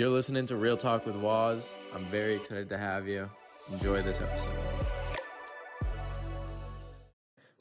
You're 0.00 0.10
listening 0.10 0.46
to 0.46 0.54
Real 0.54 0.76
Talk 0.76 1.06
with 1.06 1.16
Waz. 1.16 1.74
I'm 1.92 2.04
very 2.04 2.36
excited 2.36 2.68
to 2.68 2.78
have 2.78 3.08
you. 3.08 3.28
Enjoy 3.72 4.00
this 4.00 4.20
episode. 4.20 4.54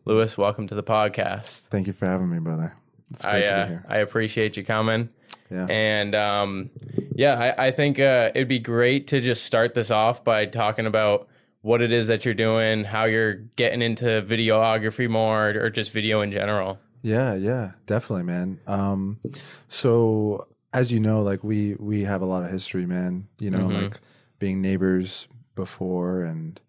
Luis, 0.05 0.37
welcome 0.37 0.67
to 0.67 0.75
the 0.75 0.83
podcast. 0.83 1.61
Thank 1.61 1.87
you 1.87 1.93
for 1.93 2.05
having 2.05 2.29
me, 2.29 2.37
brother. 2.37 2.75
It's 3.09 3.25
I 3.25 3.31
great 3.31 3.47
to 3.47 3.53
uh, 3.53 3.63
be 3.63 3.69
here. 3.69 3.85
I 3.89 3.97
appreciate 3.97 4.55
you 4.55 4.63
coming. 4.63 5.09
Yeah. 5.49 5.65
And 5.65 6.13
um, 6.13 6.69
yeah, 7.15 7.55
I, 7.57 7.69
I 7.69 7.71
think 7.71 7.99
uh, 7.99 8.29
it'd 8.35 8.47
be 8.47 8.59
great 8.59 9.07
to 9.07 9.19
just 9.19 9.43
start 9.43 9.73
this 9.73 9.89
off 9.89 10.23
by 10.23 10.45
talking 10.45 10.85
about 10.85 11.27
what 11.61 11.81
it 11.81 11.91
is 11.91 12.05
that 12.05 12.23
you're 12.23 12.35
doing, 12.35 12.83
how 12.83 13.05
you're 13.05 13.33
getting 13.55 13.81
into 13.81 14.21
videography 14.21 15.09
more, 15.09 15.49
or 15.49 15.71
just 15.71 15.91
video 15.91 16.21
in 16.21 16.31
general. 16.31 16.77
Yeah, 17.01 17.33
yeah, 17.33 17.71
definitely, 17.87 18.25
man. 18.25 18.59
Um, 18.67 19.21
so 19.69 20.47
as 20.77 20.91
you 20.91 20.99
know, 20.99 21.21
like 21.21 21.43
we 21.43 21.75
we 21.79 22.03
have 22.03 22.21
a 22.21 22.25
lot 22.25 22.43
of 22.43 22.51
history, 22.51 22.85
man. 22.85 23.27
You 23.39 23.49
know, 23.51 23.67
Mhm. 23.67 23.81
like 23.83 23.99
being 24.39 24.61
neighbors 24.61 25.27
before, 25.55 26.23
and 26.23 26.59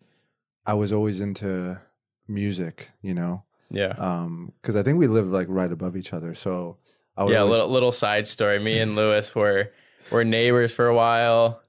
I 0.66 0.74
was 0.74 0.92
always 0.92 1.20
into 1.20 1.78
music. 2.26 2.90
You 3.02 3.14
know, 3.14 3.42
Yeah. 3.70 3.94
um, 3.98 4.52
because 4.60 4.76
I 4.76 4.82
think 4.82 4.98
we 4.98 5.06
live 5.06 5.28
like 5.28 5.46
right 5.50 5.70
above 5.70 5.96
each 5.96 6.12
other. 6.12 6.34
So 6.34 6.78
I 7.16 7.26
yeah, 7.28 7.38
always- 7.38 7.52
little 7.52 7.68
little 7.68 7.92
side 7.92 8.26
story. 8.26 8.58
Me 8.58 8.78
and 8.78 8.94
Luis 8.96 9.34
were 9.34 9.70
were 10.10 10.24
neighbors 10.24 10.72
for 10.72 10.86
a 10.86 10.94
while. 10.94 11.60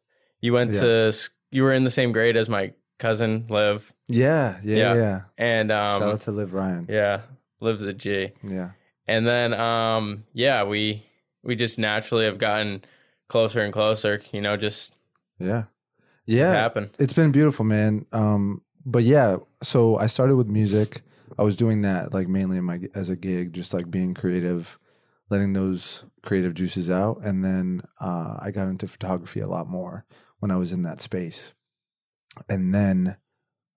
You 0.42 0.54
went 0.54 0.74
Yeah. 0.74 0.82
to 0.82 1.14
you 1.52 1.64
were 1.64 1.74
in 1.74 1.84
the 1.84 1.92
same 1.92 2.12
grade 2.12 2.38
as 2.38 2.48
my 2.48 2.74
cousin 3.00 3.46
Liv, 3.50 3.92
yeah, 4.08 4.58
yeah, 4.64 4.78
Yeah. 4.78 4.94
yeah. 4.96 5.22
and 5.38 5.70
Shout 5.70 6.02
um, 6.04 6.10
out 6.10 6.22
to 6.22 6.32
Liv 6.32 6.54
Ryan. 6.54 6.86
yeah, 6.90 7.22
Liv's 7.60 7.84
a 7.84 7.94
G. 7.94 8.32
Yeah, 8.44 8.72
And 9.08 9.26
then 9.26 9.54
um, 9.54 10.24
yeah, 10.34 10.64
we 10.64 11.04
we 11.44 11.56
just 11.56 11.80
naturally 11.80 12.26
have 12.26 12.38
gotten 12.38 12.84
closer 13.28 13.62
and 13.62 13.72
closer. 13.74 14.22
You 14.32 14.42
know, 14.42 14.58
just, 14.58 14.94
yeah, 15.40 15.64
just 16.28 16.38
yeah. 16.38 16.52
happen. 16.52 16.92
It's 17.00 17.14
been 17.14 17.32
beautiful, 17.32 17.66
man. 17.66 18.06
Um, 18.12 18.62
but 18.86 19.04
yeah, 19.04 19.38
so 19.64 19.98
I 19.98 20.08
started 20.08 20.36
with 20.36 20.48
music. 20.48 21.02
I 21.38 21.44
was 21.44 21.56
doing 21.56 21.82
that 21.82 22.14
like 22.14 22.28
mainly 22.28 22.58
in 22.58 22.64
my 22.66 22.82
as 22.96 23.10
a 23.10 23.16
gig, 23.16 23.54
just 23.54 23.74
like 23.74 23.90
being 23.90 24.14
creative, 24.14 24.78
letting 25.30 25.54
those 25.54 26.04
creative 26.24 26.54
juices 26.54 26.90
out, 26.90 27.22
and 27.24 27.46
then 27.46 27.82
uh, 28.02 28.36
I 28.40 28.52
got 28.52 28.68
into 28.68 28.88
photography 28.88 29.40
a 29.40 29.48
lot 29.48 29.68
more 29.70 30.06
when 30.40 30.52
I 30.52 30.58
was 30.58 30.74
in 30.74 30.84
that 30.84 31.02
space. 31.02 31.54
And 32.50 32.74
then 32.74 33.18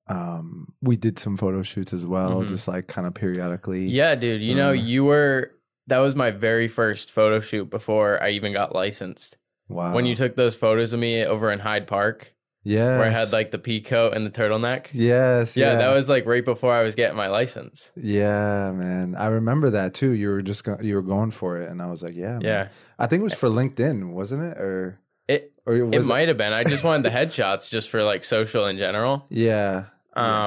um, 0.09 0.73
we 0.83 0.97
did 0.97 1.19
some 1.19 1.37
photo 1.37 1.63
shoots 1.63 1.93
as 1.93 2.05
well, 2.05 2.43
Mhm. 2.43 2.49
just 2.49 2.67
like 2.69 2.87
kind 2.89 3.07
of 3.07 3.15
periodically. 3.15 3.87
Yeah, 3.87 4.15
dude. 4.15 4.43
You 4.43 4.55
know, 4.55 4.71
Uh, 4.71 4.73
you 4.73 5.05
were 5.05 5.53
that 5.89 5.99
was 5.99 6.15
my 6.15 6.31
very 6.31 6.69
first 6.69 7.11
photo 7.11 7.41
shoot 7.41 7.71
before 7.71 8.23
I 8.23 8.31
even 8.31 8.53
got 8.53 8.75
licensed. 8.75 9.37
Wow. 9.69 9.95
When 9.95 10.07
you 10.07 10.15
took 10.15 10.37
those 10.37 10.55
photos 10.55 10.93
of 10.93 11.01
me 11.01 11.25
over 11.25 11.51
in 11.51 11.59
Hyde 11.59 11.87
Park. 11.87 12.35
yeah, 12.65 12.99
where 12.99 13.07
I 13.07 13.11
had 13.11 13.33
like 13.33 13.51
the 13.51 13.59
pea 13.59 13.81
coat 13.81 14.13
and 14.15 14.25
the 14.27 14.31
turtleneck. 14.31 14.89
yes, 14.93 15.57
Yeah, 15.57 15.73
yeah, 15.73 15.79
that 15.79 15.95
was 15.95 16.09
like 16.09 16.27
right 16.27 16.45
before 16.45 16.73
I 16.73 16.83
was 16.83 16.95
getting 16.95 17.17
my 17.17 17.29
license. 17.29 17.91
yeah, 17.97 18.71
man. 18.73 19.17
I 19.17 19.27
remember 19.29 19.71
that 19.71 19.95
too. 19.95 20.11
You 20.11 20.29
were 20.29 20.43
just 20.43 20.63
go- 20.65 20.79
you 20.81 20.95
were 20.95 21.03
going 21.03 21.31
for 21.33 21.59
it, 21.59 21.69
and 21.71 21.81
I 21.83 21.87
was 21.91 22.03
like, 22.03 22.15
yeah, 22.15 22.33
man. 22.35 22.43
Yeah, 22.43 22.69
I 22.99 23.07
think 23.07 23.21
it 23.21 23.25
was 23.25 23.35
for 23.35 23.49
LinkedIn, 23.49 24.13
wasn't 24.13 24.43
it? 24.45 24.59
Or 24.59 25.01
it 25.27 25.53
or 25.67 25.75
it 25.77 25.83
was 25.97 26.07
might 26.07 26.29
have 26.29 26.37
been. 26.37 26.53
I 26.53 26.63
just 26.65 26.85
wanted 26.85 27.05
the 27.05 27.11
headshots 27.11 27.69
just 27.71 27.89
for 27.89 28.03
like 28.05 28.23
social 28.25 28.67
in 28.67 28.77
general. 28.79 29.27
Yeah. 29.31 29.85
Yeah. 30.15 30.47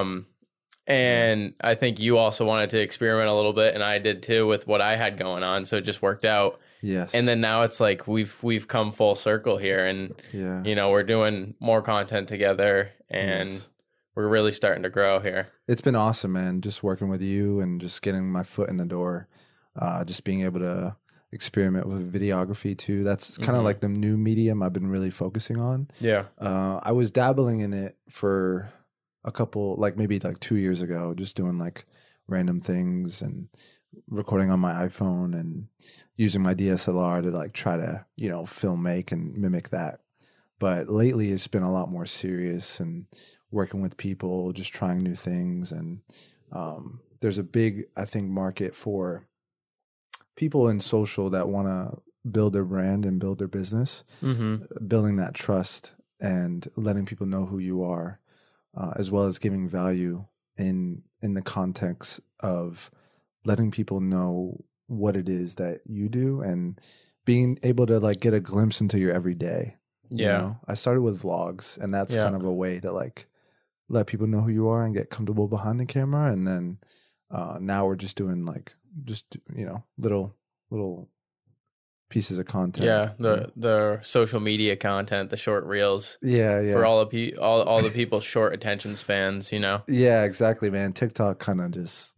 And 0.88 1.54
I 1.62 1.74
think 1.76 2.00
you 2.00 2.18
also 2.18 2.46
wanted 2.46 2.70
to 2.72 2.80
experiment 2.82 3.28
a 3.28 3.34
little 3.34 3.54
bit, 3.54 3.74
and 3.74 3.84
I 3.84 3.98
did 4.00 4.22
too 4.22 4.46
with 4.46 4.68
what 4.68 4.82
I 4.82 4.96
had 4.96 5.18
going 5.18 5.44
on. 5.44 5.66
So 5.66 5.78
it 5.78 5.82
just 5.82 6.02
worked 6.02 6.26
out. 6.26 6.60
Yes. 6.82 7.16
And 7.16 7.28
then 7.28 7.42
now 7.42 7.64
it's 7.64 7.80
like 7.80 8.08
we've 8.08 8.38
we've 8.44 8.68
come 8.68 8.92
full 8.92 9.16
circle 9.16 9.58
here, 9.58 9.86
and 9.88 10.14
yeah. 10.32 10.62
you 10.64 10.76
know 10.76 10.92
we're 10.92 11.04
doing 11.04 11.56
more 11.60 11.82
content 11.82 12.28
together, 12.28 12.92
and 13.10 13.52
Yes. 13.54 13.68
we're 14.16 14.28
really 14.28 14.52
starting 14.52 14.84
to 14.84 14.90
grow 14.92 15.20
here. 15.20 15.48
It's 15.68 15.82
been 15.82 15.96
awesome, 15.96 16.34
man. 16.34 16.62
Just 16.62 16.84
working 16.84 17.10
with 17.10 17.22
you 17.22 17.60
and 17.62 17.82
just 17.82 18.04
getting 18.04 18.32
my 18.32 18.44
foot 18.44 18.70
in 18.70 18.78
the 18.78 18.86
door. 18.86 19.28
Uh, 19.76 20.06
just 20.06 20.24
being 20.24 20.42
able 20.44 20.60
to 20.60 20.96
experiment 21.32 21.88
with 21.88 22.14
videography 22.14 22.78
too. 22.78 23.04
That's 23.04 23.38
kind 23.40 23.58
of 23.58 23.64
Mhm. 23.64 23.66
like 23.66 23.80
the 23.82 23.90
new 23.90 24.16
medium 24.16 24.62
I've 24.62 24.72
been 24.72 24.88
really 24.88 25.10
focusing 25.10 25.60
on. 25.60 25.90
Yeah. 26.00 26.26
Uh, 26.40 26.80
I 26.84 26.92
was 26.94 27.12
dabbling 27.12 27.60
in 27.62 27.74
it 27.74 27.98
for 28.10 28.70
a 29.26 29.32
couple, 29.32 29.76
like 29.78 29.98
maybe 29.98 30.20
like 30.20 30.40
two 30.40 30.56
years 30.56 30.82
ago, 30.82 31.14
just 31.14 31.36
doing 31.36 31.58
like 31.58 31.86
random 32.28 32.62
things 32.62 33.22
and 33.22 33.50
recording 34.08 34.52
on 34.52 34.60
my 34.60 34.74
iPhone 34.88 35.34
and 35.38 35.68
using 36.16 36.42
my 36.42 36.54
DSLR 36.54 37.22
to 37.24 37.32
like 37.32 37.52
try 37.54 37.76
to, 37.76 38.06
you 38.16 38.30
know, 38.30 38.46
film 38.46 38.84
make 38.84 39.12
and 39.12 39.36
mimic 39.36 39.70
that. 39.70 40.00
But 40.60 40.90
lately 40.90 41.32
it's 41.32 41.48
been 41.48 41.64
a 41.64 41.72
lot 41.72 41.92
more 41.92 42.06
serious 42.06 42.80
and 42.80 43.08
working 43.52 43.82
with 43.82 43.98
people, 43.98 44.54
just 44.54 44.74
trying 44.74 45.04
new 45.04 45.16
things. 45.16 45.72
And 45.72 46.00
um, 46.52 47.02
there's 47.20 47.38
a 47.38 47.44
big, 47.44 47.86
I 47.98 48.06
think, 48.06 48.30
market 48.30 48.76
for 48.76 49.28
people 50.36 50.68
in 50.70 50.80
social 50.80 51.30
that 51.32 51.50
want 51.50 51.68
to 51.68 52.02
build 52.30 52.54
their 52.54 52.64
brand 52.66 53.06
and 53.06 53.20
build 53.20 53.40
their 53.40 53.48
business 53.48 54.04
Mm-hmm. 54.22 54.88
building 54.88 55.18
that 55.18 55.34
trust 55.34 55.94
and 56.20 56.68
letting 56.76 57.06
people 57.06 57.28
know 57.28 57.46
who 57.46 57.60
you 57.60 57.84
are, 57.84 58.20
uh, 58.76 58.94
as 58.96 59.12
well 59.12 59.26
as 59.26 59.40
giving 59.40 59.68
value 59.70 60.26
in 60.58 61.04
in 61.22 61.34
the 61.34 61.42
context 61.42 62.20
of 62.40 62.92
letting 63.46 63.72
people 63.72 64.00
know 64.00 64.64
what 64.88 65.16
it 65.18 65.28
is 65.30 65.56
that 65.56 65.82
you 65.86 66.08
do 66.10 66.42
and 66.42 66.80
being 67.26 67.58
able 67.64 67.86
to 67.88 68.00
like 68.00 68.20
get 68.20 68.34
a 68.34 68.40
glimpse 68.40 68.82
into 68.82 69.00
your 69.00 69.12
everyday. 69.12 69.76
you 70.10 70.24
Yeah. 70.26 70.38
know? 70.38 70.60
I 70.68 70.76
started 70.76 71.02
with 71.02 71.22
vlogs, 71.22 71.78
and 71.80 71.92
that's 71.94 72.14
Yeah. 72.16 72.24
kind 72.24 72.36
of 72.36 72.44
a 72.44 72.54
way 72.54 72.80
to 72.80 72.92
like 72.92 73.26
let 73.90 74.06
people 74.08 74.28
know 74.28 74.42
who 74.42 74.52
you 74.52 74.68
are 74.68 74.84
and 74.86 74.94
get 74.94 75.10
comfortable 75.10 75.48
behind 75.48 75.80
the 75.80 75.86
camera. 75.86 76.32
And 76.32 76.46
then 76.48 76.78
uh, 77.32 77.58
now 77.60 77.88
we're 77.88 77.96
just 77.96 78.16
doing 78.16 78.46
like 78.46 78.76
just 79.04 79.38
you 79.56 79.66
know 79.66 79.84
little 79.98 80.36
little 80.70 81.10
pieces 82.16 82.38
of 82.38 82.46
content. 82.46 82.86
Yeah, 82.86 83.10
mm. 83.10 83.18
the 83.18 83.52
the 83.58 84.00
social 84.02 84.40
media 84.40 84.78
content, 84.78 85.30
the 85.32 85.36
short 85.36 85.66
reels 85.66 86.18
yeah, 86.22 86.62
yeah. 86.62 86.72
for 86.72 86.86
all 86.86 87.00
the 87.00 87.08
pe- 87.08 87.36
all 87.36 87.62
all 87.64 87.82
the 87.82 87.90
people's 87.90 88.24
short 88.24 88.54
attention 88.54 88.96
spans. 88.96 89.52
You 89.52 89.60
know, 89.60 89.84
Yeah, 89.86 90.24
exactly, 90.24 90.70
man. 90.70 90.94
TikTok 90.94 91.40
kind 91.40 91.60
of 91.60 91.72
just 91.72 92.14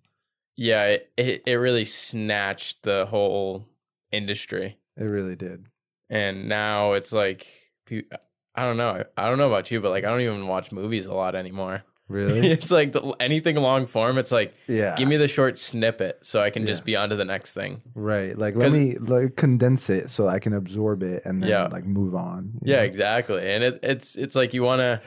yeah, 0.55 0.83
it, 0.83 1.11
it 1.17 1.43
it 1.47 1.55
really 1.55 1.83
snatched 1.83 2.83
the 2.83 3.07
whole 3.07 3.67
industry, 4.11 4.77
it 4.95 5.05
really 5.05 5.35
did. 5.35 5.65
and 6.11 6.47
now 6.47 6.93
it's 6.93 7.11
like 7.11 7.47
I 7.89 8.65
don't 8.65 8.77
know, 8.77 9.03
I 9.17 9.27
don't 9.27 9.39
know 9.39 9.47
about 9.47 9.71
you, 9.71 9.81
but 9.81 9.89
like 9.89 10.03
I 10.03 10.09
don't 10.09 10.21
even 10.21 10.45
watch 10.45 10.71
movies 10.71 11.07
a 11.07 11.13
lot 11.15 11.33
anymore. 11.33 11.83
Really? 12.09 12.47
it's 12.51 12.71
like 12.71 12.93
the, 12.93 13.01
anything 13.19 13.55
long 13.57 13.85
form. 13.85 14.17
It's 14.17 14.31
like 14.31 14.53
yeah. 14.67 14.95
give 14.95 15.07
me 15.09 15.17
the 15.17 15.27
short 15.27 15.59
snippet 15.59 16.19
so 16.21 16.39
I 16.39 16.49
can 16.49 16.65
just 16.65 16.85
be 16.85 16.95
on 16.95 17.09
to 17.09 17.15
the 17.15 17.25
next 17.25 17.53
thing. 17.53 17.81
right. 17.95 18.37
Like 18.37 18.55
let 18.55 18.65
'Cause- 18.65 18.73
me 18.73 18.97
like 18.97 19.35
condense 19.35 19.89
it 19.89 20.09
so 20.09 20.27
I 20.27 20.39
can 20.39 20.53
absorb 20.53 21.03
it 21.03 21.23
and 21.25 21.41
then 21.43 21.49
Yeah. 21.49 21.67
like 21.67 21.85
move 21.85 22.15
on. 22.15 22.51
you 22.63 22.71
Yeah, 22.73 22.77
know? 22.77 22.83
exactly. 22.83 23.49
And 23.51 23.63
it, 23.63 23.79
it's 23.83 24.15
it's 24.15 24.35
like 24.35 24.53
you 24.53 24.63
want 24.63 24.79
to 24.79 25.01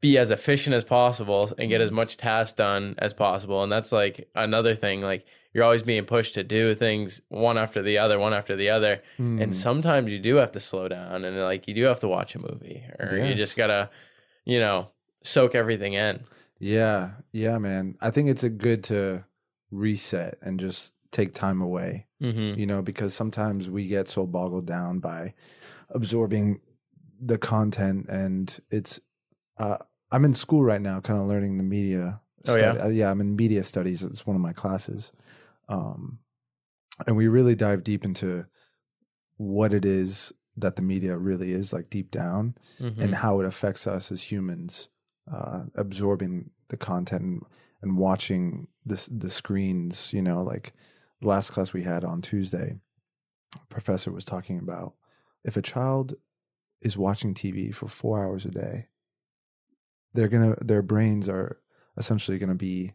be 0.00 0.18
as 0.18 0.30
efficient 0.30 0.74
as 0.74 0.84
possible 0.84 1.50
and 1.58 1.70
get 1.70 1.80
as 1.80 1.88
Mm-hmm. 1.88 1.96
much 1.96 2.16
task 2.18 2.56
done 2.56 2.94
as 2.98 3.14
possible. 3.14 3.62
And 3.62 3.72
that's 3.72 3.90
like 3.90 4.28
another 4.34 4.74
thing. 4.74 5.00
Like 5.00 5.24
you're 5.54 5.64
always 5.64 5.82
being 5.82 6.04
pushed 6.04 6.34
to 6.34 6.44
do 6.44 6.74
things 6.74 7.22
one 7.28 7.56
after 7.56 7.80
the 7.80 7.96
other, 7.96 8.18
one 8.18 8.34
after 8.34 8.54
the 8.54 8.68
other. 8.68 9.00
Mm. 9.18 9.40
And 9.42 9.56
sometimes 9.56 10.12
you 10.12 10.18
do 10.18 10.34
have 10.36 10.50
to 10.52 10.60
slow 10.60 10.88
down 10.88 11.24
and 11.24 11.38
like 11.40 11.66
you 11.68 11.74
do 11.74 11.84
have 11.84 12.00
to 12.00 12.08
watch 12.08 12.34
a 12.34 12.38
movie 12.38 12.84
or 13.00 13.16
you 13.16 13.24
Yes. 13.24 13.38
just 13.38 13.56
gotta, 13.56 13.88
you 14.44 14.58
know, 14.58 14.88
soak 15.22 15.54
everything 15.54 15.94
in. 15.94 16.20
Yeah, 16.58 17.12
yeah, 17.32 17.58
man. 17.58 17.96
I 18.00 18.10
think 18.10 18.28
it's 18.30 18.44
a 18.44 18.50
good 18.50 18.84
to 18.84 19.24
reset 19.70 20.38
and 20.40 20.58
just 20.60 20.94
take 21.10 21.34
time 21.34 21.60
away. 21.60 22.06
Mm-hmm. 22.22 22.58
You 22.58 22.66
know, 22.66 22.82
because 22.82 23.14
sometimes 23.14 23.68
we 23.68 23.86
get 23.86 24.08
so 24.08 24.26
boggled 24.26 24.66
down 24.66 24.98
by 25.00 25.34
absorbing 25.90 26.60
the 27.20 27.38
content, 27.38 28.06
and 28.08 28.58
it's. 28.70 29.00
Uh, 29.58 29.78
I'm 30.10 30.24
in 30.24 30.34
school 30.34 30.62
right 30.62 30.80
now, 30.80 31.00
kind 31.00 31.20
of 31.20 31.26
learning 31.26 31.56
the 31.58 31.64
media. 31.64 32.20
Oh, 32.46 32.56
yeah? 32.56 32.72
uh, 32.72 32.88
yeah. 32.88 33.10
I'm 33.10 33.20
in 33.20 33.36
media 33.36 33.64
studies. 33.64 34.02
It's 34.02 34.26
one 34.26 34.36
of 34.36 34.42
my 34.42 34.52
classes, 34.52 35.12
um, 35.68 36.18
and 37.06 37.16
we 37.16 37.28
really 37.28 37.54
dive 37.54 37.82
deep 37.84 38.04
into 38.04 38.46
what 39.36 39.74
it 39.74 39.84
is 39.84 40.32
that 40.56 40.76
the 40.76 40.82
media 40.82 41.16
really 41.16 41.52
is, 41.52 41.72
like 41.72 41.90
deep 41.90 42.10
down, 42.10 42.54
Mm-hmm. 42.80 43.02
and 43.02 43.14
how 43.16 43.40
it 43.40 43.46
affects 43.46 43.86
us 43.86 44.12
as 44.12 44.30
humans, 44.30 44.88
uh, 45.30 45.64
absorbing 45.74 46.50
the 46.68 46.76
content 46.76 47.22
and, 47.22 47.42
and 47.82 47.96
watching 47.98 48.68
this 48.84 49.06
the 49.06 49.30
screens. 49.30 50.12
You 50.12 50.22
know, 50.22 50.42
like 50.42 50.72
the 51.20 51.28
last 51.28 51.50
class 51.50 51.72
we 51.72 51.82
had 51.82 52.04
on 52.04 52.22
Tuesday, 52.22 52.76
professor 53.68 54.10
was 54.12 54.24
talking 54.24 54.58
about 54.58 54.94
if 55.44 55.56
a 55.56 55.62
child 55.62 56.14
is 56.80 56.98
watching 56.98 57.34
TV 57.34 57.74
for 57.74 57.88
four 57.88 58.22
hours 58.24 58.44
a 58.44 58.50
day, 58.50 58.88
they're 60.12 60.28
gonna 60.28 60.56
their 60.60 60.82
brains 60.82 61.28
are 61.28 61.58
essentially 61.96 62.38
gonna 62.38 62.54
be 62.54 62.92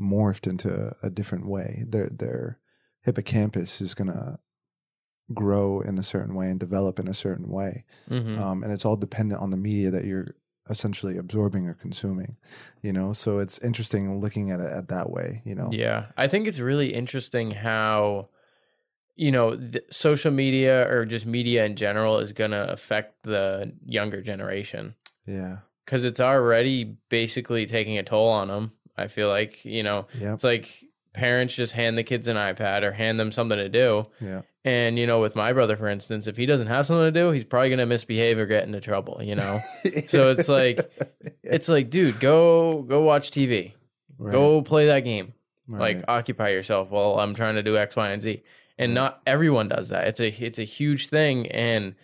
morphed 0.00 0.46
into 0.46 0.94
a 1.02 1.10
different 1.10 1.46
way. 1.46 1.84
Their 1.88 2.08
their 2.08 2.58
hippocampus 3.02 3.80
is 3.80 3.94
gonna 3.94 4.38
grow 5.32 5.80
in 5.80 5.98
a 5.98 6.02
certain 6.02 6.34
way 6.34 6.50
and 6.50 6.60
develop 6.60 6.98
in 6.98 7.08
a 7.08 7.14
certain 7.14 7.48
way. 7.48 7.84
Mhm. 8.08 8.38
Um, 8.38 8.62
and 8.62 8.72
it's 8.72 8.84
all 8.84 8.96
dependent 8.96 9.40
on 9.40 9.50
the 9.50 9.56
media 9.56 9.90
that 9.90 10.04
you're 10.04 10.34
essentially 10.70 11.16
absorbing 11.18 11.66
or 11.68 11.74
consuming, 11.74 12.36
you 12.82 12.92
know? 12.92 13.12
So 13.12 13.38
it's 13.38 13.58
interesting 13.58 14.20
looking 14.20 14.50
at 14.50 14.60
it 14.60 14.72
at 14.72 14.88
that 14.88 15.10
way, 15.10 15.42
you 15.44 15.54
know? 15.54 15.68
Yeah, 15.72 16.06
I 16.16 16.26
think 16.28 16.46
it's 16.48 16.58
really 16.60 16.92
interesting 16.94 17.50
how 17.50 18.28
you 19.16 19.30
know 19.30 19.56
social 19.92 20.32
media 20.32 20.90
or 20.92 21.04
just 21.04 21.24
media 21.24 21.64
in 21.64 21.76
general 21.76 22.18
is 22.18 22.32
going 22.32 22.50
to 22.50 22.68
affect 22.72 23.22
the 23.22 23.72
younger 23.86 24.20
generation 24.20 24.94
Yeah. 25.24 25.58
because 25.84 26.02
it's 26.04 26.18
already 26.18 26.96
basically 27.10 27.64
taking 27.66 27.96
a 27.96 28.02
toll 28.02 28.28
on 28.28 28.48
them. 28.48 28.72
I 28.96 29.06
feel 29.08 29.28
like 29.28 29.64
you 29.64 29.82
know 29.84 30.06
Yep. 30.18 30.34
it's 30.34 30.44
like 30.44 30.84
parents 31.14 31.54
just 31.54 31.72
hand 31.72 31.96
the 31.96 32.02
kids 32.02 32.26
an 32.28 32.36
iPad 32.36 32.82
or 32.82 32.92
hand 32.92 33.18
them 33.18 33.32
something 33.32 33.56
to 33.56 33.68
do, 33.70 34.02
Yeah. 34.20 34.42
and 34.64 34.98
you 34.98 35.06
know 35.06 35.20
with 35.20 35.34
my 35.36 35.52
brother 35.54 35.76
for 35.76 35.88
instance, 35.88 36.26
if 36.26 36.36
he 36.36 36.44
doesn't 36.44 36.66
have 36.66 36.84
something 36.86 37.04
to 37.06 37.10
do, 37.12 37.30
he's 37.30 37.44
probably 37.44 37.70
going 37.70 37.78
to 37.78 37.86
misbehave 37.86 38.36
or 38.38 38.44
get 38.46 38.64
into 38.64 38.80
trouble. 38.80 39.20
You 39.22 39.36
know, 39.36 39.60
So 40.08 40.30
it's 40.32 40.48
like- 40.48 40.90
it's 41.42 41.68
like 41.68 41.88
dude, 41.88 42.20
go 42.20 42.82
go 42.82 43.00
watch 43.02 43.30
TV, 43.30 43.72
Right. 44.18 44.32
go 44.32 44.60
play 44.62 44.86
that 44.86 45.00
game. 45.00 45.32
Right. 45.66 45.96
like 45.96 46.04
occupy 46.08 46.50
yourself 46.50 46.90
while 46.90 47.18
I'm 47.18 47.32
trying 47.34 47.54
to 47.54 47.62
do 47.62 47.78
X, 47.78 47.96
Y, 47.96 48.10
and 48.10 48.20
Z. 48.20 48.42
And 48.76 48.92
not 48.92 49.22
everyone 49.26 49.68
does 49.68 49.88
that. 49.90 50.08
It's 50.08 50.20
a 50.20 50.28
it's 50.44 50.58
a 50.58 50.64
huge 50.64 51.08
thing, 51.08 51.46
and 51.52 51.94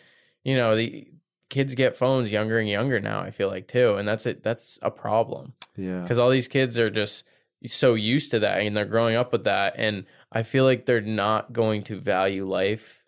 you 0.45 0.55
know 0.55 0.77
the 0.77 1.09
kids 1.51 1.75
get 1.75 1.97
phones 1.97 2.31
younger 2.31 2.59
and 2.59 2.69
younger 2.69 3.01
now. 3.01 3.21
I 3.21 3.31
feel 3.33 3.49
like 3.49 3.67
too, 3.67 3.97
and 3.97 4.07
that's 4.09 4.25
it. 4.25 4.43
That's 4.45 4.79
a 4.83 4.91
problem 4.91 5.53
yeah. 5.77 6.01
because 6.01 6.17
all 6.17 6.31
these 6.31 6.47
kids 6.49 6.79
are 6.79 6.89
just 6.91 7.25
so 7.67 7.95
used 7.95 8.31
to 8.31 8.39
that, 8.41 8.61
and 8.61 8.77
they're 8.77 8.85
growing 8.85 9.17
up 9.17 9.33
with 9.33 9.45
that, 9.45 9.75
and 9.77 10.07
I 10.33 10.43
feel 10.43 10.65
like 10.65 10.87
they're 10.87 11.01
not 11.01 11.53
going 11.53 11.83
to 11.85 12.01
value 12.01 12.49
life 12.49 13.03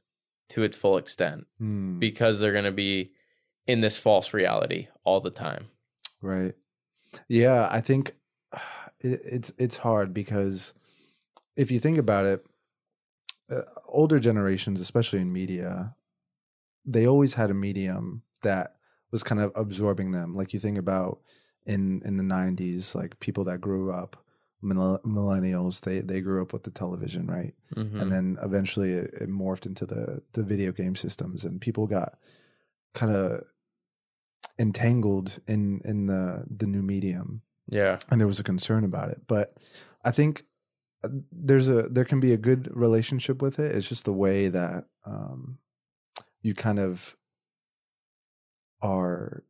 to 0.50 0.62
its 0.62 0.76
full 0.76 0.98
extent 0.98 1.46
Hmm. 1.58 1.98
because 1.98 2.38
they're 2.38 2.52
going 2.52 2.64
to 2.64 2.70
be 2.72 3.12
in 3.66 3.80
this 3.80 3.96
false 3.96 4.34
reality 4.34 4.88
all 5.04 5.20
the 5.20 5.30
time. 5.30 5.66
Right. 6.20 6.54
Yeah, 7.28 7.68
I 7.70 7.80
think 7.80 8.12
it, 9.00 9.20
it's 9.24 9.52
it's 9.58 9.78
hard 9.78 10.12
because 10.12 10.74
if 11.56 11.70
you 11.70 11.80
think 11.80 11.98
about 11.98 12.26
it, 12.26 12.46
uh, 13.50 13.62
older 13.86 14.18
generations, 14.18 14.80
especially 14.80 15.20
in 15.20 15.32
media, 15.32 15.94
they 16.84 17.06
always 17.06 17.34
had 17.34 17.50
a 17.50 17.54
medium 17.54 18.22
that 18.42 18.76
was 19.10 19.22
kind 19.22 19.40
of 19.40 19.52
absorbing 19.54 20.10
them. 20.12 20.34
Like 20.34 20.52
you 20.52 20.60
think 20.60 20.78
about 20.78 21.20
in 21.66 22.02
in 22.04 22.16
the 22.16 22.24
'90s, 22.24 22.94
like 22.94 23.20
people 23.20 23.44
that 23.44 23.60
grew 23.60 23.92
up, 23.92 24.16
millennials, 24.62 25.80
they 25.80 26.00
they 26.00 26.20
grew 26.20 26.40
up 26.42 26.52
with 26.52 26.62
the 26.62 26.70
television, 26.70 27.26
right? 27.26 27.54
Mhm. 27.74 28.00
and 28.00 28.12
then 28.12 28.38
eventually 28.42 28.92
it, 28.92 29.14
it 29.14 29.28
morphed 29.30 29.66
into 29.66 29.84
the 29.86 30.22
the 30.32 30.42
video 30.42 30.72
game 30.72 30.94
systems 30.96 31.44
and 31.44 31.60
people 31.60 31.86
got 31.86 32.18
kind 32.94 33.14
of 33.14 33.44
entangled 34.58 35.40
in 35.46 35.80
in 35.84 36.06
the 36.06 36.44
the 36.48 36.66
new 36.66 36.82
medium 36.82 37.42
yeah, 37.68 37.98
and 38.10 38.20
there 38.20 38.26
was 38.28 38.38
a 38.40 38.44
concern 38.44 38.84
about 38.84 39.08
it 39.10 39.22
but 39.26 39.56
i 40.04 40.10
think 40.10 40.44
uh, 41.04 41.08
there's 41.32 41.68
a 41.70 41.84
there 41.88 42.04
can 42.04 42.20
be 42.20 42.32
a 42.32 42.36
good 42.36 42.68
relationship 42.76 43.40
with 43.40 43.58
it 43.58 43.74
it's 43.74 43.88
just 43.88 44.04
the 44.04 44.12
way 44.12 44.48
that 44.48 44.84
um 45.06 45.58
you 46.42 46.54
kind 46.54 46.78
of 46.78 47.16
are 48.82 49.42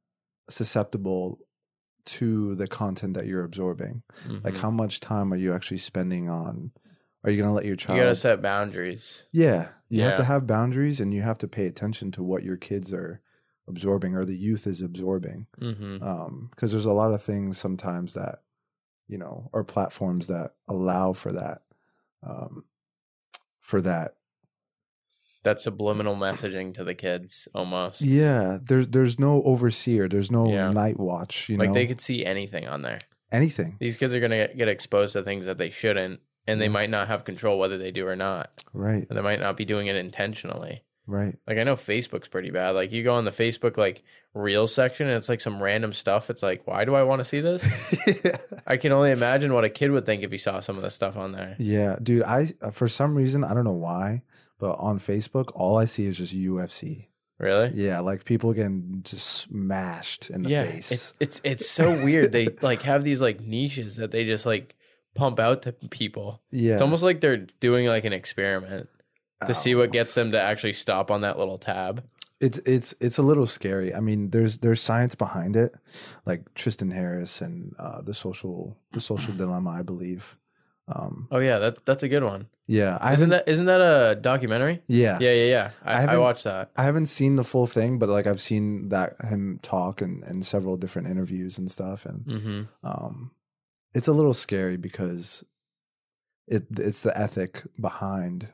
susceptible 0.48 1.38
to 2.04 2.54
the 2.56 2.66
content 2.68 3.14
that 3.14 3.26
you're 3.26 3.44
absorbing 3.44 4.02
like 4.44 4.54
Mhm. 4.54 4.60
how 4.60 4.70
much 4.70 5.00
time 5.00 5.32
are 5.32 5.36
you 5.36 5.54
actually 5.54 5.78
spending 5.78 6.28
on 6.28 6.72
are 7.24 7.30
you 7.30 7.36
going 7.36 7.48
to 7.48 7.54
let 7.54 7.64
your 7.64 7.76
child 7.76 7.96
you 7.98 8.02
got 8.04 8.08
to 8.10 8.16
set 8.16 8.42
boundaries. 8.42 9.26
yeah, 9.30 9.68
you 9.88 10.02
have 10.02 10.16
to 10.16 10.24
have 10.24 10.46
boundaries 10.46 11.00
and 11.00 11.14
you 11.14 11.22
have 11.22 11.38
to 11.38 11.48
pay 11.48 11.66
attention 11.66 12.10
to 12.12 12.22
what 12.22 12.42
your 12.42 12.56
kids 12.56 12.92
are 12.92 13.20
absorbing 13.68 14.16
or 14.16 14.24
the 14.24 14.36
youth 14.36 14.66
is 14.66 14.82
absorbing. 14.82 15.46
hmm 15.58 16.02
Um, 16.02 16.48
because 16.50 16.72
there's 16.72 16.84
a 16.86 16.92
lot 16.92 17.14
of 17.14 17.22
things 17.22 17.58
sometimes 17.58 18.14
that, 18.14 18.42
you 19.06 19.18
know, 19.18 19.48
or 19.52 19.62
platforms 19.62 20.26
that 20.26 20.54
allow 20.66 21.12
for 21.12 21.32
that, 21.32 21.62
um, 22.24 22.64
for 23.60 23.80
that. 23.82 24.16
That 25.44 25.60
subliminal 25.60 26.14
messaging 26.16 26.72
to 26.74 26.84
the 26.84 26.94
kids 26.94 27.48
almost. 27.54 28.00
Yeah, 28.02 28.58
there's 28.62 28.88
there's 28.88 29.18
no 29.18 29.42
overseer, 29.44 30.08
there's 30.08 30.30
no 30.30 30.48
Yeah. 30.52 30.70
night 30.70 30.98
watch. 31.00 31.48
You 31.48 31.56
like 31.56 31.68
know, 31.68 31.74
they 31.74 31.86
could 31.86 32.00
see 32.00 32.24
anything 32.24 32.68
on 32.68 32.82
there. 32.82 32.98
anything, 33.32 33.76
These 33.80 33.96
kids 33.96 34.14
are 34.14 34.20
going 34.20 34.30
to 34.30 34.36
get, 34.36 34.56
get 34.56 34.68
exposed 34.68 35.14
to 35.14 35.22
things 35.22 35.46
that 35.46 35.58
they 35.58 35.70
shouldn't, 35.70 36.20
and 36.46 36.60
they 36.60 36.68
might 36.68 36.90
not 36.90 37.08
have 37.08 37.24
control 37.24 37.58
whether 37.58 37.78
they 37.78 37.90
do 37.90 38.06
or 38.06 38.16
not. 38.16 38.50
right, 38.72 39.06
And 39.08 39.18
they 39.18 39.22
might 39.22 39.40
not 39.40 39.56
be 39.56 39.64
doing 39.64 39.86
it 39.86 39.96
intentionally. 39.96 40.82
Right, 41.06 41.36
Like 41.46 41.58
I 41.58 41.64
know 41.64 41.74
Facebook's 41.74 42.28
pretty 42.28 42.50
bad. 42.50 42.70
Like 42.70 42.92
you 42.92 43.02
go 43.02 43.14
on 43.14 43.24
the 43.24 43.30
Facebook 43.30 43.76
like 43.76 44.02
Reels 44.34 44.74
section, 44.74 45.06
and 45.06 45.16
it's 45.16 45.28
like 45.28 45.40
some 45.40 45.62
random 45.62 45.92
stuff. 45.92 46.30
It's 46.30 46.42
like, 46.42 46.66
why 46.66 46.84
do 46.84 46.94
I 46.94 47.02
want 47.02 47.20
to 47.20 47.24
see 47.24 47.40
this? 47.40 47.64
I 48.66 48.76
can 48.76 48.92
only 48.92 49.10
imagine 49.10 49.52
what 49.52 49.64
a 49.64 49.68
kid 49.68 49.90
would 49.90 50.06
think 50.06 50.22
if 50.22 50.30
he 50.30 50.38
saw 50.38 50.60
some 50.60 50.76
of 50.76 50.82
the 50.82 50.90
stuff 50.90 51.16
on 51.16 51.32
there. 51.32 51.56
yeah, 51.58 51.96
dude. 52.02 52.22
I 52.22 52.52
uh, 52.62 52.70
for 52.70 52.88
some 52.88 53.14
reason 53.14 53.44
I 53.44 53.54
don't 53.54 53.64
know 53.64 53.72
why, 53.72 54.22
but 54.58 54.72
on 54.78 54.98
Facebook 54.98 55.52
all 55.54 55.76
I 55.76 55.84
see 55.84 56.06
is 56.06 56.18
just 56.18 56.34
UFC. 56.34 57.06
Really? 57.38 57.72
Yeah, 57.74 58.00
like 58.00 58.24
people 58.24 58.52
getting 58.52 59.00
just 59.02 59.26
smashed 59.26 60.30
in 60.30 60.44
the 60.44 60.50
yeah, 60.50 60.64
face. 60.64 60.92
it's 60.92 61.14
it's 61.18 61.40
it's 61.42 61.68
so 61.68 61.90
weird. 62.04 62.30
They 62.32 62.46
like 62.62 62.82
have 62.82 63.02
these 63.02 63.20
like 63.20 63.40
niches 63.40 63.96
that 63.96 64.12
they 64.12 64.24
just 64.24 64.46
like 64.46 64.76
pump 65.14 65.40
out 65.40 65.62
to 65.62 65.72
people. 65.72 66.40
yeah, 66.50 66.74
It's 66.74 66.82
almost 66.82 67.02
like 67.02 67.20
they're 67.20 67.46
doing 67.60 67.86
like 67.86 68.04
an 68.04 68.12
experiment 68.12 68.88
to 69.46 69.54
see 69.54 69.74
what 69.74 69.92
gets 69.92 70.14
them 70.14 70.32
to 70.32 70.40
actually 70.40 70.72
stop 70.74 71.10
on 71.10 71.20
that 71.22 71.38
little 71.38 71.58
tab. 71.58 72.04
It's 72.40 72.58
it's 72.66 72.94
it's 73.00 73.18
a 73.18 73.22
little 73.22 73.46
scary. 73.46 73.94
I 73.94 74.00
mean, 74.00 74.30
there's 74.30 74.58
there's 74.58 74.80
science 74.80 75.14
behind 75.14 75.54
it, 75.56 75.74
like 76.26 76.52
Tristan 76.54 76.90
Harris 76.90 77.40
and 77.40 77.74
uh, 77.78 78.02
the 78.02 78.14
social 78.14 78.76
the 78.92 79.00
social 79.00 79.32
dilemma. 79.34 79.70
I 79.70 79.82
believe. 79.82 80.36
Um, 80.88 81.28
Oh 81.30 81.38
yeah, 81.38 81.58
that 81.60 81.84
that's 81.86 82.02
a 82.02 82.08
good 82.08 82.24
one. 82.24 82.48
yeah, 82.66 82.98
I 83.00 83.12
Isn't 83.12 83.28
that 83.28 83.48
isn't 83.48 83.66
that 83.66 83.80
a 83.80 84.16
documentary? 84.16 84.82
yeah, 84.88 85.16
Yeah, 85.20 85.30
yeah, 85.32 85.44
yeah. 85.44 85.70
I 85.84 85.92
I, 85.92 85.96
I, 85.96 86.00
haven't- 86.00 86.20
watched 86.20 86.44
that. 86.44 86.72
I 86.76 86.82
haven't 86.82 87.06
seen 87.06 87.36
the 87.36 87.44
full 87.44 87.66
thing, 87.68 88.00
but 88.00 88.08
like 88.08 88.26
I've 88.26 88.40
seen 88.40 88.88
that 88.88 89.14
him 89.24 89.60
talk 89.62 90.02
and 90.02 90.24
and 90.24 90.44
several 90.44 90.76
different 90.76 91.06
interviews 91.08 91.56
and 91.58 91.70
stuff, 91.70 92.04
and 92.04 92.24
hmm 92.26 92.62
um, 92.82 93.30
it's 93.94 94.08
a 94.08 94.12
little 94.12 94.34
scary 94.34 94.76
because 94.76 95.44
it 96.48 96.64
it's 96.76 97.00
the 97.00 97.16
ethic 97.16 97.62
behind 97.80 98.48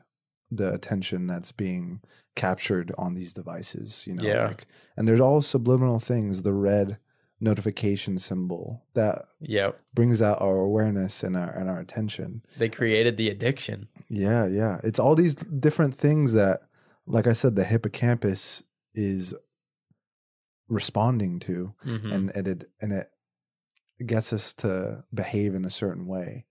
the 0.51 0.73
attention 0.73 1.27
that's 1.27 1.51
being 1.51 2.01
captured 2.35 2.91
on 2.97 3.13
these 3.13 3.33
devices 3.33 4.05
you 4.07 4.15
know 4.15 4.23
Yeah. 4.25 4.47
like 4.47 4.65
and 4.97 5.07
there's 5.07 5.19
all 5.19 5.41
subliminal 5.41 5.99
things 5.99 6.41
the 6.41 6.53
red 6.53 6.97
notification 7.41 8.17
symbol 8.17 8.83
that 8.95 9.25
Yep. 9.41 9.79
brings 9.93 10.21
out 10.21 10.41
our 10.41 10.57
awareness 10.57 11.23
and 11.23 11.35
our 11.37 11.49
and 11.51 11.69
our 11.69 11.79
attention 11.79 12.41
They 12.57 12.69
created 12.69 13.17
the 13.17 13.29
addiction. 13.29 13.87
yeah 14.09 14.45
yeah 14.45 14.79
it's 14.83 14.99
all 14.99 15.15
these 15.15 15.35
different 15.35 15.95
things 15.95 16.33
that 16.33 16.61
like 17.05 17.27
i 17.27 17.33
said 17.33 17.55
the 17.55 17.63
hippocampus 17.63 18.63
is 18.93 19.33
responding 20.67 21.39
to 21.39 21.73
Mhm. 21.85 22.13
and, 22.13 22.29
and 22.35 22.47
it 22.47 22.69
and 22.81 22.91
it 22.93 23.09
gets 24.05 24.31
us 24.31 24.53
to 24.55 25.03
behave 25.13 25.55
in 25.55 25.65
a 25.65 25.69
certain 25.69 26.05
way 26.05 26.45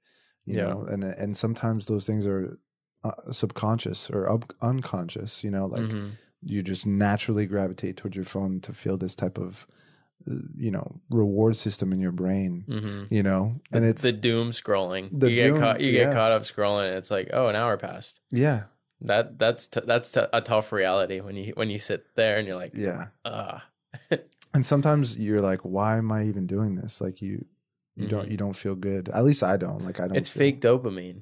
you 0.44 0.54
Yeah. 0.54 0.68
know 0.68 0.82
and 0.84 1.04
and 1.04 1.36
sometimes 1.36 1.86
those 1.86 2.06
things 2.06 2.26
are 2.26 2.58
uh, 3.04 3.12
subconscious 3.30 4.10
or 4.10 4.30
up, 4.30 4.52
unconscious 4.60 5.44
you 5.44 5.50
know 5.50 5.66
like 5.66 5.82
Mhm. 5.82 6.10
you 6.42 6.62
just 6.62 6.86
naturally 6.86 7.46
gravitate 7.46 7.96
towards 7.96 8.16
your 8.16 8.24
phone 8.24 8.60
to 8.60 8.72
feel 8.72 8.96
this 8.96 9.14
type 9.14 9.38
of 9.38 9.66
uh, 10.30 10.34
you 10.56 10.70
know 10.70 11.00
reward 11.10 11.56
system 11.56 11.92
in 11.92 12.00
your 12.00 12.12
brain 12.12 12.64
Mhm. 12.68 13.06
you 13.10 13.22
know 13.22 13.60
and 13.72 13.84
it's 13.84 14.02
the 14.02 14.12
doom 14.12 14.50
scrolling. 14.50 15.08
The 15.12 15.30
you 15.30 15.36
get 15.36 15.46
doom, 15.48 15.58
caught. 15.60 15.80
You 15.80 15.90
yeah. 15.92 16.04
get 16.04 16.12
caught 16.14 16.32
up 16.32 16.42
scrolling. 16.42 16.88
And 16.88 16.96
it's 16.96 17.10
like, 17.10 17.30
oh, 17.32 17.46
an 17.48 17.56
hour 17.56 17.76
passed. 17.76 18.20
yeah 18.30 18.64
That 19.00 19.38
that's 19.38 19.68
t- 19.68 19.80
that's 19.86 20.10
t- 20.10 20.26
a 20.32 20.40
tough 20.40 20.72
reality 20.72 21.20
when 21.20 21.36
you 21.36 21.52
when 21.54 21.70
you 21.70 21.78
sit 21.78 22.04
there 22.16 22.36
and 22.38 22.46
you're 22.48 22.56
like, 22.56 22.74
yeah 22.74 23.08
ah, 23.24 23.64
and 24.54 24.66
sometimes 24.66 25.16
you're 25.16 25.40
like 25.40 25.60
why 25.62 25.96
am 25.98 26.10
i 26.10 26.24
even 26.24 26.46
doing 26.46 26.74
this 26.74 27.00
like 27.00 27.22
you 27.22 27.44
you 27.94 28.08
don't 28.08 28.26
Mhm. 28.26 28.30
you 28.32 28.36
don't 28.36 28.56
feel 28.56 28.74
good 28.74 29.08
at 29.10 29.24
least 29.24 29.42
i 29.42 29.56
don't 29.56 29.82
like 29.84 30.00
i 30.00 30.06
don't 30.08 30.16
it's 30.16 30.28
feel- 30.28 30.40
fake 30.40 30.60
dopamine. 30.60 31.20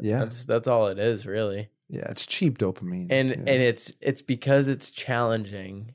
Yeah 0.00 0.20
That's 0.20 0.44
that's 0.44 0.68
all 0.68 0.86
it 0.88 0.98
is, 0.98 1.26
really. 1.26 1.68
yeah 1.88 2.08
it's 2.10 2.26
cheap 2.26 2.58
dopamine 2.58 3.08
and 3.10 3.28
yeah. 3.30 3.34
and 3.36 3.48
it's 3.62 3.92
it's 4.00 4.22
because 4.22 4.68
it's 4.68 4.90
challenging 4.90 5.94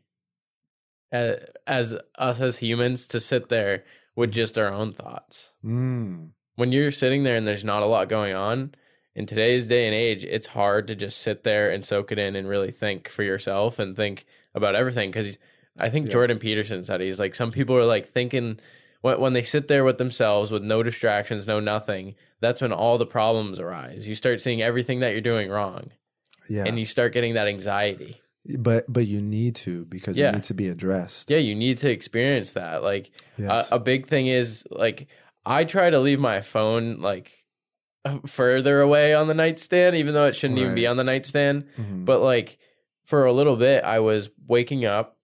uh, 1.14 1.36
as 1.68 1.96
us 2.18 2.40
as 2.42 2.58
humans 2.58 3.08
to 3.08 3.20
sit 3.20 3.50
there 3.50 3.84
with 4.16 4.32
just 4.32 4.58
our 4.58 4.72
own 4.74 4.94
thoughts 4.94 5.54
mm, 5.64 6.30
when 6.56 6.72
you're 6.72 6.92
sitting 6.92 7.24
there 7.24 7.36
and 7.38 7.48
there's 7.48 7.64
not 7.64 7.84
a 7.84 7.86
lot 7.86 8.10
going 8.10 8.34
on 8.34 8.74
in 9.16 9.26
today's 9.26 9.68
day 9.68 9.86
and 9.86 9.96
age 9.96 10.26
it's 10.26 10.48
hard 10.48 10.88
to 10.88 10.96
just 10.96 11.20
sit 11.20 11.44
there 11.44 11.70
and 11.72 11.86
soak 11.86 12.12
it 12.12 12.20
in 12.20 12.36
and 12.36 12.48
really 12.50 12.72
think 12.72 13.08
for 13.08 13.24
yourself 13.24 13.80
and 13.80 13.96
think 13.96 14.26
about 14.54 14.76
everything 14.76 15.10
because 15.12 15.38
i 15.80 15.90
think 15.90 16.08
Yeah. 16.08 16.12
jordan 16.14 16.40
peterson 16.40 16.84
said 16.84 17.00
he's 17.02 17.20
like 17.20 17.36
some 17.36 17.52
people 17.52 17.76
are 17.78 17.86
like 17.86 18.08
thinking 18.08 18.60
when, 19.06 19.20
when 19.20 19.34
they 19.34 19.44
sit 19.44 19.68
there 19.68 19.84
with 19.84 19.98
themselves 19.98 20.52
with 20.52 20.64
no 20.64 20.82
distractions 20.84 21.46
no 21.48 21.60
nothing 21.60 22.16
that's 22.42 22.60
when 22.62 22.72
all 22.74 22.98
the 22.98 23.06
problems 23.18 23.60
arise 23.60 24.08
you 24.08 24.16
start 24.16 24.42
seeing 24.42 24.62
everything 24.62 25.00
that 25.02 25.12
you're 25.14 25.22
doing 25.34 25.50
wrong 25.50 25.92
Yeah. 26.50 26.64
and 26.68 26.78
you 26.80 26.86
start 26.86 27.14
getting 27.14 27.34
that 27.36 27.48
anxiety. 27.48 28.14
but 28.70 28.86
but 28.88 29.06
you 29.14 29.22
need 29.22 29.54
to 29.66 29.86
because 29.86 30.18
Yeah. 30.18 30.30
it 30.30 30.34
needs 30.36 30.48
to 30.54 30.54
be 30.64 30.70
addressed. 30.70 31.32
Yeah, 31.32 31.38
you 31.50 31.56
need 31.56 31.78
to 31.80 31.90
experience 31.90 32.50
that. 32.60 32.84
Like 32.84 33.06
Yes. 33.38 33.72
a, 33.72 33.76
a 33.76 33.80
big 33.80 34.06
thing 34.08 34.28
is 34.28 34.64
like 34.70 35.08
I 35.46 35.64
try 35.66 35.90
to 35.90 36.00
leave 36.00 36.20
my 36.20 36.42
phone 36.42 37.00
like 37.12 37.32
further 38.28 38.82
away 38.82 39.14
on 39.14 39.28
the 39.28 39.34
nightstand, 39.34 39.96
even 39.96 40.14
though 40.14 40.28
it 40.28 40.36
shouldn't 40.36 40.60
even 40.60 40.76
be 40.76 40.86
on 40.88 40.98
the 40.98 41.04
nightstand. 41.04 41.66
Mhm. 41.78 42.06
But 42.06 42.22
like 42.22 42.58
for 43.06 43.26
a 43.26 43.34
little 43.34 43.56
bit, 43.56 43.84
I 43.84 44.00
was 44.00 44.30
waking 44.48 44.86
up, 44.86 45.18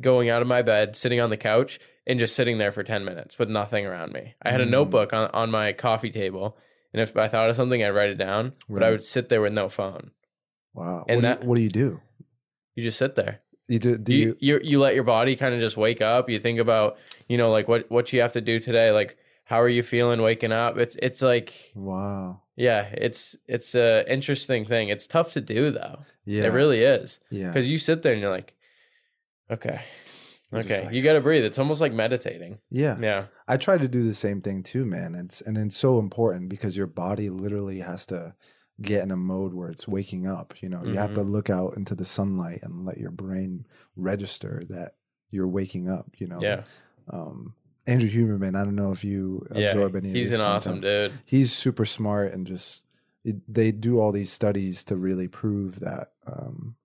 going 0.00 0.28
out 0.28 0.42
of 0.42 0.48
my 0.48 0.62
bed, 0.62 0.94
sitting 0.96 1.20
on 1.20 1.30
the 1.30 1.36
couch, 1.36 1.78
and 2.08 2.18
just 2.18 2.34
sitting 2.34 2.58
there 2.58 2.72
for 2.72 2.82
10 2.82 3.04
minutes 3.04 3.38
with 3.38 3.48
nothing 3.50 3.86
around 3.86 4.12
me. 4.12 4.34
I 4.42 4.50
had 4.50 4.60
a 4.60 4.66
Mm. 4.66 4.70
notebook 4.70 5.12
on, 5.12 5.30
on 5.32 5.50
my 5.50 5.72
coffee 5.74 6.10
table. 6.10 6.56
And 6.92 7.00
if 7.02 7.16
I 7.16 7.28
thought 7.28 7.50
of 7.50 7.56
something, 7.56 7.84
I'd 7.84 7.90
write 7.90 8.08
it 8.08 8.14
down. 8.18 8.52
But 8.68 8.82
I 8.82 8.90
would 8.90 9.04
sit 9.04 9.28
there 9.28 9.42
with 9.42 9.52
no 9.52 9.68
phone. 9.68 10.10
wow. 10.74 11.04
and 11.08 11.18
what, 11.18 11.22
that- 11.22 11.40
do 11.40 11.44
you, 11.44 11.48
what 11.50 11.56
do 11.56 11.62
you 11.62 11.68
do? 11.68 12.00
You 12.74 12.82
just 12.82 12.98
sit 12.98 13.14
there. 13.14 13.40
You 13.68 13.78
do, 13.78 13.98
do 13.98 14.14
you, 14.14 14.36
you, 14.40 14.54
you 14.54 14.60
you 14.62 14.80
let 14.80 14.94
your 14.94 15.04
body 15.04 15.36
kind 15.36 15.52
of 15.54 15.60
just 15.60 15.76
wake 15.76 16.00
up. 16.00 16.30
You 16.30 16.38
think 16.40 16.58
about, 16.58 16.98
you 17.28 17.36
know, 17.36 17.50
like 17.50 17.68
what 17.68 17.90
what 17.90 18.10
you 18.14 18.22
have 18.22 18.32
to 18.32 18.40
do 18.40 18.58
today. 18.60 18.90
Like 18.92 19.18
how 19.44 19.60
are 19.60 19.68
you 19.68 19.82
feeling 19.82 20.22
waking 20.22 20.52
up? 20.52 20.78
It's 20.78 20.96
it's 21.02 21.20
like 21.20 21.52
Wow. 21.74 22.40
yeah, 22.56 22.88
it's 22.94 23.36
it's 23.46 23.74
a 23.74 24.10
interesting 24.10 24.64
thing. 24.64 24.88
It's 24.88 25.06
tough 25.06 25.32
to 25.34 25.42
do 25.42 25.70
though. 25.70 25.98
Yeah. 26.24 26.44
It 26.44 26.52
really 26.54 26.80
is 26.82 27.18
yeah. 27.30 27.48
because 27.48 27.68
you 27.68 27.76
sit 27.76 28.00
there 28.00 28.14
and 28.14 28.22
you're 28.22 28.30
like, 28.30 28.54
okay, 29.50 29.80
okay, 30.52 30.84
like- 30.86 30.94
you 30.94 31.02
got 31.02 31.14
to 31.14 31.20
breathe. 31.20 31.44
It's 31.44 31.58
almost 31.58 31.80
like 31.80 31.92
meditating. 31.92 32.58
yeah. 32.70 32.96
Yeah, 33.00 33.24
I 33.46 33.56
try 33.56 33.78
to 33.78 33.88
do 33.88 34.04
the 34.04 34.14
same 34.14 34.40
thing 34.40 34.62
too, 34.62 34.84
man. 34.84 35.14
It's 35.14 35.40
and 35.40 35.56
it's 35.58 35.76
so 35.76 35.98
important 35.98 36.48
because 36.48 36.76
your 36.76 36.86
body 36.86 37.30
literally 37.30 37.80
has 37.80 38.06
to 38.06 38.34
get 38.80 39.02
in 39.02 39.10
a 39.10 39.16
mode 39.16 39.54
where 39.54 39.68
it's 39.70 39.88
waking 39.88 40.26
up. 40.26 40.54
You 40.62 40.68
know, 40.68 40.84
you 40.84 40.94
have 40.94 41.14
to 41.14 41.20
Mm-hmm. 41.20 41.32
look 41.32 41.50
out 41.50 41.76
into 41.76 41.94
the 41.94 42.04
sunlight 42.04 42.60
and 42.62 42.84
let 42.84 42.98
your 42.98 43.10
brain 43.10 43.66
register 43.96 44.62
that 44.68 44.92
you're 45.30 45.48
waking 45.48 45.88
up. 45.90 46.06
You 46.18 46.28
know. 46.28 46.38
yeah, 46.40 46.62
Um, 47.12 47.54
Andrew 47.86 48.08
Huberman. 48.08 48.54
I 48.56 48.64
don't 48.64 48.76
know 48.76 48.92
if 48.92 49.02
you 49.04 49.46
yeah. 49.54 49.66
absorb 49.66 49.96
any. 49.96 50.12
He's 50.12 50.32
an 50.32 50.40
awesome 50.40 50.80
dude. 50.80 51.12
He's 51.24 51.52
super 51.52 51.84
smart 51.84 52.32
and 52.32 52.46
just 52.46 52.84
it, 53.24 53.36
they 53.52 53.72
do 53.72 53.98
all 54.00 54.12
these 54.12 54.30
studies 54.32 54.84
to 54.84 54.96
really 54.96 55.26
prove 55.26 55.80
that 55.80 56.12
um, 56.26 56.76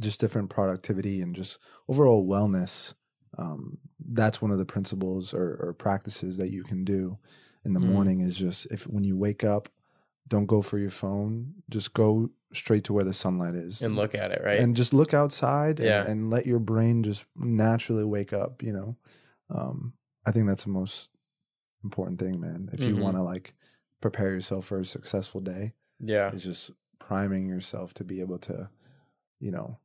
just 0.00 0.20
different 0.20 0.50
productivity 0.50 1.22
and 1.22 1.34
just 1.34 1.58
overall 1.88 2.26
wellness. 2.26 2.94
Um, 3.38 3.78
that's 3.98 4.40
one 4.40 4.50
of 4.50 4.58
the 4.58 4.64
principles 4.64 5.34
or, 5.34 5.56
or 5.60 5.72
practices 5.74 6.36
that 6.38 6.50
you 6.50 6.62
can 6.62 6.84
do 6.84 7.18
in 7.64 7.72
the 7.74 7.80
Mm. 7.80 7.84
morning. 7.92 8.20
Is 8.20 8.36
just 8.36 8.66
if 8.70 8.86
when 8.86 9.04
you 9.04 9.16
wake 9.16 9.44
up, 9.44 9.68
don't 10.28 10.46
go 10.46 10.62
for 10.62 10.78
your 10.78 10.90
phone. 10.90 11.54
Just 11.68 11.92
go 11.94 12.30
straight 12.52 12.84
to 12.84 12.92
where 12.92 13.04
the 13.04 13.12
sunlight 13.12 13.54
is 13.54 13.82
And 13.82 13.96
look 13.96 14.14
at 14.14 14.32
it, 14.32 14.40
right? 14.44 14.58
and 14.58 14.74
just 14.76 14.94
look 14.94 15.12
outside 15.12 15.78
and, 15.80 15.88
Yeah. 15.88 16.02
and 16.06 16.30
let 16.30 16.46
your 16.46 16.58
brain 16.60 17.02
just 17.02 17.24
naturally 17.36 18.04
wake 18.04 18.32
up 18.32 18.62
you 18.62 18.72
know 18.72 18.96
um 19.50 19.92
i 20.24 20.30
think 20.30 20.46
that's 20.46 20.64
the 20.64 20.70
most 20.70 21.10
important 21.84 22.18
thing 22.18 22.40
man 22.40 22.70
if 22.72 22.80
you 22.86 22.94
Mhm. 22.96 23.00
want 23.00 23.16
to 23.16 23.22
like 23.22 23.52
prepare 24.00 24.32
yourself 24.32 24.64
for 24.66 24.78
a 24.80 24.84
successful 24.84 25.40
day 25.40 25.74
yeah, 26.00 26.32
is 26.32 26.44
just 26.44 26.70
priming 26.98 27.46
yourself 27.48 27.92
to 27.94 28.04
be 28.04 28.20
able 28.20 28.38
to 28.38 28.68
you 29.40 29.50
know 29.50 29.78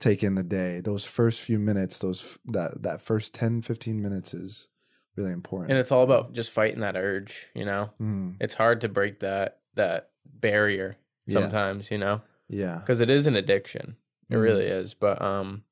take 0.00 0.22
in 0.22 0.34
the 0.36 0.42
day 0.44 0.80
those 0.80 1.04
first 1.04 1.40
few 1.40 1.58
minutes 1.58 1.98
those 1.98 2.38
that 2.46 2.82
that 2.82 3.00
first 3.02 3.34
10 3.34 3.62
15 3.62 4.00
minutes 4.00 4.32
is 4.32 4.68
really 5.16 5.32
important 5.32 5.70
and 5.72 5.80
it's 5.80 5.90
all 5.90 6.04
about 6.04 6.32
just 6.32 6.50
fighting 6.52 6.80
that 6.80 6.96
urge. 6.96 7.48
You 7.54 7.64
know, 7.64 7.90
Mm, 8.00 8.36
it's 8.40 8.54
hard 8.54 8.80
to 8.82 8.88
break 8.88 9.18
that 9.20 9.58
that 9.74 10.10
barrier 10.24 10.96
Yeah. 11.26 11.40
sometimes. 11.40 11.90
You 11.90 11.98
know. 11.98 12.22
yeah 12.48 12.78
because 12.78 13.00
it 13.00 13.10
is 13.10 13.26
an 13.26 13.34
addiction. 13.34 13.96
It 14.30 14.34
Mhm. 14.36 14.42
really 14.42 14.66
is. 14.66 14.94
But 14.94 15.20
um, 15.20 15.64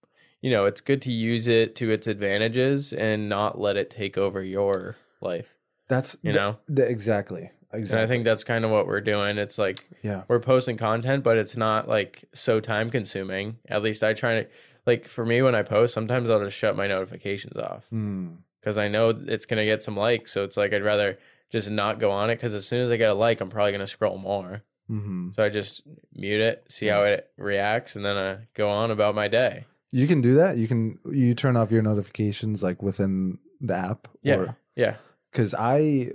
you 0.43 0.51
know, 0.51 0.65
it's 0.67 0.81
good 0.81 1.01
to 1.03 1.13
use 1.13 1.47
it 1.49 1.75
to 1.77 1.91
its 1.91 2.07
advantages 2.07 2.93
and 2.93 3.29
not 3.29 3.61
let 3.61 3.77
it 3.77 3.89
take 3.91 4.19
over 4.19 4.43
your 4.43 4.97
life. 5.21 5.57
that's 5.89 6.15
You 6.23 6.33
th- 6.33 6.37
know, 6.37 6.59
th- 6.75 6.89
exactly 6.91 7.51
exactly 7.73 8.03
and 8.03 8.05
I 8.05 8.07
think 8.13 8.25
that's 8.25 8.45
kind 8.45 8.65
of 8.65 8.71
what 8.71 8.87
we're 8.87 9.01
doing. 9.01 9.39
It's 9.39 9.59
like 9.59 9.85
yeah 10.03 10.23
we're 10.29 10.41
posting 10.41 10.77
content, 10.77 11.25
but 11.25 11.37
it's 11.39 11.57
not 11.57 11.89
like 11.89 12.25
so 12.35 12.61
time 12.61 12.91
consuming. 12.91 13.59
At 13.69 13.83
least 13.83 14.03
I 14.05 14.13
try 14.15 14.43
to 14.43 14.49
like 14.87 15.07
for 15.09 15.25
me 15.25 15.43
when 15.43 15.55
I 15.55 15.63
post, 15.63 15.95
sometimes 15.95 16.31
I'll 16.31 16.43
just 16.45 16.57
shut 16.57 16.77
my 16.77 16.87
notifications 16.87 17.57
off 17.57 17.87
Mm, 17.93 18.37
because 18.61 18.79
I 18.79 18.89
know 18.89 19.11
it's 19.11 19.47
gonna 19.47 19.65
get 19.65 19.83
some 19.83 19.97
likes. 19.97 20.33
So 20.33 20.45
it's 20.45 20.57
like 20.57 20.73
I'd 20.73 20.83
rather 20.85 21.19
just 21.51 21.71
not 21.71 21.99
go 21.99 22.11
on 22.11 22.31
it 22.31 22.37
because 22.37 22.55
as 22.55 22.67
soon 22.67 22.83
as 22.83 22.91
I 22.91 22.97
get 22.97 23.09
a 23.11 23.15
like, 23.15 23.41
I'm 23.41 23.49
probably 23.51 23.73
gonna 23.73 23.87
scroll 23.87 24.19
more. 24.19 24.63
mhm. 24.91 25.35
So 25.35 25.45
I 25.45 25.49
just 25.49 25.83
mute 26.15 26.41
it, 26.41 26.65
see 26.69 26.87
how 26.87 27.03
it 27.05 27.31
reacts, 27.37 27.97
and 27.97 28.05
then 28.05 28.17
I 28.17 28.39
go 28.55 28.69
on 28.71 28.91
about 28.91 29.15
my 29.15 29.29
day. 29.29 29.65
You 29.93 30.07
can 30.07 30.21
do 30.21 30.35
that. 30.35 30.57
You 30.57 30.67
can 30.69 30.99
you 31.11 31.35
turn 31.35 31.57
off 31.57 31.71
your 31.71 31.83
notifications 31.83 32.63
like 32.63 32.83
within 32.83 33.39
the 33.61 33.75
app. 33.75 34.09
Yeah. 34.23 34.53
Yeah. 34.75 34.97
Because 35.31 35.55
I, 35.55 36.13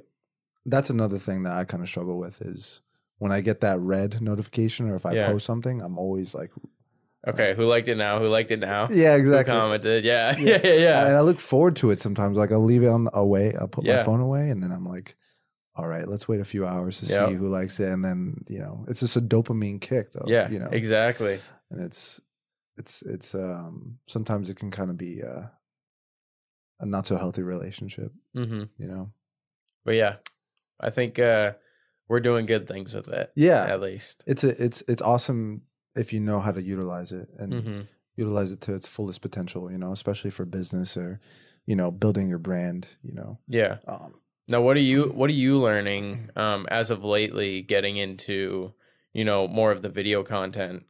that's 0.66 0.90
another 0.90 1.18
thing 1.20 1.44
that 1.44 1.54
I 1.54 1.64
kind 1.66 1.82
of 1.84 1.90
struggle 1.90 2.18
with 2.18 2.42
is 2.42 2.82
when 3.18 3.32
I 3.32 3.42
get 3.42 3.62
that 3.62 3.80
red 3.80 4.22
notification 4.22 4.90
or 4.90 4.96
if 4.96 5.06
I 5.06 5.16
Yeah. 5.16 5.28
post 5.28 5.46
something, 5.46 5.82
I'm 5.82 5.98
always 5.98 6.34
like, 6.36 6.52
Okay, 7.28 7.54
who 7.54 7.66
liked 7.66 7.88
it 7.88 7.98
now? 7.98 8.20
Who 8.20 8.28
liked 8.28 8.50
it 8.50 8.60
now? 8.60 8.88
yeah, 8.90 9.14
Who 9.14 9.20
exactly. 9.20 9.54
commented? 9.54 10.04
Yeah, 10.04 10.36
Yeah. 10.38 10.58
yeah, 10.58 10.62
yeah, 10.64 10.74
yeah. 10.80 11.08
And 11.08 11.18
I 11.18 11.22
look 11.22 11.40
forward 11.40 11.76
to 11.78 11.92
it 11.92 12.00
sometimes. 12.00 12.36
Like 12.38 12.52
I'll 12.52 12.64
leave 12.64 12.84
it 12.84 12.88
on 12.88 13.10
away. 13.14 13.54
I'll 13.56 13.68
put 13.68 13.84
my 13.84 13.92
Yeah. 13.92 14.04
phone 14.04 14.22
away, 14.22 14.50
and 14.50 14.62
then 14.64 14.72
I'm 14.72 14.86
like, 14.86 15.16
all 15.76 15.88
right, 15.88 16.08
let's 16.08 16.28
wait 16.28 16.40
a 16.40 16.46
few 16.46 16.66
hours 16.66 17.00
to 17.00 17.06
Yep. 17.06 17.30
see 17.30 17.36
who 17.36 17.48
likes 17.48 17.80
it, 17.80 17.90
and 17.90 18.04
then 18.04 18.44
you 18.48 18.58
know, 18.60 18.86
it's 18.88 19.02
just 19.02 19.16
a 19.18 19.22
dopamine 19.22 19.80
kick, 19.80 20.14
though. 20.14 20.26
Yeah, 20.28 20.50
you 20.50 20.58
know, 20.58 20.70
exactly. 20.72 21.40
and 21.70 21.82
it's 21.82 22.20
it's 22.78 23.04
it's 23.04 23.36
um 23.36 24.00
sometimes 24.08 24.50
it 24.50 24.58
can 24.58 24.72
kind 24.72 24.90
of 24.90 24.98
be 24.98 25.22
uh, 25.22 25.44
a 26.80 26.86
not 26.88 27.06
so 27.06 27.18
healthy 27.18 27.44
relationship. 27.44 28.12
hmm 28.34 28.64
You 28.80 28.88
know. 28.88 29.12
But 29.86 29.92
yeah, 29.96 30.16
I 30.82 30.90
think 30.90 31.20
uh, 31.20 31.54
we're 32.08 32.20
doing 32.20 32.46
good 32.46 32.68
things 32.68 32.94
with 32.94 33.08
it. 33.08 33.32
Yeah, 33.36 33.66
at 33.66 33.80
least. 33.82 34.24
it's 34.28 34.44
a 34.44 34.62
it's 34.64 34.84
it's 34.88 35.02
awesome 35.02 35.62
if 35.96 36.12
you 36.14 36.20
know 36.20 36.40
how 36.40 36.52
to 36.52 36.62
utilize 36.62 37.12
it 37.12 37.30
and 37.38 37.54
hmm 37.64 37.82
utilize 38.18 38.52
it 38.52 38.60
to 38.62 38.74
its 38.74 38.88
fullest 38.88 39.22
potential. 39.22 39.72
You 39.72 39.78
know, 39.78 39.92
especially 39.92 40.32
for 40.32 40.46
business 40.46 40.98
or 40.98 41.20
you 41.66 41.76
know 41.76 41.92
building 41.92 42.28
your 42.28 42.40
brand. 42.40 42.88
You 43.04 43.14
know, 43.14 43.38
Yeah. 43.48 43.78
um, 43.88 44.16
Now, 44.48 44.62
what 44.62 44.76
are 44.78 44.82
you 44.82 45.06
what 45.06 45.30
are 45.30 45.34
you 45.34 45.58
learning 45.58 46.30
um, 46.36 46.68
as 46.70 46.90
of 46.90 47.04
lately, 47.04 47.62
getting 47.62 47.98
into 47.98 48.74
you 49.14 49.24
know 49.24 49.48
more 49.48 49.72
of 49.72 49.82
the 49.82 49.90
video 49.90 50.24
content? 50.24 50.86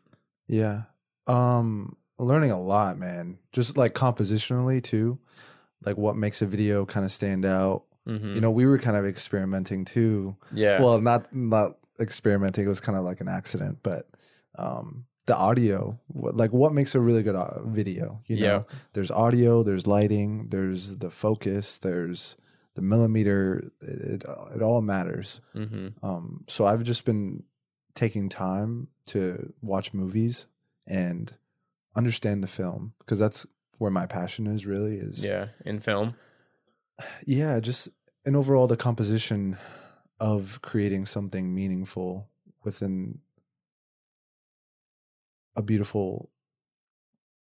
yeah, 0.48 0.84
um, 1.28 1.96
learning 2.20 2.52
a 2.52 2.62
lot, 2.62 2.98
man. 2.98 3.38
Just 3.54 3.78
like 3.78 3.94
compositionally 3.94 4.82
too, 4.84 5.20
like 5.86 5.98
what 5.98 6.16
makes 6.18 6.42
a 6.42 6.46
video 6.46 6.86
kind 6.86 7.06
of 7.06 7.12
stand 7.12 7.46
out. 7.46 7.84
Hmm 8.06 8.36
You 8.36 8.42
know, 8.42 8.52
we 8.52 8.66
were 8.66 8.80
kind 8.80 8.98
of 8.98 9.06
experimenting 9.06 9.86
too. 9.86 10.36
yeah, 10.54 10.82
Well, 10.82 11.00
not 11.02 11.34
not 11.34 11.78
experimenting. 12.00 12.66
It 12.66 12.70
was 12.70 12.80
kind 12.82 12.98
of 12.98 13.04
like 13.04 13.22
an 13.22 13.28
accident, 13.28 13.80
but 13.84 14.08
um, 14.58 15.06
the 15.28 15.36
audio, 15.36 16.00
what, 16.08 16.36
like 16.36 16.52
what 16.52 16.74
makes 16.74 16.96
a 16.96 17.00
really 17.00 17.24
good 17.24 17.38
video? 17.66 18.22
You 18.28 18.38
know, 18.38 18.44
Yeah. 18.70 18.78
there's 18.94 19.12
audio, 19.12 19.64
there's 19.64 19.86
lighting, 19.88 20.48
there's 20.50 20.98
the 20.98 21.12
focus, 21.12 21.78
there's 21.78 22.36
the 22.74 22.82
millimeter. 22.82 23.72
It 23.82 24.24
it, 24.24 24.24
it 24.56 24.62
all 24.62 24.82
matters. 24.82 25.42
hmm 25.54 25.90
Um, 26.02 26.44
so 26.48 26.66
I've 26.66 26.84
just 26.84 27.06
been 27.06 27.44
taking 27.94 28.30
time 28.30 28.88
to 29.08 29.54
watch 29.62 29.94
movies 29.94 30.48
and 30.88 31.32
understand 31.96 32.42
the 32.44 32.48
film 32.48 32.94
because 33.00 33.20
that's 33.20 33.46
where 33.78 33.92
my 33.92 34.06
passion 34.06 34.48
is. 34.48 34.66
Really, 34.66 34.96
is 34.98 35.24
yeah, 35.24 35.48
in 35.66 35.80
film. 35.80 36.16
Yeah, 37.26 37.60
just 37.60 37.90
and 38.26 38.36
overall 38.36 38.68
the 38.68 38.78
composition 38.78 39.58
of 40.20 40.62
creating 40.62 41.06
something 41.06 41.54
meaningful 41.56 42.30
within 42.64 43.20
a 45.56 45.62
beautiful 45.62 46.30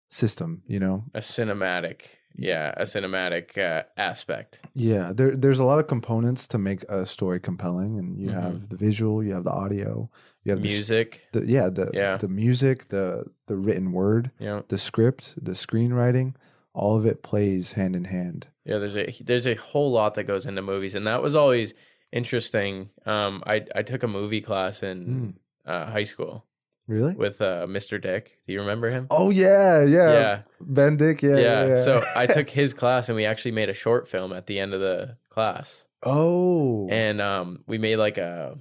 system, 0.08 0.62
you 0.66 0.78
know. 0.78 1.04
a 1.14 1.18
cinematic 1.20 2.02
yeah 2.38 2.74
a 2.76 2.82
cinematic 2.82 3.56
uh, 3.56 3.82
aspect 3.96 4.60
Yeah, 4.74 5.12
there 5.14 5.34
there's 5.34 5.58
a 5.58 5.64
lot 5.64 5.78
of 5.78 5.86
components 5.86 6.46
to 6.48 6.58
make 6.58 6.82
a 6.90 7.06
story 7.06 7.40
compelling 7.40 7.98
and 7.98 8.18
you 8.20 8.28
Mhm. 8.30 8.42
have 8.42 8.68
the 8.68 8.76
visual, 8.76 9.24
you 9.24 9.32
have 9.32 9.44
the 9.44 9.50
audio, 9.64 10.10
you 10.44 10.52
have 10.52 10.60
the 10.62 10.68
music 10.68 11.22
the, 11.32 11.46
yeah, 11.46 11.70
the 11.70 11.90
Yeah. 11.94 12.18
the 12.18 12.28
music, 12.28 12.88
the 12.88 13.24
the 13.46 13.56
written 13.56 13.92
word, 13.92 14.30
know 14.38 14.62
the 14.68 14.76
script, 14.78 15.34
the 15.42 15.52
screenwriting, 15.54 16.34
all 16.76 16.96
of 16.98 17.06
it 17.06 17.22
plays 17.22 17.72
hand 17.72 17.96
in 17.96 18.04
hand. 18.04 18.48
yeah 18.64 18.76
there's 18.78 18.96
a 18.96 19.06
there's 19.24 19.46
a 19.46 19.54
whole 19.54 19.90
lot 19.90 20.14
that 20.14 20.24
goes 20.24 20.44
into 20.46 20.60
movies 20.62 20.94
and 20.94 21.06
that 21.06 21.22
was 21.22 21.34
always 21.34 21.72
interesting 22.12 22.90
um 23.06 23.42
i 23.46 23.64
i 23.74 23.82
took 23.82 24.02
a 24.02 24.08
movie 24.08 24.40
class 24.40 24.82
in 24.82 24.98
Mm. 25.06 25.34
uh, 25.72 25.86
high 25.90 26.04
school 26.04 26.44
Really? 26.86 27.14
with 27.14 27.40
uh 27.40 27.66
mr 27.66 28.00
dick 28.00 28.38
do 28.46 28.52
you 28.52 28.60
remember 28.60 28.90
him 28.90 29.06
Oh 29.10 29.30
yeah, 29.30 29.82
yeah. 29.84 30.12
yeah 30.12 30.42
Ben 30.60 30.96
Dick, 30.96 31.22
yeah, 31.22 31.36
yeah, 31.36 31.40
yeah. 31.40 31.66
yeah. 31.76 31.82
so 31.82 32.02
i 32.14 32.26
took 32.36 32.48
his 32.50 32.72
class 32.74 33.08
and 33.08 33.16
we 33.16 33.24
actually 33.24 33.52
made 33.52 33.68
a 33.70 33.74
short 33.74 34.06
film 34.06 34.32
at 34.32 34.46
the 34.46 34.58
end 34.60 34.72
of 34.74 34.80
the 34.80 35.16
class 35.30 35.84
Oh. 36.04 36.86
and 36.90 37.20
um 37.20 37.64
we 37.66 37.78
made 37.78 37.96
like 37.96 38.18
a 38.18 38.58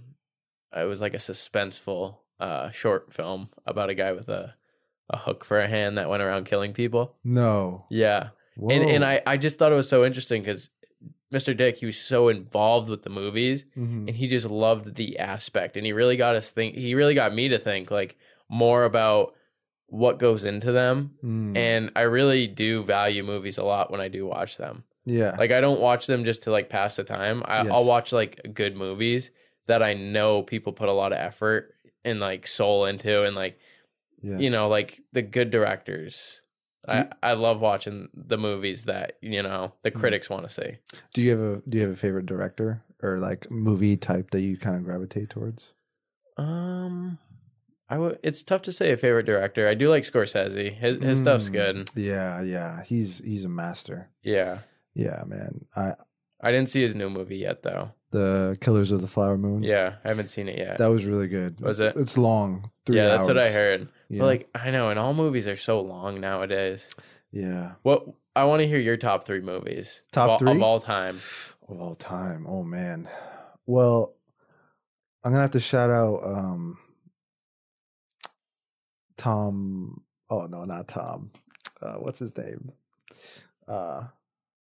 it 0.75 0.85
was 0.85 1.01
like 1.01 1.13
a 1.13 1.17
suspenseful 1.29 2.17
uh, 2.39 2.69
short 2.71 3.13
film 3.13 3.47
about 3.65 3.89
a 3.89 3.95
guy 3.95 4.11
with 4.11 4.27
a 4.27 4.55
a 5.09 5.17
hook 5.17 5.45
for 5.45 5.59
a 5.59 5.67
hand 5.67 5.97
that 5.97 6.09
went 6.09 6.23
around 6.23 6.45
killing 6.45 6.73
people. 6.73 7.15
No. 7.23 7.85
Yeah, 7.89 8.29
Whoa. 8.57 8.69
and 8.69 8.89
and 8.89 9.05
I 9.05 9.21
I 9.25 9.37
just 9.37 9.59
thought 9.59 9.71
it 9.71 9.75
was 9.75 9.89
so 9.89 10.03
interesting 10.05 10.41
because 10.41 10.69
Mr. 11.33 11.55
Dick 11.55 11.77
he 11.77 11.85
was 11.85 11.97
so 11.97 12.29
involved 12.29 12.89
with 12.89 13.03
the 13.03 13.09
movies 13.09 13.65
Mhm. 13.77 14.07
and 14.07 14.09
he 14.11 14.27
just 14.27 14.49
loved 14.49 14.95
the 14.95 15.19
aspect 15.19 15.75
and 15.77 15.85
he 15.85 15.91
really 15.93 16.17
got 16.17 16.35
us 16.35 16.49
think 16.51 16.75
he 16.75 16.95
really 16.95 17.15
got 17.15 17.33
me 17.33 17.49
to 17.49 17.57
think 17.59 17.91
like 17.91 18.15
more 18.49 18.83
about 18.85 19.33
what 19.87 20.17
goes 20.19 20.45
into 20.45 20.71
them 20.71 21.11
Mm. 21.23 21.57
and 21.57 21.91
I 21.95 22.01
really 22.01 22.47
do 22.47 22.83
value 22.83 23.23
movies 23.23 23.57
a 23.57 23.63
lot 23.63 23.91
when 23.91 24.01
I 24.01 24.07
do 24.07 24.25
watch 24.25 24.57
them. 24.57 24.83
yeah. 25.05 25.35
Like 25.37 25.51
I 25.51 25.61
don't 25.61 25.79
watch 25.81 26.07
them 26.07 26.23
just 26.25 26.43
to 26.43 26.51
like 26.51 26.69
pass 26.69 26.95
the 26.95 27.03
time. 27.03 27.43
I, 27.45 27.63
Yes. 27.63 27.71
I'll 27.71 27.85
watch 27.85 28.11
like 28.11 28.41
good 28.53 28.75
movies 28.75 29.29
that 29.67 29.81
I 29.83 29.93
know 29.93 30.41
people 30.43 30.73
put 30.73 30.89
a 30.89 30.93
lot 30.93 31.11
of 31.11 31.17
effort 31.19 31.73
and 32.03 32.19
like 32.19 32.47
soul 32.47 32.85
into, 32.85 33.23
and 33.23 33.35
like 33.35 33.59
yes. 34.25 34.41
you 34.41 34.49
know, 34.49 34.67
like 34.67 34.99
the 35.13 35.21
good 35.21 35.51
directors. 35.51 36.41
Do 36.89 36.97
I, 36.97 37.07
I 37.23 37.33
love 37.33 37.61
watching 37.61 38.09
the 38.13 38.37
movies 38.37 38.83
that 38.85 39.13
you 39.21 39.41
know 39.41 39.73
the 39.83 39.91
Mm. 39.91 39.99
critics 39.99 40.29
want 40.29 40.43
to 40.47 40.53
see. 40.53 40.77
Do 41.13 41.21
you 41.21 41.31
have 41.31 41.39
a 41.39 41.61
Do 41.67 41.77
you 41.77 41.83
have 41.85 41.93
a 41.93 41.99
favorite 41.99 42.25
director 42.27 42.83
or 43.01 43.17
like 43.19 43.49
movie 43.49 43.97
type 43.97 44.31
that 44.31 44.41
you 44.41 44.57
kind 44.57 44.75
of 44.77 44.83
gravitate 44.83 45.29
towards? 45.29 45.73
Um, 46.37 47.17
I 47.89 47.97
would. 47.97 48.19
It's 48.23 48.43
tough 48.43 48.61
to 48.63 48.71
say 48.71 48.91
a 48.91 48.97
favorite 48.97 49.25
director. 49.25 49.67
I 49.67 49.73
do 49.73 49.89
like 49.89 50.03
Scorsese. 50.03 50.73
His 50.73 50.97
his 50.97 51.19
stuff's 51.19 51.49
Mm. 51.49 51.53
good. 51.53 51.89
Yeah, 51.95 52.41
yeah. 52.41 52.83
He's 52.83 53.19
he's 53.19 53.45
a 53.45 53.49
master. 53.49 54.09
Yeah, 54.23 54.59
Yeah, 54.93 55.23
man. 55.25 55.65
I 55.75 55.93
I 56.41 56.51
didn't 56.51 56.69
see 56.69 56.81
his 56.81 56.93
new 56.95 57.09
movie 57.09 57.37
yet 57.37 57.63
though. 57.63 57.91
the 58.11 58.57
Killers 58.61 58.91
of 58.91 59.01
the 59.01 59.07
Flower 59.07 59.37
Moon. 59.37 59.61
Yeah, 59.63 59.95
I 60.05 60.07
haven't 60.09 60.29
seen 60.29 60.47
it 60.47 60.57
yet. 60.57 60.77
That 60.77 60.87
was 60.87 61.05
really 61.05 61.27
good. 61.27 61.59
Was 61.59 61.79
it? 61.81 61.95
It's 61.97 62.17
long. 62.17 62.71
Three 62.85 62.95
yeah, 62.97 63.09
that's 63.09 63.27
what 63.27 63.37
I 63.37 63.49
heard. 63.51 63.89
Yeah. 64.09 64.19
But 64.19 64.25
like, 64.25 64.49
I 64.55 64.71
know, 64.71 64.89
and 64.89 64.99
all 64.99 65.13
movies 65.13 65.47
are 65.47 65.55
so 65.55 65.81
long 65.81 66.19
nowadays. 66.21 66.87
yeah. 67.31 67.73
What 67.83 68.05
I 68.35 68.43
want 68.45 68.61
to 68.61 68.67
hear 68.67 68.79
your 68.79 68.97
top 68.97 69.25
three 69.25 69.39
movies 69.41 70.03
Top 70.11 70.23
of 70.25 70.29
all, 70.31 70.37
three? 70.39 70.51
of 70.51 70.61
all 70.61 70.79
time. 70.79 71.15
Of 71.67 71.79
all 71.81 71.95
time. 71.95 72.45
Oh 72.47 72.63
man. 72.63 73.07
Well, 73.65 74.13
I'm 75.23 75.31
gonna 75.31 75.41
have 75.41 75.51
to 75.51 75.59
shout 75.59 75.89
out 75.89 76.21
um 76.23 76.77
Tom. 79.17 80.01
Oh 80.29 80.45
no, 80.47 80.63
not 80.65 80.87
Tom. 80.87 81.31
Uh, 81.81 81.95
what's 81.95 82.19
his 82.19 82.35
name? 82.37 82.71
Uh, 83.67 84.03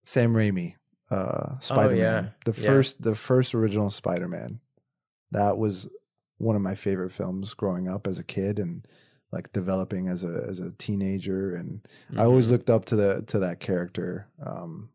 Sam 0.04 0.34
Raimi. 0.34 0.76
Uh, 1.12 1.58
Spider 1.60 1.96
Man. 1.96 1.98
yeah. 1.98 2.30
The 2.52 2.60
Yeah. 2.62 2.68
first, 2.68 3.02
the 3.02 3.16
first 3.16 3.56
original 3.56 3.90
Spider 3.90 4.28
Man. 4.28 4.60
That 5.32 5.58
was 5.58 5.88
one 6.38 6.56
of 6.56 6.62
my 6.62 6.76
favorite 6.76 7.12
films 7.12 7.54
growing 7.54 7.88
up 7.88 8.08
as 8.08 8.20
a 8.20 8.24
kid 8.24 8.60
and 8.60 8.88
like 9.32 9.52
developing 9.54 10.08
as 10.08 10.24
a 10.24 10.46
as 10.48 10.60
a 10.60 10.72
teenager 10.74 11.56
and 11.56 11.82
I 12.18 12.24
always 12.24 12.48
Mhm. 12.48 12.52
looked 12.52 12.70
up 12.70 12.86
to 12.86 12.96
the 12.96 13.24
to 13.28 13.40
that 13.40 13.60
character. 13.60 14.28
Um, 14.44 14.90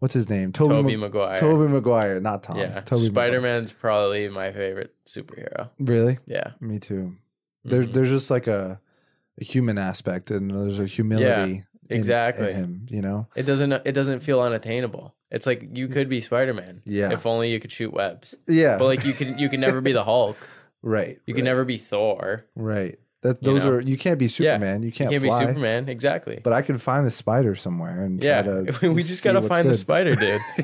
what's 0.00 0.14
his 0.14 0.28
name? 0.28 0.52
Tobey, 0.52 0.70
Tobey 0.74 0.96
Mag- 0.96 1.12
Maguire. 1.12 1.36
Tobey 1.38 1.72
Maguire, 1.72 2.20
not 2.20 2.42
Tom. 2.42 2.56
yeah, 2.58 2.80
Tobey 2.80 3.06
Spider 3.06 3.40
Maguire. 3.40 3.56
Man's 3.58 3.72
probably 3.72 4.28
my 4.28 4.52
favorite 4.52 4.94
superhero. 5.06 5.70
Really? 5.78 6.18
Yeah, 6.26 6.52
Me 6.60 6.78
too. 6.78 7.14
There's 7.64 7.86
Mhm. 7.86 7.92
there's 7.92 8.08
just 8.10 8.30
like 8.30 8.46
a, 8.46 8.80
a 9.40 9.44
human 9.44 9.78
aspect 9.78 10.30
and 10.30 10.50
there's 10.50 10.80
a 10.80 10.86
humility. 10.86 11.64
in- 11.88 11.96
exactly. 11.98 12.50
in 12.50 12.54
him, 12.56 12.86
you 12.90 13.00
know. 13.00 13.28
it 13.36 13.44
doesn't 13.44 13.70
it 13.72 13.92
doesn't 13.92 14.20
feel 14.20 14.40
unattainable. 14.40 15.14
It's 15.30 15.46
like 15.46 15.76
you 15.76 15.86
could 15.88 16.08
be 16.08 16.20
Spider 16.20 16.54
Man. 16.54 16.82
Yeah. 16.84 17.12
if 17.12 17.26
only 17.26 17.50
you 17.52 17.60
could 17.60 17.70
shoot 17.70 17.92
webs. 17.92 18.34
Yeah. 18.48 18.76
But 18.78 18.86
like 18.86 19.04
you 19.04 19.12
can 19.12 19.38
you 19.38 19.48
can 19.48 19.60
never 19.60 19.80
be 19.80 19.92
the 19.92 20.02
Hulk. 20.12 20.36
right. 20.82 21.18
You 21.26 21.34
right, 21.34 21.36
can 21.36 21.44
never 21.44 21.64
be 21.64 21.76
Thor. 21.78 22.44
Right. 22.56 22.98
That 23.22 23.42
you 23.42 23.52
those 23.52 23.64
know? 23.64 23.70
are 23.72 23.80
you 23.80 23.96
can't 23.96 24.18
be 24.18 24.28
Superman. 24.28 24.82
You 24.82 24.86
You 24.86 24.92
can't, 24.92 25.10
can't 25.10 25.22
fly. 25.24 25.40
be 25.40 25.46
Superman. 25.46 25.88
Exactly. 25.88 26.38
But 26.42 26.52
I 26.52 26.62
can 26.62 26.78
find 26.78 27.06
a 27.06 27.10
spider 27.10 27.54
somewhere 27.56 28.04
and 28.04 28.22
yeah, 28.22 28.42
try 28.42 28.64
to. 28.64 28.92
we 28.92 29.02
just 29.02 29.24
gotta 29.24 29.42
find 29.42 29.68
the 29.68 29.74
spider, 29.74 30.14
dude. 30.14 30.40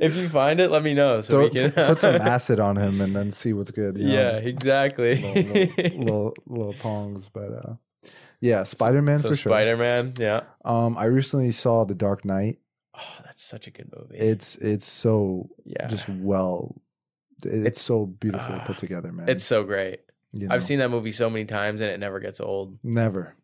If 0.00 0.16
you 0.16 0.28
find 0.28 0.60
it, 0.60 0.70
let 0.70 0.82
me 0.82 0.94
know 0.94 1.20
so 1.20 1.32
Throw- 1.32 1.42
we 1.44 1.50
can 1.50 1.72
put 1.72 1.98
some 1.98 2.14
acid 2.16 2.60
on 2.60 2.76
him 2.76 3.00
and 3.00 3.14
then 3.16 3.30
see 3.30 3.52
what's 3.52 3.70
good. 3.72 3.98
you 3.98 4.06
know, 4.08 4.14
yeah, 4.14 4.36
exactly. 4.38 5.16
little, 5.16 5.42
little, 5.42 5.98
little, 5.98 6.34
little 6.46 6.72
tongs, 6.74 7.28
but 7.32 7.52
uh, 7.52 7.74
yeah, 8.40 8.62
Spider 8.62 9.02
Man 9.02 9.18
so 9.18 9.30
for 9.30 9.36
sure. 9.36 9.50
Spider 9.50 9.76
Man, 9.76 10.14
yeah. 10.18 10.42
Um, 10.64 10.96
I 10.96 11.06
recently 11.06 11.50
saw 11.52 11.84
The 11.84 11.94
Dark 11.94 12.24
Knight. 12.24 12.58
Oh, 12.96 13.00
that's 13.24 13.42
such 13.42 13.66
a 13.66 13.70
good 13.70 13.90
movie. 13.94 14.16
It's 14.16 14.56
it's 14.56 14.86
so 14.86 15.50
yeah, 15.64 15.86
just 15.88 16.08
well, 16.08 16.80
it- 17.44 17.48
it's, 17.48 17.56
It's- 17.66 17.80
so 17.82 18.06
beautifully 18.06 18.56
ah, 18.60 18.64
put 18.66 18.78
together, 18.78 19.12
man. 19.12 19.28
it's 19.28 19.44
so 19.44 19.64
great. 19.64 20.00
You 20.40 20.48
know, 20.48 20.54
I've 20.54 20.64
seen 20.64 20.78
that 20.80 20.90
movie 20.90 21.12
so 21.12 21.28
many 21.30 21.44
times 21.44 21.80
and 21.80 21.90
it 21.90 21.98
never 22.00 22.20
gets 22.20 22.40
old. 22.40 22.78
never, 22.84 23.34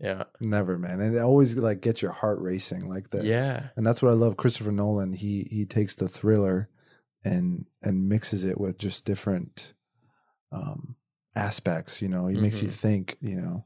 Yeah, 0.00 0.24
never, 0.40 0.78
man, 0.78 1.00
and 1.00 1.14
it 1.16 1.18
always 1.20 1.56
like 1.56 1.80
gets 1.80 2.02
your 2.02 2.12
heart 2.12 2.40
racing 2.40 2.88
like 2.88 3.10
that. 3.10 3.24
yeah, 3.24 3.68
and 3.76 3.86
that's 3.86 4.02
what 4.02 4.10
I 4.10 4.14
love. 4.14 4.36
Christopher 4.36 4.72
Nolan, 4.72 5.12
he 5.12 5.46
he 5.50 5.64
takes 5.66 5.94
the 5.96 6.08
thriller 6.08 6.68
and 7.24 7.66
and 7.82 8.08
mixes 8.08 8.44
it 8.44 8.58
with 8.60 8.78
just 8.78 9.04
different 9.04 9.74
um 10.50 10.96
aspects. 11.34 12.02
You 12.02 12.08
know, 12.08 12.26
he 12.26 12.36
makes 12.36 12.60
you 12.62 12.68
Mhm. 12.68 12.74
think. 12.74 13.16
You 13.20 13.40
know. 13.40 13.64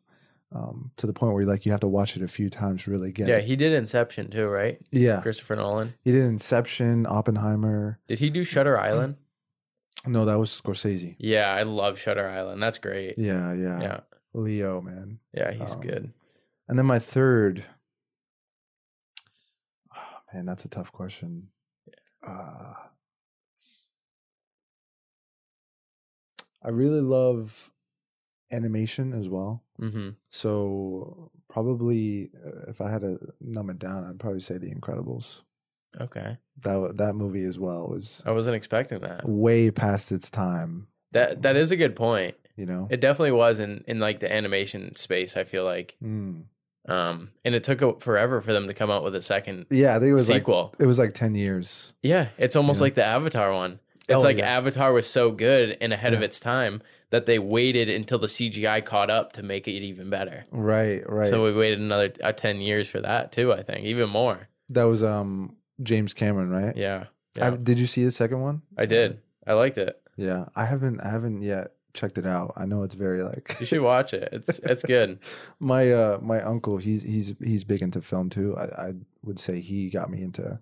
Um, 0.52 0.92
to 0.98 1.08
the 1.08 1.12
point 1.12 1.34
where 1.34 1.44
like 1.44 1.66
you 1.66 1.72
have 1.72 1.80
to 1.80 1.88
watch 1.88 2.16
it 2.16 2.22
a 2.22 2.28
few 2.28 2.48
times 2.48 2.84
to 2.84 2.90
really 2.92 3.10
get 3.10 3.26
yeah. 3.26 3.38
it. 3.38 3.44
He 3.44 3.56
did 3.56 3.72
Inception 3.72 4.30
too, 4.30 4.46
right? 4.46 4.80
Yeah, 4.92 5.20
Christopher 5.20 5.56
Nolan. 5.56 5.94
he 6.04 6.12
did 6.12 6.22
Inception, 6.22 7.04
Oppenheimer. 7.04 7.98
Did 8.06 8.20
he 8.20 8.30
do 8.30 8.44
Shutter 8.44 8.78
Island? 8.90 9.16
No, 10.04 10.24
that 10.24 10.38
was 10.38 10.50
Scorsese. 10.50 11.16
Yeah, 11.18 11.48
I 11.52 11.62
love 11.62 11.98
Shutter 11.98 12.28
Island. 12.28 12.62
That's 12.62 12.78
great. 12.78 13.18
Yeah, 13.18 13.52
yeah, 13.54 13.80
Yeah, 13.80 14.00
Leo, 14.34 14.80
man. 14.80 15.18
yeah, 15.32 15.52
he's 15.52 15.72
Um, 15.74 15.80
good. 15.80 16.12
And 16.68 16.78
then 16.78 16.86
my 16.86 16.98
third, 16.98 17.64
oh, 19.96 20.18
man, 20.32 20.46
that's 20.46 20.64
a 20.64 20.68
tough 20.68 20.92
question. 20.92 21.48
Uh, 22.26 22.74
I 26.62 26.68
really 26.70 27.00
love 27.00 27.72
animation 28.50 29.12
as 29.12 29.28
well. 29.28 29.64
hmm 29.78 30.10
So 30.30 31.30
probably, 31.48 32.30
uh, 32.44 32.68
if 32.70 32.80
I 32.80 32.90
had 32.90 33.02
to 33.02 33.18
numb 33.40 33.70
it 33.70 33.78
down, 33.78 34.04
I'd 34.04 34.18
probably 34.20 34.40
say 34.40 34.58
The 34.58 34.72
Incredibles. 34.74 35.42
Okay, 36.00 36.36
That 36.62 36.96
that 36.96 37.14
movie 37.14 37.44
as 37.44 37.58
well 37.58 37.86
was 37.88 38.22
I 38.26 38.32
wasn't 38.32 38.56
expecting 38.56 39.00
that. 39.00 39.28
way 39.28 39.70
past 39.70 40.12
its 40.12 40.30
time. 40.30 40.88
That 41.12 41.42
that 41.42 41.56
is 41.56 41.70
a 41.70 41.76
good 41.76 41.96
point. 41.96 42.34
You 42.56 42.66
know. 42.66 42.88
It 42.90 43.00
definitely 43.00 43.32
was 43.32 43.58
in 43.58 43.84
in 43.86 43.98
like 44.00 44.20
the 44.20 44.32
animation 44.32 44.94
space. 44.96 45.36
I 45.36 45.44
feel 45.44 45.64
like, 45.64 45.96
Mm. 46.02 46.44
um, 46.88 47.30
and 47.44 47.54
it 47.54 47.64
took 47.64 47.82
a- 47.82 47.98
forever 48.00 48.40
for 48.40 48.52
them 48.52 48.66
to 48.68 48.74
come 48.74 48.90
out 48.90 49.04
with 49.04 49.14
a 49.14 49.22
second 49.22 49.66
Yeah, 49.70 49.94
I 49.96 49.98
think 49.98 50.10
it 50.10 50.14
was 50.14 50.28
like 50.30 50.42
sequel. 50.42 50.74
it 50.78 50.86
was 50.86 50.98
like 50.98 51.12
ten 51.14 51.34
years. 51.34 51.92
yeah, 52.02 52.28
it's 52.38 52.56
almost 52.56 52.78
Yeah. 52.80 52.84
like 52.84 52.94
the 52.94 53.04
Avatar 53.04 53.52
one. 53.52 53.80
It's 54.08 54.22
Oh, 54.22 54.24
like 54.24 54.38
yeah. 54.38 54.56
Avatar 54.56 54.92
was 54.92 55.06
so 55.06 55.32
good 55.32 55.76
and 55.80 55.92
ahead 55.92 56.14
of 56.14 56.22
its 56.22 56.38
time 56.38 56.80
that 57.10 57.26
they 57.26 57.40
waited 57.40 57.88
until 57.90 58.20
the 58.20 58.28
CGI 58.28 58.80
caught 58.84 59.10
up 59.10 59.32
to 59.32 59.42
make 59.42 59.66
it 59.66 59.72
even 59.82 60.10
better. 60.10 60.44
Right, 60.52 61.02
right. 61.10 61.28
So 61.28 61.42
we 61.42 61.52
waited 61.52 61.80
another 61.80 62.12
uh, 62.22 62.30
ten 62.32 62.60
years 62.60 62.88
for 62.88 63.00
that 63.00 63.32
too. 63.32 63.52
I 63.52 63.62
think 63.62 63.84
even 63.84 64.08
more. 64.08 64.48
that 64.68 64.84
was 64.84 65.02
um 65.02 65.56
James 65.82 66.14
Cameron, 66.14 66.50
right? 66.50 66.76
Yeah, 66.76 67.04
I- 67.40 67.50
did 67.50 67.78
you 67.78 67.86
see 67.86 68.04
the 68.04 68.10
second 68.12 68.40
one? 68.40 68.62
I 68.76 68.86
did. 68.86 69.20
I 69.46 69.52
liked 69.52 69.78
it. 69.78 70.00
Yeah, 70.16 70.46
I 70.56 70.64
haven't. 70.64 71.00
I 71.00 71.10
haven't 71.10 71.42
yet 71.42 71.72
checked 71.92 72.18
it 72.18 72.26
out. 72.26 72.52
I 72.56 72.66
know 72.66 72.82
it's 72.82 72.94
very 72.94 73.22
like. 73.22 73.56
You 73.60 73.66
should 73.66 73.80
watch 73.82 74.12
it. 74.14 74.28
It's 74.32 74.58
it's 74.60 74.82
good. 74.82 75.18
my 75.60 75.90
uh 75.92 76.18
my 76.22 76.40
uncle, 76.42 76.78
he's 76.78 77.02
he's 77.02 77.34
he's 77.42 77.64
big 77.64 77.82
into 77.82 78.00
film 78.00 78.30
too. 78.30 78.56
I 78.56 78.88
I 78.88 78.94
would 79.22 79.38
say 79.38 79.60
he 79.60 79.90
got 79.90 80.10
me 80.10 80.22
into 80.22 80.58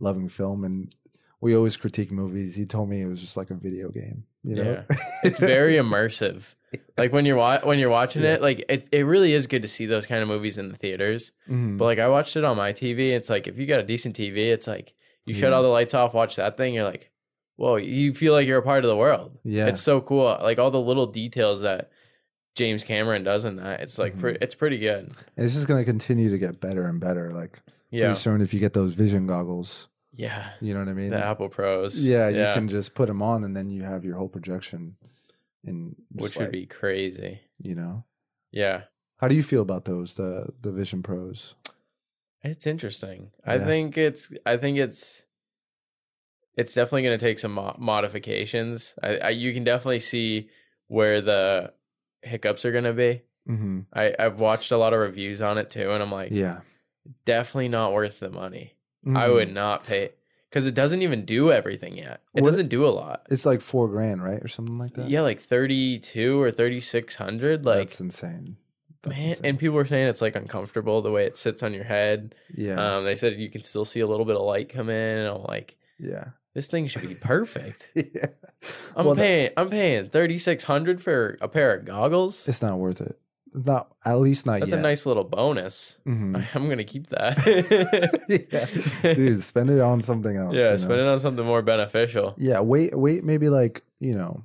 loving 0.00 0.28
film, 0.28 0.64
and 0.64 0.92
we 1.40 1.54
always 1.56 1.76
critique 1.76 2.10
movies. 2.10 2.56
He 2.56 2.66
told 2.66 2.88
me 2.88 3.00
it 3.02 3.06
was 3.06 3.20
just 3.20 3.36
like 3.36 3.50
a 3.50 3.54
video 3.54 3.90
game. 3.90 4.24
You 4.46 4.54
know, 4.56 4.84
It's 5.24 5.38
very 5.40 5.74
immersive. 5.74 6.54
Like 6.98 7.12
when 7.12 7.24
you're 7.26 7.36
wa- 7.36 7.60
when 7.62 7.78
you're 7.78 7.90
watching 7.90 8.22
Yeah. 8.22 8.34
it, 8.34 8.42
like 8.42 8.64
it, 8.68 8.88
it 8.90 9.06
really 9.06 9.32
is 9.32 9.46
good 9.46 9.62
to 9.62 9.68
see 9.68 9.86
those 9.86 10.04
kind 10.06 10.20
of 10.22 10.28
movies 10.28 10.58
in 10.58 10.68
the 10.70 10.76
theaters. 10.76 11.32
Mhm. 11.48 11.78
But 11.78 11.84
like 11.84 11.98
I 11.98 12.08
watched 12.08 12.36
it 12.36 12.44
on 12.44 12.56
my 12.56 12.72
TV. 12.72 13.12
It's 13.12 13.30
like 13.30 13.46
if 13.46 13.56
you 13.58 13.66
got 13.66 13.80
a 13.80 13.82
decent 13.84 14.16
TV, 14.16 14.48
it's 14.52 14.66
like 14.66 14.92
you 15.26 15.32
shut 15.34 15.52
all 15.52 15.62
the 15.62 15.68
lights 15.68 15.94
off, 15.94 16.12
watch 16.12 16.36
that 16.36 16.56
thing. 16.56 16.74
You're 16.74 16.84
like, 16.84 17.10
whoa, 17.56 17.76
you 17.76 18.12
feel 18.14 18.32
like 18.32 18.46
you're 18.46 18.58
a 18.58 18.62
part 18.62 18.84
of 18.84 18.88
the 18.88 18.96
world. 18.96 19.38
yeah, 19.44 19.68
It's 19.68 19.80
so 19.82 20.00
cool. 20.00 20.24
Like 20.42 20.58
all 20.58 20.70
the 20.70 20.80
little 20.80 21.06
details 21.06 21.60
that 21.62 21.90
James 22.56 22.82
Cameron 22.84 23.24
does 23.24 23.44
in 23.44 23.56
that. 23.56 23.80
It's 23.80 23.98
like 23.98 24.16
Mhm. 24.16 24.20
pre- 24.20 24.38
it's 24.40 24.54
pretty 24.54 24.78
good. 24.78 25.04
And 25.36 25.44
it's 25.46 25.54
just 25.54 25.68
gonna 25.68 25.84
continue 25.84 26.28
to 26.30 26.38
get 26.38 26.60
better 26.60 26.84
and 26.84 26.98
better. 27.00 27.30
Like 27.30 27.60
Yeah, 27.90 28.12
soon, 28.14 28.40
if 28.40 28.52
you 28.52 28.60
get 28.60 28.72
those 28.72 28.94
vision 28.94 29.26
goggles, 29.26 29.88
yeah. 30.16 30.50
you 30.60 30.72
know 30.74 30.80
what 30.80 30.88
I 30.88 30.94
mean. 30.94 31.10
The 31.10 31.24
Apple 31.24 31.48
Pros. 31.48 31.94
Yeah, 31.96 32.28
you 32.28 32.52
can 32.54 32.68
just 32.68 32.94
put 32.94 33.06
them 33.06 33.22
on, 33.22 33.44
and 33.44 33.56
then 33.56 33.70
you 33.70 33.82
have 33.84 34.04
your 34.04 34.16
whole 34.16 34.28
projection. 34.28 34.96
In 35.64 35.96
which 36.12 36.36
would 36.36 36.52
be 36.52 36.66
crazy. 36.66 37.40
you 37.58 37.74
know. 37.74 38.04
Yeah. 38.52 38.82
How 39.18 39.28
do 39.28 39.34
you 39.34 39.42
feel 39.42 39.62
about 39.62 39.84
those 39.84 40.14
the 40.14 40.52
the 40.60 40.70
Vision 40.72 41.02
Pros? 41.02 41.54
It's 42.42 42.66
interesting. 42.66 43.30
I 43.44 43.58
think 43.58 43.96
it's. 43.98 44.30
I 44.44 44.56
think 44.56 44.78
it's. 44.78 45.24
It's 46.56 46.72
definitely 46.72 47.02
going 47.02 47.18
to 47.18 47.24
take 47.24 47.38
some 47.38 47.52
mo- 47.52 47.76
modifications. 47.78 48.94
I, 49.02 49.16
I, 49.18 49.28
you 49.30 49.52
can 49.52 49.64
definitely 49.64 49.98
see 49.98 50.48
where 50.86 51.20
the 51.20 51.72
hiccups 52.22 52.64
are 52.64 52.72
gonna 52.72 52.92
be. 52.94 53.22
hmm 53.46 53.80
I 53.92 54.14
I've 54.18 54.40
watched 54.40 54.70
a 54.72 54.78
lot 54.78 54.94
of 54.94 55.00
reviews 55.00 55.40
on 55.40 55.58
it 55.58 55.70
too, 55.70 55.90
and 55.90 56.02
I'm 56.02 56.12
like, 56.12 56.30
Yeah. 56.32 56.60
definitely 57.24 57.68
not 57.68 57.92
worth 57.92 58.20
the 58.20 58.30
money. 58.30 58.75
I 59.06 59.28
Mhm. 59.28 59.32
would 59.34 59.52
not 59.54 59.86
pay 59.86 60.10
because 60.50 60.66
it 60.66 60.74
doesn't 60.74 61.02
even 61.02 61.24
do 61.24 61.52
everything 61.52 61.96
yet. 61.96 62.20
It 62.34 62.42
What- 62.42 62.50
doesn't 62.50 62.68
do 62.68 62.84
a 62.86 62.88
lot. 62.88 63.26
It's 63.30 63.46
like 63.46 63.60
four 63.60 63.88
grand, 63.88 64.22
right, 64.22 64.42
or 64.42 64.48
something 64.48 64.78
like 64.78 64.94
that. 64.94 65.08
Yeah, 65.10 65.20
like 65.20 65.40
thirty 65.40 65.98
two 65.98 66.40
or 66.40 66.50
thirty 66.50 66.80
six 66.80 67.16
hundred. 67.16 67.64
Like 67.64 67.88
that's 67.88 68.00
insane. 68.00 68.56
That's 69.02 69.16
man, 69.16 69.28
insane. 69.28 69.44
and 69.46 69.58
people 69.58 69.76
were 69.76 69.84
saying 69.84 70.08
it's 70.08 70.22
like 70.22 70.34
uncomfortable 70.34 71.02
the 71.02 71.12
way 71.12 71.24
it 71.26 71.36
sits 71.36 71.62
on 71.62 71.72
your 71.74 71.84
head. 71.84 72.34
yeah, 72.54 72.96
Um, 72.96 73.04
they 73.04 73.14
said 73.16 73.34
you 73.34 73.50
can 73.50 73.62
still 73.62 73.84
see 73.84 74.00
a 74.00 74.06
little 74.06 74.26
bit 74.26 74.34
of 74.36 74.42
light 74.42 74.68
come 74.68 74.88
in. 74.88 75.18
And 75.18 75.28
I'm 75.28 75.42
like, 75.44 75.76
yeah, 75.98 76.30
this 76.54 76.66
thing 76.66 76.88
should 76.88 77.06
be 77.08 77.14
perfect. 77.14 77.92
yeah. 77.94 78.26
I'm 78.96 79.06
Well, 79.06 79.14
paying. 79.14 79.50
I'm 79.56 79.70
paying 79.70 80.08
thirty 80.08 80.38
six 80.38 80.64
hundred 80.64 81.00
for 81.00 81.38
a 81.40 81.46
pair 81.48 81.74
of 81.74 81.84
goggles. 81.84 82.48
It's 82.48 82.62
not 82.62 82.78
worth 82.78 83.00
it. 83.00 83.16
Not 83.56 83.90
at 84.04 84.20
least 84.20 84.44
not 84.44 84.54
yet. 84.54 84.60
That's 84.60 84.72
yet. 84.72 84.78
a 84.80 84.82
nice 84.82 85.06
little 85.06 85.24
bonus. 85.24 85.98
Mhm. 86.06 86.44
I'm 86.54 86.68
gonna 86.68 86.84
keep 86.84 87.06
that. 87.08 87.38
yeah, 89.02 89.14
dude, 89.14 89.42
spend 89.42 89.70
it 89.70 89.80
on 89.80 90.00
something 90.02 90.36
else. 90.36 90.54
yeah, 90.54 90.64
you 90.64 90.70
know? 90.70 90.76
spend 90.76 91.00
it 91.00 91.06
on 91.08 91.18
something 91.20 91.44
more 91.44 91.62
beneficial. 91.62 92.34
Yeah, 92.36 92.60
wait, 92.60 92.94
wait, 92.96 93.24
maybe 93.24 93.48
like 93.48 93.82
you 93.98 94.14
know, 94.14 94.44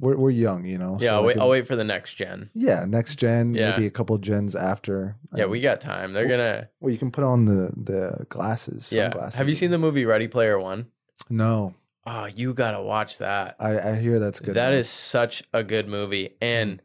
we're 0.00 0.16
we're 0.16 0.30
young, 0.30 0.64
you 0.64 0.78
know. 0.78 0.96
Yeah, 1.00 1.08
so 1.08 1.14
I'll, 1.16 1.20
like 1.20 1.26
wait, 1.26 1.36
in- 1.36 1.42
I'll 1.42 1.48
wait 1.50 1.66
for 1.66 1.76
the 1.76 1.84
next 1.84 2.14
gen. 2.14 2.48
Yeah, 2.54 2.86
next 2.86 3.16
gen, 3.16 3.52
Yeah. 3.52 3.72
maybe 3.72 3.84
a 3.86 3.90
couple 3.90 4.16
gens 4.18 4.56
after. 4.56 5.16
Yeah, 5.36 5.44
Um, 5.44 5.50
we 5.50 5.60
got 5.60 5.80
time. 5.82 6.14
They're 6.14 6.26
gonna. 6.28 6.68
Well, 6.80 6.90
you 6.92 6.98
can 6.98 7.10
put 7.10 7.24
on 7.24 7.44
the 7.44 7.70
the 7.76 8.24
glasses. 8.30 8.90
Yeah. 8.90 9.10
sunglasses. 9.10 9.38
Have 9.38 9.48
you 9.50 9.54
seen 9.54 9.70
the 9.70 9.78
movie 9.78 10.06
Ready 10.06 10.28
Player 10.28 10.58
One? 10.58 10.86
No, 11.28 11.74
Oh, 12.06 12.24
you 12.24 12.54
gotta 12.54 12.82
watch 12.82 13.18
that. 13.18 13.56
I 13.60 13.78
I 13.90 13.94
hear 13.96 14.18
that's 14.18 14.40
good. 14.40 14.54
That 14.54 14.70
now. 14.70 14.76
is 14.76 14.88
such 14.88 15.42
a 15.52 15.62
good 15.62 15.86
movie, 15.86 16.30
and 16.40 16.80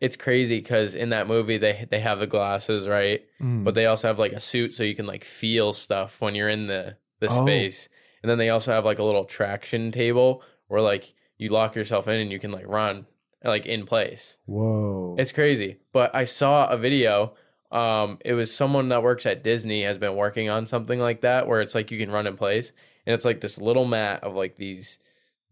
it's 0.00 0.16
crazy 0.16 0.58
because 0.58 0.94
in 0.94 1.08
that 1.10 1.26
movie 1.26 1.58
they 1.58 1.86
they 1.90 2.00
have 2.00 2.18
the 2.20 2.26
glasses 2.26 2.86
right, 2.88 3.24
Mm. 3.40 3.64
but 3.64 3.74
they 3.74 3.86
also 3.86 4.08
have 4.08 4.18
like 4.18 4.32
a 4.32 4.40
suit 4.40 4.74
so 4.74 4.82
you 4.82 4.94
can 4.94 5.06
like 5.06 5.24
feel 5.24 5.72
stuff 5.72 6.20
when 6.20 6.34
you're 6.34 6.48
in 6.48 6.66
the 6.66 6.96
the 7.20 7.28
Oh. 7.30 7.42
space, 7.44 7.88
and 8.22 8.30
then 8.30 8.38
they 8.38 8.48
also 8.50 8.72
have 8.72 8.84
like 8.84 8.98
a 9.00 9.04
little 9.04 9.24
traction 9.24 9.90
table 9.90 10.42
where 10.68 10.80
like 10.80 11.14
you 11.36 11.48
lock 11.48 11.74
yourself 11.76 12.06
in 12.08 12.14
and 12.20 12.30
you 12.32 12.38
can 12.38 12.52
like 12.52 12.66
run 12.66 13.06
like 13.44 13.66
in 13.66 13.86
place. 13.86 14.38
whoa. 14.46 15.14
It's 15.18 15.32
crazy. 15.32 15.76
But 15.92 16.14
I 16.14 16.24
saw 16.24 16.68
a 16.68 16.76
video. 16.76 17.34
Um, 17.70 18.18
it 18.24 18.32
was 18.32 18.52
someone 18.54 18.88
that 18.88 19.02
works 19.02 19.26
at 19.26 19.44
Disney 19.44 19.82
has 19.84 19.98
been 19.98 20.16
working 20.16 20.48
on 20.48 20.66
something 20.66 20.98
like 20.98 21.20
that 21.20 21.46
where 21.46 21.60
it's 21.60 21.74
like 21.74 21.90
you 21.90 21.98
can 21.98 22.10
run 22.10 22.26
in 22.26 22.36
place, 22.36 22.72
and 23.06 23.14
it's 23.14 23.24
like 23.24 23.40
this 23.40 23.60
little 23.60 23.84
mat 23.84 24.22
of 24.24 24.34
like 24.34 24.56
these 24.56 24.98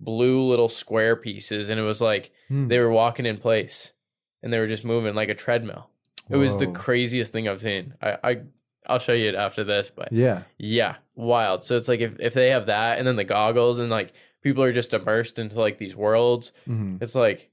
blue 0.01 0.43
little 0.43 0.69
square 0.69 1.17
pieces, 1.17 1.69
and 1.69 1.79
it 1.81 1.83
was 1.85 2.01
like 2.01 2.31
Hmm. 2.49 2.69
they 2.69 2.79
were 2.79 2.91
walking 2.91 3.27
in 3.27 3.37
place, 3.39 3.93
and 4.43 4.53
they 4.53 4.59
were 4.59 4.67
just 4.67 4.85
moving 4.85 5.15
like 5.15 5.29
a 5.29 5.35
treadmill. 5.35 5.89
It 6.29 6.37
was 6.37 6.57
the 6.59 6.67
craziest 6.67 7.33
thing 7.33 7.47
I've 7.49 7.61
seen. 7.61 7.95
I, 8.03 8.19
I 8.25 8.41
I'll 8.89 8.99
show 8.99 9.13
you 9.13 9.29
it 9.29 9.35
after 9.35 9.65
this, 9.65 9.91
but 9.95 10.13
yeah. 10.13 10.43
yeah, 10.59 10.97
wild. 11.15 11.63
So 11.65 11.77
it's 11.77 11.89
like 11.89 12.01
if 12.01 12.19
if 12.21 12.35
they 12.35 12.51
have 12.51 12.67
that, 12.67 12.99
and 12.99 13.07
then 13.07 13.17
the 13.17 13.25
goggles, 13.25 13.79
and 13.79 13.91
like 13.91 14.13
people 14.43 14.63
are 14.63 14.73
just 14.73 14.93
immersed 14.93 15.39
into 15.39 15.59
like 15.59 15.79
these 15.79 15.95
worlds 15.97 16.53
Mhm. 16.69 17.03
it's 17.03 17.15
like 17.17 17.51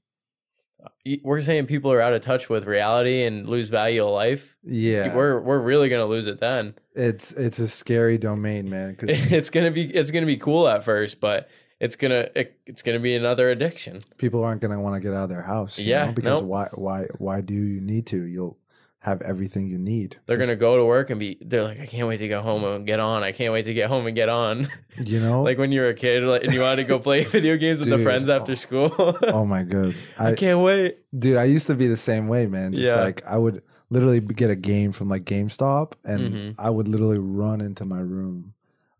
we're 1.22 1.40
saying 1.40 1.66
people 1.66 1.90
are 1.90 2.00
out 2.00 2.12
of 2.12 2.20
touch 2.22 2.48
with 2.50 2.66
reality 2.66 3.24
and 3.24 3.48
lose 3.48 3.68
value 3.68 4.04
of 4.04 4.10
life. 4.12 4.56
Yeah. 4.62 5.14
We're 5.14 5.40
we're 5.40 5.60
really 5.60 5.88
gonna 5.88 6.04
lose 6.06 6.26
it 6.26 6.40
then. 6.40 6.74
it's 6.94 7.32
it's 7.32 7.58
a 7.58 7.68
scary 7.68 8.18
domain, 8.18 8.68
man. 8.68 8.90
Because 8.98 9.32
It's 9.32 9.50
gonna 9.50 9.70
be 9.70 9.84
it's 9.94 10.10
gonna 10.10 10.26
be 10.26 10.36
cool 10.36 10.68
at 10.68 10.84
first, 10.84 11.20
but 11.20 11.48
it's 11.80 11.96
gonna 11.96 12.28
it, 12.34 12.58
it's 12.66 12.82
gonna 12.82 13.00
be 13.00 13.14
another 13.14 13.50
addiction. 13.50 14.00
people 14.18 14.42
aren't 14.44 14.60
gonna 14.60 14.80
want 14.80 14.94
to 14.96 15.00
get 15.00 15.12
out 15.14 15.24
of 15.24 15.28
their 15.30 15.42
house. 15.42 15.78
Yeah, 15.78 16.06
know? 16.06 16.12
Because 16.12 16.40
nope. 16.40 16.48
why 16.48 16.68
why 16.74 17.06
why 17.18 17.40
do 17.40 17.54
you 17.54 17.80
need 17.80 18.06
to? 18.08 18.22
You'll 18.24 18.56
have 19.00 19.20
everything 19.20 19.66
you 19.66 19.76
need. 19.76 20.16
They're 20.24 20.36
It's- 20.36 20.48
gonna 20.48 20.58
go 20.58 20.78
to 20.78 20.84
work 20.86 21.10
and 21.10 21.20
be 21.20 21.36
they're 21.42 21.62
like, 21.62 21.78
I 21.78 21.84
can't 21.84 22.08
wait 22.08 22.18
to 22.18 22.28
go 22.28 22.40
home 22.40 22.64
and 22.64 22.86
get 22.86 23.00
on. 23.00 23.22
I 23.22 23.32
can't 23.32 23.52
wait 23.52 23.66
to 23.66 23.74
get 23.74 23.88
home 23.90 24.06
and 24.06 24.16
get 24.16 24.30
on. 24.30 24.66
you 25.04 25.20
know. 25.20 25.42
like 25.48 25.58
when 25.58 25.72
you 25.72 25.82
were 25.82 25.88
a 25.88 25.94
kid 25.94 26.22
like, 26.22 26.44
and 26.44 26.54
you 26.54 26.62
wanted 26.62 26.76
to 26.76 26.84
go 26.88 26.98
play 26.98 27.24
video 27.36 27.58
games 27.58 27.80
with 27.80 27.90
the 27.90 27.98
friends 27.98 28.30
after 28.30 28.52
oh. 28.52 28.54
school. 28.54 28.94
oh 28.98 29.44
my 29.44 29.62
god. 29.62 29.94
I, 30.18 30.28
I, 30.28 30.34
can't 30.34 30.60
wait. 30.60 31.00
dude, 31.16 31.36
I 31.36 31.44
used 31.44 31.66
to 31.66 31.74
be 31.74 31.86
the 31.86 31.98
same 31.98 32.28
way, 32.28 32.46
man. 32.46 32.72
Just 32.72 32.84
Yeah. 32.84 33.02
like 33.02 33.26
I 33.26 33.36
would 33.36 33.62
literally 33.90 34.20
get 34.20 34.48
a 34.48 34.56
game 34.56 34.90
from 34.92 35.10
like 35.10 35.24
GameStop, 35.24 35.92
and 36.04 36.20
Mhm. 36.34 36.54
I 36.58 36.70
would 36.70 36.88
literally 36.88 37.18
run 37.18 37.60
into 37.60 37.84
my 37.84 38.00
room. 38.00 38.54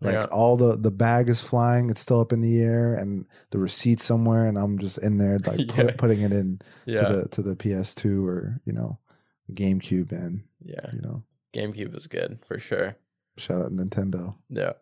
Like 0.05 0.15
Yeah. 0.15 0.25
all 0.27 0.57
the 0.57 0.77
the 0.77 0.91
bag 0.91 1.29
is 1.29 1.41
flying, 1.41 1.89
it's 1.91 2.01
still 2.01 2.21
up 2.21 2.33
in 2.33 2.41
the 2.43 2.61
air, 2.61 2.95
and 2.95 3.25
the 3.51 3.59
receipt 3.59 4.01
somewhere, 4.01 4.47
and 4.47 4.59
I'm 4.59 4.79
just 4.79 4.99
in 4.99 5.19
there 5.19 5.39
like 5.47 5.59
Yeah. 5.77 5.85
put, 5.87 5.97
putting 5.97 6.21
it 6.21 6.33
in 6.33 6.61
Yeah. 6.87 7.03
to 7.09 7.17
the 7.17 7.29
to 7.31 7.43
the 7.43 7.57
PS2 7.57 8.27
or 8.27 8.61
you 8.65 8.73
know 8.73 8.99
GameCube, 9.53 10.13
and 10.13 10.43
yeah. 10.65 10.91
you 10.93 11.01
know 11.01 11.23
GameCube 11.53 11.95
is 11.97 12.07
good 12.07 12.39
for 12.45 12.59
sure. 12.59 12.97
shout 13.37 13.63
out 13.63 13.73
Nintendo. 13.73 14.35
Yeah. 14.49 14.73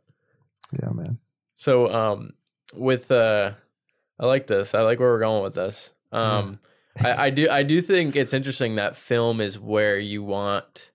Yeah, 0.82 0.90
man. 0.90 1.18
So 1.54 1.92
um 1.92 2.32
with 2.74 3.10
uh 3.10 3.52
I 4.18 4.26
like 4.26 4.46
this. 4.46 4.74
I 4.74 4.80
like 4.82 4.98
where 5.00 5.10
we're 5.10 5.18
going 5.20 5.42
with 5.42 5.54
this. 5.54 5.92
Um 6.12 6.58
I, 6.98 7.26
I 7.26 7.30
do 7.30 7.48
I 7.48 7.62
do 7.62 7.80
think 7.90 8.16
it's 8.16 8.32
interesting 8.34 8.76
that 8.76 8.96
film 8.96 9.40
is 9.40 9.58
where 9.58 9.98
you 9.98 10.22
want 10.22 10.92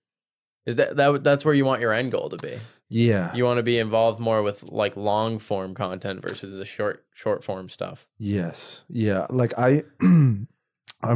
is 0.66 0.76
that 0.76 0.96
that 0.98 1.24
that's 1.24 1.46
where 1.46 1.54
you 1.54 1.64
want 1.66 1.82
your 1.82 1.94
end 1.94 2.12
goal 2.12 2.30
to 2.30 2.38
be. 2.38 2.58
Yeah, 2.90 3.36
You 3.36 3.44
want 3.44 3.58
to 3.58 3.64
be 3.64 3.80
involved 3.80 4.20
more 4.20 4.42
with 4.42 4.64
like 4.64 4.96
long 4.96 5.40
form 5.40 5.74
content 5.74 6.22
versus 6.22 6.58
the 6.58 6.66
short 6.66 7.06
short 7.14 7.44
form 7.44 7.68
stuff. 7.70 8.08
Yes. 8.18 8.84
Yeah. 8.88 9.26
Like 9.30 9.54
I, 9.58 9.84
I'm 10.02 10.48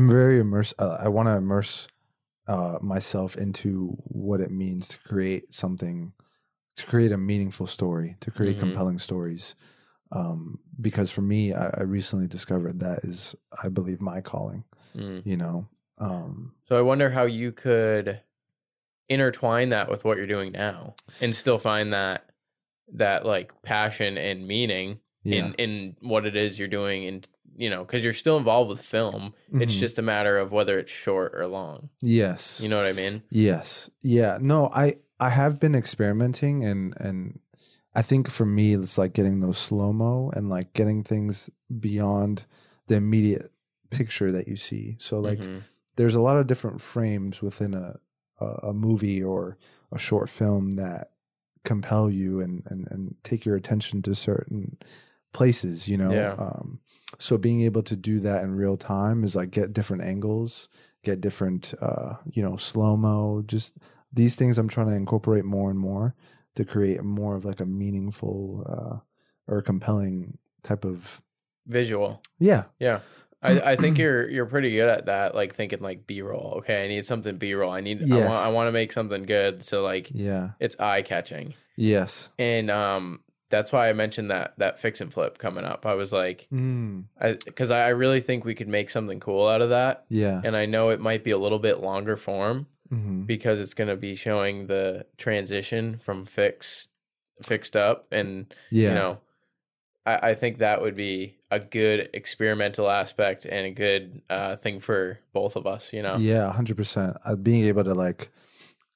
very 0.09 0.39
immersed. 0.39 0.73
Uh, 0.77 0.97
I 0.99 1.07
want 1.07 1.27
to 1.27 1.35
immerse 1.37 1.87
uh, 2.47 2.77
myself 2.81 3.37
into 3.37 3.95
what 4.03 4.41
it 4.41 4.51
means 4.51 4.89
to 4.89 4.99
create 4.99 5.53
something, 5.53 6.13
to 6.75 6.85
create 6.85 7.11
a 7.11 7.17
meaningful 7.17 7.67
story, 7.67 8.17
to 8.19 8.31
create 8.31 8.57
Mhm. 8.57 8.59
compelling 8.59 8.99
stories. 8.99 9.55
Um, 10.11 10.59
because 10.79 11.09
for 11.09 11.21
me, 11.21 11.53
I, 11.53 11.67
I 11.69 11.83
recently 11.83 12.27
discovered 12.27 12.81
that 12.81 13.05
is, 13.05 13.33
I 13.63 13.69
believe, 13.69 14.01
my 14.01 14.19
calling. 14.19 14.65
Mm. 14.95 15.21
You 15.25 15.37
know. 15.37 15.67
Um, 15.99 16.53
So 16.67 16.77
I 16.77 16.81
wonder 16.81 17.09
how 17.11 17.23
you 17.23 17.51
could 17.53 18.19
intertwine 19.11 19.69
that 19.69 19.89
with 19.89 20.03
what 20.05 20.17
you're 20.17 20.27
doing 20.27 20.51
now 20.51 20.95
and 21.21 21.35
still 21.35 21.57
find 21.57 21.91
that 21.93 22.25
that 22.93 23.25
like 23.25 23.61
passion 23.61 24.17
and 24.17 24.47
meaning 24.47 24.99
yeah. 25.23 25.45
in 25.45 25.53
in 25.55 25.95
what 26.01 26.25
it 26.25 26.35
is 26.35 26.57
you're 26.57 26.67
doing 26.67 27.05
and 27.05 27.27
you 27.55 27.69
know 27.69 27.83
because 27.83 28.03
you're 28.03 28.13
still 28.13 28.37
involved 28.37 28.69
with 28.69 28.81
film 28.81 29.33
it's 29.53 29.75
Mhm. 29.75 29.79
just 29.79 29.99
a 29.99 30.01
matter 30.01 30.37
of 30.37 30.51
whether 30.51 30.79
it's 30.79 30.91
short 30.91 31.33
or 31.35 31.45
long 31.47 31.89
yes. 32.01 32.59
you 32.61 32.69
know 32.69 32.77
what 32.77 32.87
i 32.87 32.93
mean 32.93 33.21
Yes. 33.29 33.89
Yeah. 34.01 34.37
No, 34.41 34.69
I 34.73 34.95
I 35.19 35.29
have 35.29 35.59
been 35.59 35.75
experimenting 35.75 36.63
and 36.65 36.93
and 36.97 37.39
I 37.93 38.01
think 38.01 38.29
for 38.29 38.45
me 38.45 38.73
it's 38.73 38.97
like 38.97 39.13
getting 39.13 39.41
those 39.41 39.57
slow 39.57 39.91
mo 39.93 40.31
and 40.35 40.49
like 40.49 40.71
getting 40.73 41.03
things 41.03 41.49
beyond 41.79 42.45
the 42.87 42.95
immediate 42.95 43.51
picture 43.89 44.31
that 44.31 44.47
you 44.47 44.55
see. 44.55 44.95
So 44.99 45.19
like 45.19 45.39
Mhm. 45.39 45.61
there's 45.97 46.15
a 46.15 46.21
lot 46.21 46.37
of 46.39 46.47
different 46.47 46.79
frames 46.81 47.41
within 47.41 47.73
a 47.73 47.99
a, 48.41 48.69
a 48.69 48.73
movie 48.73 49.23
or 49.23 49.57
a 49.91 49.99
short 49.99 50.29
film 50.29 50.71
that 50.71 51.11
compel 51.63 52.09
you 52.09 52.41
and 52.41 52.63
and 52.65 52.87
and 52.89 53.15
take 53.23 53.45
your 53.45 53.55
attention 53.55 54.01
to 54.01 54.15
certain 54.15 54.77
places, 55.33 55.87
you 55.87 55.97
know. 55.97 56.11
Yeah. 56.11 56.33
Um 56.33 56.79
so 57.19 57.37
being 57.37 57.61
able 57.61 57.83
to 57.83 57.95
do 57.95 58.19
that 58.21 58.43
in 58.43 58.55
real 58.55 58.77
time 58.77 59.23
is 59.23 59.35
like 59.35 59.51
get 59.51 59.73
different 59.73 60.03
angles, 60.03 60.69
get 61.03 61.21
different 61.21 61.73
uh 61.81 62.15
you 62.31 62.43
know 62.43 62.57
slow 62.57 62.95
mo 62.95 63.43
just 63.45 63.77
these 64.13 64.35
things 64.35 64.57
i'm 64.57 64.67
trying 64.67 64.87
to 64.87 64.95
incorporate 64.95 65.45
more 65.45 65.69
and 65.69 65.79
more 65.79 66.15
to 66.55 66.65
create 66.65 67.03
more 67.03 67.35
of 67.35 67.45
like 67.45 67.59
a 67.59 67.65
meaningful 67.65 68.65
uh 68.67 68.97
or 69.51 69.61
compelling 69.61 70.37
type 70.63 70.85
of 70.85 71.21
visual 71.67 72.21
yeah 72.39 72.65
yeah 72.79 72.99
I, 73.43 73.71
I 73.71 73.75
think 73.75 73.97
you're 73.97 74.29
you're 74.29 74.45
pretty 74.45 74.71
good 74.71 74.87
at 74.87 75.05
that 75.07 75.33
like 75.33 75.55
thinking 75.55 75.79
like 75.81 76.05
b-roll. 76.05 76.55
Okay 76.57 76.85
i 76.85 76.87
need 76.87 77.05
something 77.05 77.37
b-roll. 77.37 77.71
I 77.71 77.81
need 77.81 78.03
i 78.03 78.17
Yes. 78.17 78.29
want 78.29 78.45
i 78.45 78.49
want 78.51 78.67
to 78.67 78.71
make 78.71 78.91
something 78.91 79.23
good. 79.23 79.63
So 79.63 79.81
like 79.83 80.11
yeah. 80.13 80.51
it's 80.59 80.75
eye-catching. 80.79 81.55
Yes. 81.75 82.29
And 82.37 82.69
um 82.69 83.21
that's 83.49 83.71
why 83.71 83.89
i 83.89 83.93
mentioned 83.93 84.31
that 84.31 84.53
that 84.57 84.79
fix 84.79 85.01
and 85.01 85.11
flip 85.11 85.37
coming 85.37 85.65
up. 85.65 85.85
I 85.85 85.95
was 85.95 86.13
like 86.13 86.47
mm, 86.53 87.05
because 87.45 87.71
I, 87.71 87.85
I 87.85 87.89
really 87.89 88.21
think 88.21 88.45
we 88.45 88.55
could 88.55 88.69
make 88.69 88.89
something 88.89 89.19
cool 89.19 89.47
out 89.47 89.61
of 89.61 89.69
that. 89.69 90.05
Yeah. 90.09 90.39
And 90.43 90.55
i 90.55 90.65
know 90.65 90.89
it 90.89 90.99
might 90.99 91.23
be 91.23 91.31
a 91.31 91.37
little 91.37 91.59
bit 91.59 91.79
longer 91.81 92.17
form 92.17 92.67
hmm 92.89 93.21
because 93.21 93.59
it's 93.59 93.73
going 93.73 93.87
to 93.87 93.95
be 93.95 94.15
showing 94.15 94.67
the 94.67 95.05
transition 95.17 95.97
from 95.97 96.25
fixed 96.25 96.89
fixed 97.41 97.75
up 97.77 98.05
and 98.11 98.53
yeah. 98.69 98.89
you 98.89 98.95
know 98.95 99.17
I, 100.05 100.29
I 100.31 100.35
think 100.35 100.57
that 100.59 100.81
would 100.81 100.95
be 100.95 101.35
a 101.51 101.59
good 101.59 102.09
experimental 102.13 102.89
aspect 102.89 103.45
and 103.45 103.67
a 103.67 103.71
good 103.71 104.21
uh, 104.29 104.55
thing 104.55 104.79
for 104.79 105.19
both 105.33 105.55
of 105.55 105.67
us 105.67 105.93
you 105.93 106.01
know 106.01 106.15
yeah 106.17 106.51
100% 106.55 107.17
uh, 107.25 107.35
being 107.35 107.65
able 107.65 107.83
to 107.83 107.93
like 107.93 108.29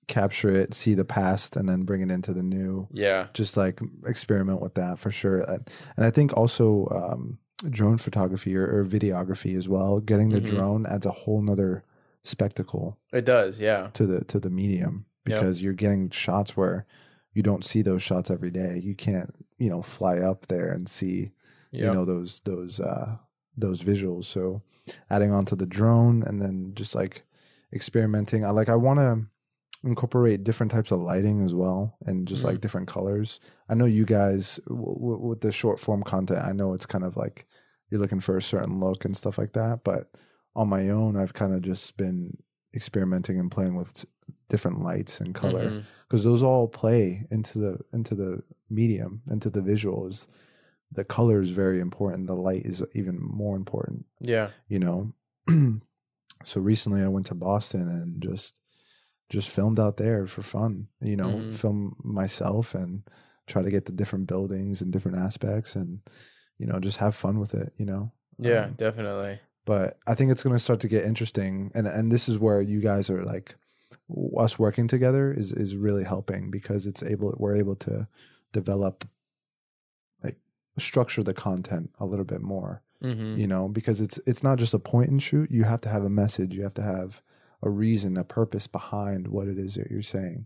capture 0.07 0.49
it 0.55 0.73
see 0.73 0.93
the 0.93 1.05
past 1.05 1.55
and 1.55 1.67
then 1.67 1.81
bring 1.83 2.01
it 2.01 2.11
into 2.11 2.31
the 2.33 2.43
new 2.43 2.87
yeah 2.91 3.27
just 3.33 3.57
like 3.57 3.79
experiment 4.05 4.61
with 4.61 4.75
that 4.75 4.99
for 4.99 5.09
sure 5.11 5.39
and 5.41 5.67
and 5.97 6.05
i 6.05 6.11
think 6.11 6.35
also 6.37 6.87
um 6.91 7.39
drone 7.69 7.97
photography 7.97 8.55
or, 8.55 8.65
or 8.67 8.83
videography 8.85 9.57
as 9.57 9.67
well. 9.69 10.01
Getting 10.01 10.29
the 10.29 10.41
Mhm. 10.41 10.45
drone 10.49 10.85
adds 10.85 11.05
a 11.05 11.11
whole 11.11 11.41
nother 11.41 11.83
spectacle 12.23 12.97
It 13.13 13.23
does, 13.23 13.59
yeah. 13.61 13.91
to 13.93 14.05
the 14.05 14.23
to 14.25 14.39
the 14.41 14.49
medium 14.49 15.05
Yep. 15.25 15.39
because 15.39 15.63
you're 15.63 15.73
getting 15.73 16.09
shots 16.09 16.55
where 16.57 16.85
you 17.35 17.43
don't 17.43 17.63
see 17.63 17.83
those 17.83 18.01
shots 18.01 18.31
every 18.31 18.49
day. 18.49 18.79
You 18.83 18.95
can't, 18.95 19.35
you 19.59 19.69
know, 19.69 19.83
fly 19.83 20.17
up 20.19 20.47
there 20.47 20.69
and 20.69 20.89
see, 20.89 21.31
Yeah. 21.71 21.87
you 21.87 21.93
know, 21.93 22.05
those 22.05 22.39
those 22.45 22.79
uh 22.79 23.17
those 23.55 23.83
visuals. 23.83 24.23
So 24.25 24.63
adding 25.09 25.31
on 25.31 25.45
to 25.45 25.55
the 25.55 25.65
drone 25.67 26.23
and 26.23 26.41
then 26.41 26.71
just 26.73 26.95
like 26.95 27.23
experimenting. 27.73 28.43
I 28.45 28.49
like 28.51 28.69
I 28.69 28.75
want 28.75 28.99
to 28.99 29.25
incorporate 29.87 30.43
different 30.43 30.71
types 30.71 30.91
of 30.91 30.99
lighting 31.01 31.43
as 31.43 31.53
well 31.53 31.97
and 32.05 32.27
just 32.27 32.41
Mhm. 32.41 32.45
like 32.47 32.61
different 32.61 32.87
colors. 32.87 33.39
I 33.69 33.75
know 33.75 33.85
you 33.85 34.05
guys 34.05 34.59
w- 34.67 34.95
w- 34.95 35.19
with 35.27 35.41
the 35.41 35.51
short 35.51 35.79
form 35.79 36.01
content, 36.03 36.39
I 36.43 36.53
know 36.53 36.73
it's 36.73 36.85
kind 36.87 37.03
of 37.03 37.15
like 37.17 37.45
you're 37.89 38.01
looking 38.01 38.19
for 38.21 38.35
a 38.37 38.41
certain 38.41 38.79
look 38.79 39.05
and 39.05 39.15
stuff 39.15 39.37
like 39.37 39.53
that, 39.53 39.83
but 39.83 40.09
on 40.55 40.69
my 40.69 40.89
own 40.89 41.17
I've 41.17 41.33
kind 41.33 41.53
of 41.53 41.61
just 41.61 41.97
been 41.97 42.37
experimenting 42.75 43.39
and 43.39 43.49
playing 43.51 43.75
with 43.75 44.05
different 44.49 44.81
lights 44.81 45.19
and 45.21 45.33
color 45.33 45.83
because 46.07 46.23
those 46.23 46.43
all 46.43 46.67
play 46.67 47.25
into 47.31 47.57
the 47.59 47.79
into 47.93 48.13
the 48.15 48.41
medium 48.69 49.21
into 49.29 49.49
the 49.49 49.61
visuals 49.61 50.27
the 50.91 51.03
color 51.03 51.41
is 51.41 51.49
very 51.51 51.79
important 51.79 52.27
the 52.27 52.33
light 52.35 52.65
is 52.65 52.83
even 52.93 53.17
more 53.19 53.55
important 53.55 54.05
Yeah. 54.19 54.49
you 54.67 54.79
know 54.79 55.13
so 56.43 56.59
recently 56.61 57.01
i 57.01 57.07
went 57.07 57.25
to 57.27 57.35
boston 57.35 57.87
and 57.89 58.21
just 58.21 58.59
just 59.29 59.49
filmed 59.49 59.79
out 59.79 59.97
there 59.97 60.27
for 60.27 60.41
fun 60.43 60.87
you 61.01 61.15
know 61.15 61.29
Mhm. 61.29 61.53
film 61.55 61.95
myself 62.03 62.75
and 62.75 63.03
try 63.47 63.61
to 63.61 63.71
get 63.71 63.85
the 63.85 63.91
different 63.91 64.27
buildings 64.27 64.81
and 64.81 64.91
different 64.91 65.17
aspects 65.17 65.75
and 65.75 65.99
you 66.57 66.65
know 66.67 66.79
just 66.79 66.97
have 66.97 67.15
fun 67.15 67.39
with 67.39 67.53
it 67.53 67.73
you 67.77 67.85
know 67.85 68.11
Yeah, 68.37 68.65
Um, 68.65 68.73
definitely. 68.73 69.39
But 69.65 69.97
I 70.07 70.15
think 70.15 70.31
it's 70.31 70.43
going 70.43 70.55
to 70.55 70.61
start 70.61 70.79
to 70.81 70.87
get 70.87 71.05
interesting, 71.05 71.71
and 71.73 71.87
and 71.87 72.11
this 72.11 72.29
is 72.29 72.39
where 72.39 72.61
you 72.61 72.81
guys 72.81 73.09
are 73.09 73.23
like 73.23 73.55
us 74.37 74.59
working 74.59 74.87
together 74.87 75.33
is 75.33 75.51
is 75.51 75.75
really 75.75 76.03
helping 76.03 76.51
because 76.51 76.85
it's 76.85 77.03
able 77.03 77.33
we're 77.37 77.55
able 77.55 77.75
to 77.75 78.07
develop 78.53 79.07
like 80.23 80.37
structure 80.77 81.23
the 81.23 81.33
content 81.33 81.89
a 81.99 82.05
little 82.05 82.25
bit 82.25 82.41
more, 82.41 82.83
hmm 83.01 83.35
you 83.35 83.47
know, 83.47 83.67
because 83.67 84.01
it's 84.01 84.19
it's 84.25 84.43
not 84.43 84.57
just 84.57 84.73
a 84.73 84.79
point 84.79 85.09
and 85.09 85.21
shoot. 85.21 85.51
You 85.51 85.63
have 85.63 85.81
to 85.81 85.89
have 85.89 86.03
a 86.03 86.09
message. 86.09 86.55
You 86.55 86.63
have 86.63 86.75
to 86.75 86.83
have 86.83 87.21
a 87.63 87.69
reason, 87.69 88.17
a 88.17 88.23
purpose 88.23 88.67
behind 88.67 89.27
what 89.27 89.47
it 89.47 89.57
is 89.57 89.75
that 89.75 89.89
you're 89.89 90.01
saying. 90.01 90.45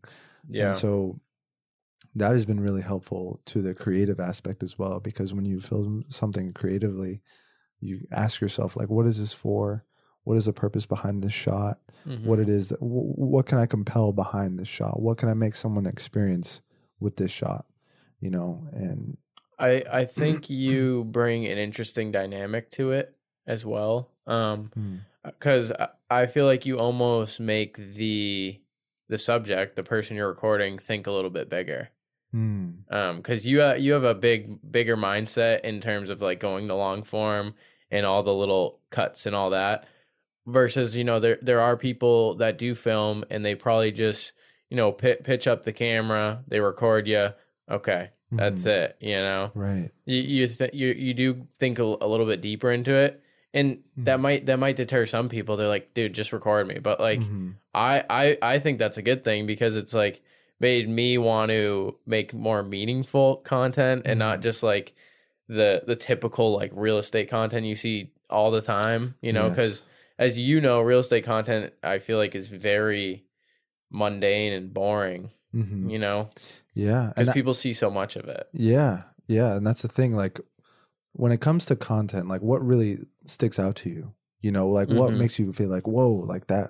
Yeah. 0.49 0.67
And 0.67 0.75
so 0.75 1.19
that 2.15 2.31
has 2.31 2.45
been 2.45 2.59
really 2.59 2.81
helpful 2.81 3.41
to 3.45 3.61
the 3.61 3.73
creative 3.73 4.19
aspect 4.19 4.63
as 4.63 4.79
well 4.79 4.99
because 4.99 5.33
when 5.33 5.45
you 5.45 5.59
film 5.59 6.05
something 6.09 6.53
creatively, 6.53 7.21
you 7.81 8.07
ask 8.11 8.41
yourself 8.41 8.75
like 8.75 8.89
what 8.89 9.05
is 9.05 9.19
this 9.19 9.33
for? 9.33 9.85
What 10.23 10.37
is 10.37 10.45
the 10.45 10.53
purpose 10.53 10.85
behind 10.85 11.23
this 11.23 11.33
shot? 11.33 11.79
Mhm. 12.05 12.25
What 12.25 12.39
it 12.39 12.49
is 12.49 12.69
that 12.69 12.79
wh- 12.79 13.17
what 13.17 13.45
can 13.45 13.57
I 13.57 13.65
compel 13.65 14.11
behind 14.11 14.59
this 14.59 14.67
shot? 14.67 15.01
What 15.01 15.17
can 15.17 15.29
I 15.29 15.33
make 15.33 15.55
someone 15.55 15.85
experience 15.85 16.61
with 16.99 17.15
this 17.15 17.31
shot? 17.31 17.65
You 18.19 18.29
know, 18.31 18.67
and 18.73 19.17
I 19.57 19.83
I 19.91 20.05
think 20.05 20.49
you 20.49 21.05
bring 21.05 21.45
an 21.45 21.57
interesting 21.57 22.11
dynamic 22.11 22.69
to 22.71 22.91
it 22.91 23.15
as 23.47 23.65
well. 23.65 24.11
Um 24.27 24.71
because 25.23 25.71
I 26.09 26.27
feel 26.27 26.45
like 26.45 26.65
you 26.65 26.79
almost 26.79 27.39
make 27.39 27.75
the 27.77 28.59
the 29.09 29.17
subject, 29.17 29.75
the 29.75 29.83
person 29.83 30.15
you're 30.15 30.27
recording, 30.29 30.77
think 30.77 31.07
a 31.07 31.11
little 31.11 31.29
bit 31.31 31.49
bigger. 31.49 31.89
Mm. 32.33 32.73
Um, 32.91 33.17
because 33.17 33.47
you 33.47 33.61
uh, 33.63 33.73
you 33.73 33.93
have 33.93 34.03
a 34.03 34.13
big 34.15 34.59
bigger 34.71 34.95
mindset 34.95 35.61
in 35.61 35.81
terms 35.81 36.09
of 36.09 36.21
like 36.21 36.39
going 36.39 36.67
the 36.67 36.75
long 36.75 37.03
form 37.03 37.55
and 37.89 38.05
all 38.05 38.21
the 38.23 38.33
little 38.33 38.79
cuts 38.91 39.25
and 39.25 39.35
all 39.35 39.49
that. 39.49 39.85
Versus, 40.45 40.95
you 40.95 41.03
know, 41.03 41.19
there 41.19 41.37
there 41.41 41.59
are 41.61 41.75
people 41.77 42.35
that 42.35 42.57
do 42.57 42.73
film 42.75 43.23
and 43.29 43.43
they 43.45 43.55
probably 43.55 43.91
just 43.91 44.31
you 44.69 44.77
know 44.77 44.91
pi 44.91 45.15
pitch 45.23 45.47
up 45.47 45.63
the 45.63 45.73
camera, 45.73 46.43
they 46.47 46.59
record 46.59 47.07
you. 47.07 47.29
Okay, 47.69 48.09
that's 48.31 48.63
Mhm. 48.63 48.67
it. 48.67 48.97
You 48.99 49.15
know, 49.17 49.51
right. 49.55 49.89
you 50.05 50.21
you 50.21 50.47
th- 50.47 50.73
you 50.73 50.87
you 50.89 51.13
do 51.13 51.47
think 51.59 51.77
a, 51.79 51.83
a 51.83 52.07
little 52.07 52.25
bit 52.25 52.41
deeper 52.41 52.71
into 52.71 52.93
it, 52.93 53.21
and 53.53 53.79
that 53.97 54.17
Mhm. 54.17 54.21
might 54.21 54.45
that 54.47 54.57
might 54.59 54.75
deter 54.75 55.05
some 55.05 55.29
people. 55.29 55.55
They're 55.57 55.67
like, 55.67 55.93
dude, 55.93 56.13
just 56.13 56.31
record 56.33 56.67
me. 56.67 56.79
But 56.79 56.99
like, 56.99 57.19
Mhm. 57.19 57.55
I 57.73 58.03
I 58.09 58.37
I 58.41 58.59
think 58.59 58.79
that's 58.79 58.97
a 58.97 59.03
good 59.03 59.23
thing 59.23 59.45
because 59.45 59.75
it's 59.75 59.93
like 59.93 60.21
made 60.59 60.89
me 60.89 61.17
want 61.17 61.49
to 61.51 61.95
make 62.05 62.33
more 62.33 62.61
meaningful 62.63 63.37
content 63.37 64.01
and 64.05 64.19
not 64.19 64.39
Mhm. 64.39 64.43
just 64.43 64.63
like 64.63 64.93
the 65.47 65.83
the 65.87 65.95
typical 65.95 66.53
like 66.53 66.71
real 66.75 66.97
estate 66.97 67.29
content 67.29 67.65
you 67.65 67.75
see 67.75 68.11
all 68.29 68.51
the 68.51 68.61
time. 68.61 69.15
You 69.21 69.33
know, 69.33 69.49
because 69.49 69.79
Yes. 69.79 69.83
as 70.19 70.37
you 70.37 70.61
know, 70.61 70.81
real 70.81 70.99
estate 70.99 71.23
content 71.23 71.73
I 71.83 71.99
feel 71.99 72.17
like 72.17 72.35
is 72.35 72.47
very 72.49 73.25
mundane 73.91 74.53
and 74.53 74.73
boring. 74.73 75.31
Mhm. 75.53 75.89
You 75.89 75.97
know, 75.97 76.29
yeah, 76.75 77.11
because 77.15 77.33
people 77.33 77.53
see 77.55 77.73
so 77.73 77.89
much 77.89 78.15
of 78.15 78.27
it. 78.27 78.47
Yeah, 78.53 79.03
yeah, 79.27 79.55
and 79.55 79.65
that's 79.65 79.81
the 79.81 79.87
thing. 79.87 80.13
Like, 80.15 80.39
when 81.13 81.31
it 81.31 81.41
comes 81.41 81.65
to 81.65 81.75
content, 81.75 82.27
like, 82.27 82.41
what 82.43 82.63
really 82.63 82.99
sticks 83.25 83.57
out 83.57 83.75
to 83.77 83.89
you? 83.89 84.13
You 84.41 84.51
know, 84.51 84.69
like, 84.69 84.89
what 84.89 85.11
Mhm. 85.11 85.17
makes 85.17 85.39
you 85.39 85.51
feel 85.53 85.69
like, 85.69 85.87
whoa, 85.87 86.11
like 86.11 86.45
that? 86.47 86.69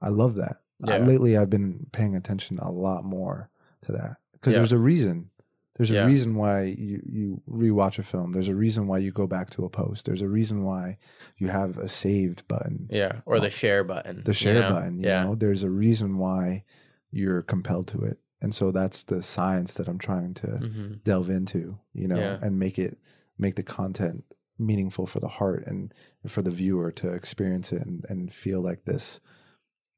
I 0.00 0.08
love 0.10 0.34
that. 0.36 0.60
Uh, 0.86 0.92
Yeah. 0.92 0.98
lately, 1.06 1.36
I've 1.36 1.50
been 1.50 1.86
paying 1.92 2.14
attention 2.16 2.58
a 2.58 2.70
lot 2.70 3.04
more 3.04 3.50
to 3.82 3.92
that 3.92 4.16
because 4.32 4.52
Yeah. 4.52 4.58
there's 4.60 4.72
a 4.72 4.78
reason. 4.78 5.30
There's 5.76 5.90
a 5.90 6.06
reason 6.06 6.34
why 6.34 6.64
you 6.64 7.00
you 7.04 7.42
rewatch 7.48 7.98
a 7.98 8.02
film. 8.02 8.32
There's 8.32 8.48
a 8.50 8.54
reason 8.54 8.86
why 8.86 8.98
you 8.98 9.10
go 9.10 9.26
back 9.26 9.48
to 9.50 9.64
a 9.64 9.70
post. 9.70 10.04
There's 10.06 10.20
a 10.22 10.28
reason 10.28 10.62
why 10.64 10.98
you 11.38 11.48
have 11.48 11.78
a 11.78 11.88
saved 11.88 12.46
button, 12.46 12.88
Yeah, 12.90 13.20
or 13.24 13.40
the 13.40 13.48
share 13.50 13.82
button. 13.82 14.22
the 14.22 14.30
you 14.32 14.34
share 14.34 14.60
know? 14.62 14.68
button. 14.74 14.98
You 14.98 15.06
yeah. 15.06 15.24
know, 15.24 15.34
there's 15.34 15.62
a 15.62 15.70
reason 15.70 16.18
why 16.18 16.64
you're 17.10 17.42
compelled 17.42 17.88
to 17.88 18.02
it, 18.02 18.18
and 18.40 18.54
so 18.54 18.70
that's 18.70 19.02
the 19.04 19.22
science 19.22 19.74
that 19.74 19.88
I'm 19.88 19.98
trying 19.98 20.34
to 20.34 20.46
hmm 20.58 20.92
delve 21.04 21.30
into, 21.30 21.78
you 21.94 22.06
know, 22.06 22.18
Yeah. 22.18 22.38
and 22.42 22.58
make 22.58 22.78
it 22.78 22.98
make 23.38 23.54
the 23.56 23.62
content 23.62 24.24
meaningful 24.58 25.06
for 25.06 25.18
the 25.20 25.26
heart 25.40 25.66
and 25.66 25.92
for 26.26 26.42
the 26.42 26.50
viewer 26.50 26.92
to 26.92 27.08
experience 27.12 27.72
it 27.72 27.82
and, 27.84 28.04
and 28.10 28.32
feel 28.32 28.60
like 28.60 28.84
this 28.84 29.18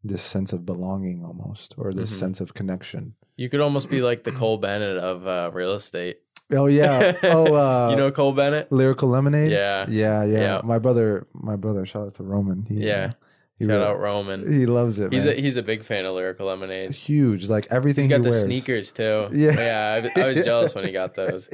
this 0.05 0.23
sense 0.23 0.53
of 0.53 0.67
belonging 0.67 1.25
almost 1.25 1.75
or 1.79 1.93
this 1.93 2.13
Mhm. 2.13 2.19
sense 2.19 2.41
of 2.41 2.53
connection. 2.55 3.15
You 3.37 3.49
could 3.49 3.61
almost 3.61 3.89
be 3.91 4.03
like 4.03 4.23
the 4.25 4.33
Cole 4.33 4.59
Bennett 4.59 4.97
of 4.99 5.27
uh, 5.27 5.51
real 5.53 5.73
estate. 5.73 6.19
Oh 6.53 6.67
yeah. 6.67 7.15
Oh 7.23 7.55
uh 7.55 7.89
you 7.91 7.97
know 7.97 8.11
Cole 8.11 8.33
Bennett? 8.35 8.71
Lyrical 8.71 9.09
Lemonade? 9.09 9.51
Yeah. 9.51 9.87
Yeah, 9.89 10.23
yeah. 10.25 10.39
Yeah. 10.41 10.61
My 10.63 10.79
brother 10.79 11.27
my 11.33 11.57
brother, 11.57 11.87
shout 11.87 12.07
out 12.09 12.15
to 12.17 12.23
Roman. 12.23 12.65
He, 12.69 12.75
Yeah. 12.87 13.05
uh, 13.07 13.11
he 13.59 13.65
Shout 13.65 13.71
really- 13.71 13.85
out 13.87 13.99
Roman. 14.01 14.53
He 14.53 14.67
loves 14.67 14.99
it. 14.99 15.11
He's 15.13 15.25
man. 15.25 15.39
a 15.39 15.41
he's 15.41 15.57
a 15.57 15.63
big 15.63 15.83
fan 15.85 16.05
of 16.05 16.15
Lyrical 16.15 16.47
Lemonade. 16.49 16.91
huge. 16.91 17.49
Like 17.49 17.67
everything 17.71 18.05
He's 18.05 18.11
got 18.11 18.17
he 18.19 18.25
the 18.25 18.31
wears. 18.31 18.43
sneakers 18.45 18.93
too. 18.93 19.29
Yeah. 19.33 19.53
yeah. 19.57 20.11
I, 20.17 20.21
I 20.21 20.27
was 20.35 20.45
jealous 20.45 20.75
when 20.75 20.85
he 20.85 20.93
got 20.93 21.15
those. 21.21 21.49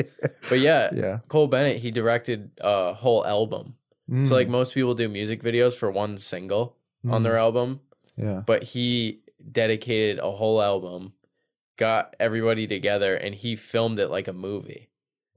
But 0.49 0.59
yeah, 0.59 0.91
yeah. 0.93 1.19
Cole 1.29 1.47
Bennett 1.47 1.79
he 1.79 1.91
directed 1.93 2.51
a 2.61 2.93
whole 2.95 3.25
album. 3.25 3.75
Mm, 4.11 4.27
So 4.27 4.35
like 4.35 4.49
most 4.49 4.75
people 4.75 4.95
do 4.95 5.09
music 5.09 5.41
videos 5.41 5.75
for 5.77 5.89
one 5.91 6.19
single 6.19 6.75
on 7.09 7.21
mm, 7.21 7.25
their 7.25 7.39
album, 7.39 7.79
Yeah. 8.21 8.43
but 8.45 8.63
he 8.63 9.21
dedicated 9.51 10.19
a 10.19 10.31
whole 10.31 10.61
album, 10.63 11.13
got 11.79 12.15
everybody 12.21 12.67
together, 12.67 13.15
and 13.17 13.35
he 13.35 13.57
filmed 13.57 13.99
it 13.99 14.09
like 14.09 14.29
a 14.29 14.33
movie. 14.33 14.89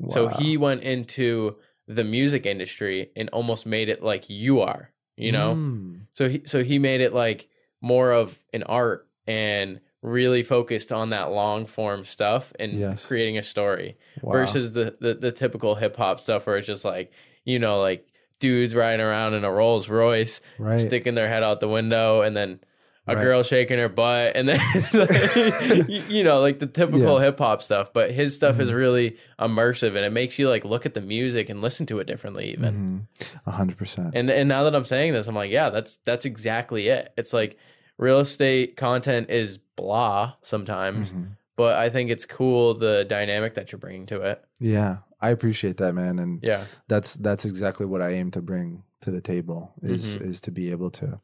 So 0.10 0.28
he 0.28 0.58
went 0.58 0.82
into 0.84 1.56
the 1.88 2.04
music 2.04 2.46
industry 2.46 3.12
and 3.16 3.30
almost 3.30 3.66
made 3.66 3.88
it 3.88 4.04
like 4.04 4.30
you 4.30 4.60
are, 4.60 4.92
you 5.16 5.32
know? 5.32 5.56
Mm, 5.56 6.02
So 6.14 6.28
he 6.28 6.42
so 6.46 6.62
he 6.64 6.78
made 6.78 7.00
it 7.00 7.14
like 7.14 7.48
more 7.80 8.12
of 8.12 8.38
an 8.54 8.64
art 8.64 9.08
and 9.28 9.80
really 10.02 10.44
focused 10.44 10.92
on 10.92 11.12
that 11.12 11.32
long 11.32 11.66
form 11.66 12.04
stuff 12.04 12.52
and 12.60 12.74
Yes. 12.78 13.06
creating 13.06 13.38
a 13.38 13.44
story 13.44 13.96
wow. 14.22 14.34
versus 14.34 14.74
the, 14.74 14.98
the 15.00 15.14
the 15.14 15.32
typical 15.32 15.76
hip 15.76 15.96
hop 15.96 16.20
stuff 16.20 16.46
where 16.48 16.58
it's 16.58 16.68
just 16.68 16.84
like, 16.84 17.12
you 17.46 17.60
know, 17.60 17.80
like 17.80 18.06
dudes 18.40 18.76
riding 18.76 19.00
around 19.00 19.36
in 19.36 19.46
a 19.46 19.52
Rolls 19.52 19.88
Royce, 19.88 20.42
right. 20.60 20.82
sticking 20.82 21.16
their 21.16 21.30
head 21.30 21.44
out 21.44 21.62
the 21.62 21.70
window 21.70 22.22
and 22.24 22.36
then 22.36 22.60
a 23.06 23.16
Right. 23.16 23.22
girl 23.24 23.44
shaking 23.44 23.78
her 23.80 23.90
butt 23.90 24.36
and 24.36 24.48
then 24.48 24.60
like, 24.94 25.90
you, 26.10 26.24
know 26.24 26.40
like 26.40 26.60
the 26.60 26.68
typical 26.68 27.20
hip 27.20 27.38
hop 27.38 27.62
stuff 27.62 27.92
but 27.94 28.12
his 28.12 28.34
stuff 28.36 28.60
is 28.62 28.70
Mhm. 28.70 28.76
really 28.76 29.18
immersive 29.40 29.90
and 29.90 29.98
it 30.06 30.12
makes 30.14 30.40
you 30.40 30.48
like 30.48 30.64
look 30.64 30.86
at 30.86 30.94
the 30.94 31.02
music 31.02 31.50
and 31.50 31.60
listen 31.60 31.86
to 31.88 32.00
it 32.00 32.08
differently 32.08 32.52
even 32.54 33.08
Mhm. 33.20 33.28
A 33.46 33.52
hundred 33.52 33.78
percent. 33.78 34.12
and 34.16 34.30
and 34.30 34.48
now 34.48 34.64
that 34.64 34.74
I'm 34.76 34.86
saying 34.86 35.12
this 35.14 35.28
I'm 35.28 35.36
like 35.36 35.52
yeah 35.52 35.70
that's 35.70 35.98
that's 36.06 36.24
exactly 36.26 36.88
it 36.88 37.12
it's 37.18 37.34
like 37.34 37.58
real 37.98 38.20
estate 38.20 38.78
content 38.78 39.30
is 39.30 39.58
blah 39.76 40.34
sometimes 40.42 41.12
Mhm. 41.12 41.32
but 41.58 41.76
I 41.78 41.90
think 41.90 42.10
it's 42.10 42.26
cool 42.26 42.74
the 42.74 43.04
dynamic 43.04 43.56
that 43.56 43.72
you're 43.72 43.80
bringing 43.80 44.06
to 44.08 44.22
it 44.22 44.44
Yeah, 44.62 44.98
I 45.20 45.30
appreciate 45.32 45.76
that, 45.78 45.94
man, 45.94 46.20
and 46.20 46.40
yeah 46.42 46.64
that's 46.88 47.16
that's 47.16 47.44
exactly 47.44 47.86
what 47.86 48.02
I 48.02 48.12
aim 48.12 48.32
to 48.32 48.42
bring 48.42 48.84
to 49.02 49.12
the 49.12 49.20
table 49.20 49.74
is 49.82 50.16
Mhm. 50.16 50.22
is 50.30 50.40
to 50.42 50.52
be 50.52 50.72
able 50.72 50.90
to 50.92 51.20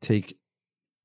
take 0.00 0.38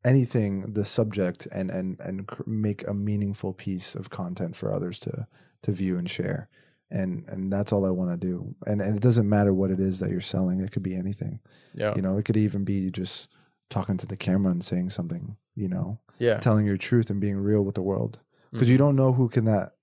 anything 0.06 0.74
the 0.74 0.86
subject 0.86 1.48
and 1.52 1.70
and 1.72 2.00
and 2.00 2.28
cr- 2.28 2.44
make 2.48 2.88
a 2.88 2.94
meaningful 2.94 3.54
piece 3.54 3.96
of 3.96 4.10
content 4.10 4.56
for 4.56 4.74
others 4.74 5.00
to 5.00 5.28
to 5.62 5.72
view 5.72 5.98
and 5.98 6.10
share 6.10 6.50
and 6.92 7.24
and 7.28 7.52
that's 7.52 7.72
all 7.72 7.86
I 7.86 7.90
want 7.90 8.12
to 8.12 8.18
do. 8.18 8.54
And 8.68 8.82
and 8.82 8.96
it 8.96 9.02
doesn't 9.02 9.28
matter 9.28 9.54
what 9.54 9.72
it 9.72 9.80
is 9.80 10.00
that 10.00 10.10
you're 10.12 10.22
selling. 10.22 10.60
It 10.60 10.72
could 10.72 10.84
be 10.84 10.96
anything. 10.96 11.40
Yeah. 11.74 11.94
You 11.96 12.02
know, 12.02 12.18
it 12.18 12.26
could 12.26 12.38
even 12.38 12.64
be 12.66 12.92
just 12.92 13.30
talking 13.70 13.98
to 13.98 14.06
the 14.06 14.18
camera 14.18 14.52
and 14.52 14.64
saying 14.64 14.92
something. 14.92 15.38
You 15.56 15.70
know, 15.70 16.00
Yeah. 16.20 16.38
telling 16.40 16.66
your 16.66 16.78
truth 16.78 17.10
and 17.10 17.20
being 17.22 17.38
real 17.38 17.64
with 17.64 17.76
the 17.76 17.82
world 17.82 18.20
because 18.52 18.68
Mhm. 18.68 18.72
you 18.72 18.78
don't 18.78 18.96
know 18.96 19.14
who 19.14 19.28
can 19.30 19.46
that 19.46 19.76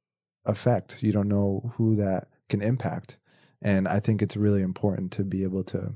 affect. 0.45 1.03
You 1.03 1.13
don't 1.13 1.29
know 1.29 1.73
who 1.77 1.97
that 1.97 2.29
can 2.49 2.61
impact. 2.63 3.19
And 3.63 3.89
I 3.89 3.99
think 4.01 4.23
it's 4.23 4.37
really 4.37 4.63
important 4.63 5.11
to 5.13 5.25
be 5.25 5.43
able 5.43 5.65
to 5.65 5.95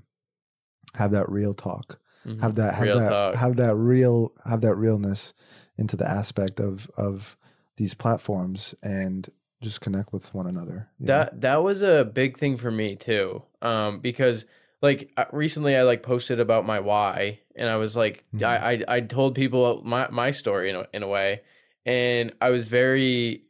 have 0.94 1.10
that 1.12 1.28
real 1.30 1.54
talk 1.54 1.98
Mhm. 2.26 2.40
have 2.40 2.54
that 2.56 2.74
have 2.74 2.82
Real 2.87 2.98
that 3.00 3.08
talk. 3.08 3.34
have 3.37 3.56
that 3.56 3.74
real 3.74 4.32
have 4.44 4.60
that 4.62 4.74
realness 4.76 5.32
into 5.76 5.96
the 5.96 6.08
aspect 6.08 6.60
of 6.60 6.90
of 6.96 7.37
these 7.76 7.94
platforms 7.94 8.74
and 8.82 9.28
just 9.60 9.80
connect 9.80 10.12
with 10.12 10.32
one 10.34 10.46
another 10.46 10.88
you 10.98 11.06
know? 11.06 11.12
That 11.14 11.40
that 11.40 11.62
was 11.62 11.82
a 11.82 12.04
big 12.04 12.37
thing 12.38 12.56
for 12.56 12.70
me 12.70 12.96
too. 12.96 13.42
Um, 13.62 14.00
because 14.00 14.44
like 14.82 15.10
uh, 15.16 15.24
recently 15.32 15.74
I 15.76 15.82
like 15.82 16.02
posted 16.02 16.38
about 16.40 16.66
my 16.66 16.80
why, 16.80 17.40
and 17.56 17.68
I 17.68 17.76
was 17.76 17.96
like, 17.96 18.24
Mhm. 18.34 18.44
I, 18.44 18.72
I 18.72 18.96
I 18.96 19.00
told 19.00 19.34
people 19.34 19.82
my 19.84 20.08
my 20.10 20.30
story 20.30 20.70
in 20.70 20.76
a, 20.76 20.87
in 20.92 21.02
a 21.02 21.08
way, 21.08 21.40
and 21.87 22.32
I 22.40 22.50
was 22.50 22.66
very, 22.68 23.44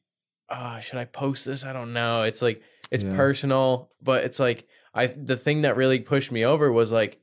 uh, 0.48 0.78
should 0.80 0.98
I 0.98 1.04
post 1.06 1.44
this? 1.44 1.64
I 1.64 1.72
don't 1.72 1.92
know. 1.92 2.22
It's 2.22 2.40
like 2.40 2.62
it's 2.90 3.02
Yeah. 3.04 3.16
personal, 3.16 3.90
but 4.00 4.24
it's 4.24 4.38
like 4.38 4.66
I 4.94 5.08
the 5.08 5.36
thing 5.36 5.62
that 5.62 5.76
really 5.76 5.98
pushed 5.98 6.30
me 6.30 6.44
over 6.44 6.70
was 6.70 6.92
like, 6.92 7.18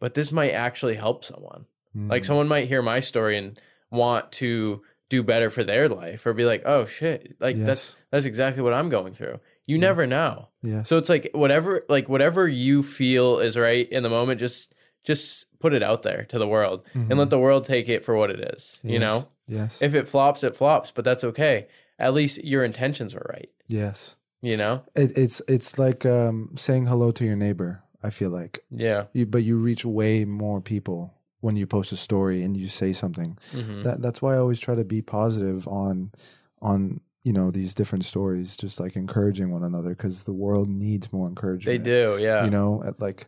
but 0.00 0.14
this 0.14 0.32
might 0.32 0.50
actually 0.50 0.96
help 0.96 1.24
someone. 1.24 1.66
Like 1.94 2.22
Mm. 2.22 2.26
someone 2.26 2.48
might 2.48 2.68
hear 2.68 2.82
my 2.82 3.00
story 3.00 3.36
and 3.36 3.58
want 3.90 4.30
to 4.32 4.82
do 5.08 5.22
better 5.24 5.50
for 5.50 5.64
their 5.64 5.88
life, 5.88 6.24
or 6.24 6.32
be 6.32 6.44
like, 6.44 6.62
oh 6.64 6.86
shit, 6.86 7.34
like 7.40 7.56
that's 7.56 7.90
Yes. 7.90 7.96
that's 8.10 8.26
exactly 8.26 8.62
what 8.62 8.72
I'm 8.74 8.88
going 8.88 9.12
through. 9.12 9.40
You 9.66 9.76
Yeah. 9.76 9.80
never 9.88 10.06
know. 10.06 10.48
yes 10.62 10.88
So 10.88 10.98
it's 10.98 11.08
like 11.08 11.30
whatever 11.34 11.84
like 11.88 12.08
whatever 12.08 12.46
you 12.48 12.82
feel 12.82 13.38
is 13.40 13.56
right 13.56 13.88
in 13.90 14.02
the 14.02 14.08
moment, 14.10 14.40
just 14.40 14.72
just 15.02 15.46
put 15.58 15.72
it 15.72 15.82
out 15.82 16.02
there 16.02 16.24
to 16.26 16.38
the 16.38 16.46
world 16.46 16.84
and 16.94 17.18
let 17.18 17.30
the 17.30 17.38
world 17.38 17.64
take 17.64 17.88
it 17.88 18.04
for 18.04 18.14
what 18.16 18.30
it 18.30 18.40
is. 18.54 18.78
You 18.84 18.92
Mm-hmm. 18.92 19.00
Know? 19.00 19.28
yes 19.48 19.82
If 19.82 19.94
it 19.94 20.06
flops, 20.06 20.44
it 20.44 20.54
flops, 20.54 20.90
but 20.92 21.04
that's 21.04 21.24
okay. 21.24 21.66
At 21.98 22.14
least 22.14 22.44
your 22.44 22.62
intentions 22.64 23.14
were 23.14 23.26
right. 23.28 23.50
yes 23.66 24.14
You 24.42 24.56
know? 24.56 24.82
it, 24.94 25.10
it's 25.18 25.42
it's 25.48 25.76
like 25.78 26.06
um 26.06 26.50
saying 26.56 26.86
hello 26.86 27.10
to 27.12 27.24
your 27.24 27.36
neighbor 27.36 27.82
i 28.02 28.10
feel 28.10 28.30
like. 28.30 28.60
Yeah. 28.70 29.06
you 29.12 29.26
but 29.26 29.42
you 29.42 29.56
reach 29.56 29.84
way 29.84 30.24
more 30.24 30.60
people 30.60 31.14
when 31.40 31.56
you 31.56 31.66
post 31.66 31.92
a 31.92 31.96
story 31.96 32.42
and 32.42 32.56
you 32.56 32.68
say 32.68 32.92
something. 32.92 33.38
Hmm 33.52 33.82
that 33.82 34.02
that's 34.02 34.20
why 34.20 34.34
i 34.34 34.38
always 34.38 34.58
try 34.58 34.74
to 34.74 34.84
be 34.84 35.02
positive 35.02 35.66
on 35.68 36.12
on 36.60 37.00
you 37.22 37.32
know 37.32 37.50
these 37.50 37.74
different 37.74 38.04
stories 38.04 38.56
just 38.56 38.80
like 38.80 38.96
encouraging 38.96 39.50
one 39.50 39.62
another 39.62 39.90
because 39.90 40.22
the 40.22 40.32
world 40.32 40.68
needs 40.68 41.12
more 41.12 41.28
encouragement. 41.28 41.84
They 41.84 41.90
do, 41.90 42.18
yeah. 42.20 42.44
you 42.44 42.50
know 42.50 42.82
at 42.84 43.00
like 43.00 43.26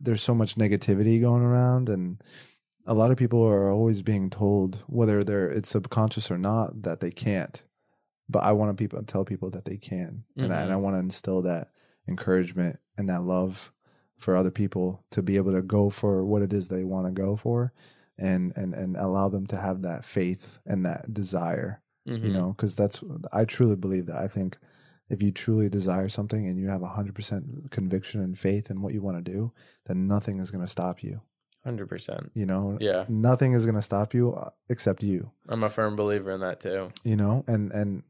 there's 0.00 0.22
so 0.22 0.34
much 0.34 0.56
negativity 0.56 1.20
going 1.20 1.42
around 1.42 1.88
and 1.88 2.22
a 2.86 2.94
lot 2.94 3.10
of 3.10 3.16
people 3.16 3.42
are 3.42 3.70
always 3.70 4.02
being 4.02 4.30
told 4.30 4.84
whether 4.86 5.24
they're 5.24 5.50
it's 5.50 5.68
subconscious 5.70 6.30
or 6.30 6.38
not 6.38 6.82
that 6.82 7.00
they 7.00 7.10
can't. 7.10 7.62
But 8.28 8.42
i 8.42 8.52
want 8.52 8.76
to 8.76 8.82
people 8.82 9.02
tell 9.04 9.24
people 9.24 9.50
that 9.50 9.66
they 9.66 9.76
can 9.76 10.24
and, 10.36 10.52
I, 10.52 10.62
and 10.62 10.72
i 10.72 10.76
want 10.76 10.96
to 10.96 11.00
instill 11.00 11.42
that 11.42 11.70
encouragement 12.08 12.80
and 12.98 13.08
that 13.08 13.22
love 13.22 13.72
for 14.18 14.34
other 14.36 14.50
people 14.50 15.04
to 15.10 15.22
be 15.22 15.36
able 15.36 15.52
to 15.52 15.62
go 15.62 15.90
for 15.90 16.24
what 16.24 16.42
it 16.42 16.52
is 16.52 16.68
they 16.68 16.84
want 16.84 17.06
to 17.06 17.12
go 17.12 17.36
for 17.36 17.72
and 18.18 18.52
and 18.56 18.74
and 18.74 18.96
allow 18.96 19.28
them 19.28 19.46
to 19.46 19.56
have 19.56 19.82
that 19.82 20.04
faith 20.04 20.58
and 20.66 20.84
that 20.86 21.12
desire 21.12 21.82
Mhm. 22.08 22.24
you 22.24 22.30
know 22.30 22.48
because 22.56 22.74
that's 22.74 23.02
i 23.32 23.44
truly 23.44 23.76
believe 23.76 24.06
that 24.06 24.16
i 24.16 24.28
think 24.28 24.56
if 25.10 25.22
you 25.22 25.30
truly 25.30 25.68
desire 25.68 26.08
something 26.08 26.46
and 26.48 26.58
you 26.58 26.68
have 26.68 26.80
100% 26.82 27.70
conviction 27.70 28.20
and 28.22 28.38
faith 28.38 28.70
in 28.70 28.80
what 28.82 28.92
you 28.94 29.02
want 29.02 29.22
to 29.24 29.32
do 29.32 29.52
then 29.86 30.06
nothing 30.08 30.38
is 30.40 30.50
going 30.50 30.64
to 30.64 30.70
stop 30.70 31.02
you 31.02 31.20
100%. 31.66 32.30
you 32.34 32.46
know 32.46 32.78
Yeah. 32.80 33.04
nothing 33.08 33.52
is 33.52 33.64
going 33.66 33.74
to 33.76 33.82
stop 33.82 34.14
you 34.14 34.32
uh, 34.34 34.50
except 34.68 35.02
you 35.02 35.30
I'm 35.48 35.62
a 35.64 35.70
firm 35.70 35.94
believer 35.96 36.30
in 36.30 36.40
that 36.40 36.60
too. 36.60 36.90
you 37.04 37.16
know 37.16 37.44
and 37.46 37.70
and 37.72 38.02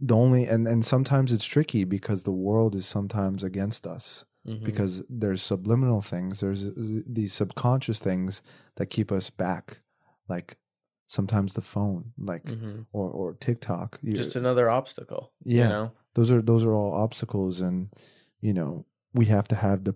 the 0.00 0.14
only 0.16 0.46
and 0.46 0.66
and 0.68 0.84
sometimes 0.84 1.32
it's 1.32 1.44
tricky 1.44 1.84
because 1.84 2.22
the 2.22 2.32
world 2.32 2.74
is 2.74 2.86
sometimes 2.86 3.42
against 3.44 3.86
us 3.86 4.24
Mhm. 4.46 4.64
because 4.64 5.02
there's 5.08 5.40
subliminal 5.42 6.00
things 6.00 6.40
there's 6.40 6.66
these 6.76 7.32
subconscious 7.32 7.98
things 8.00 8.42
that 8.76 8.86
keep 8.86 9.12
us 9.12 9.30
back 9.30 9.78
like 10.28 10.56
sometimes 11.06 11.52
the 11.54 11.60
phone 11.62 12.12
like 12.18 12.44
Mhm. 12.44 12.86
or 12.92 13.08
or 13.10 13.34
tiktok 13.34 13.98
You- 14.02 14.14
just 14.14 14.34
another 14.36 14.68
obstacle. 14.70 15.32
Yeah. 15.44 15.62
You 15.64 15.68
know? 15.68 15.92
those 16.14 16.30
are 16.32 16.42
those 16.42 16.64
are 16.64 16.74
all 16.74 16.92
obstacles 16.92 17.60
and 17.60 17.88
you 18.40 18.52
know 18.52 18.84
we 19.14 19.26
have 19.26 19.46
to 19.48 19.54
have 19.54 19.84
the 19.84 19.92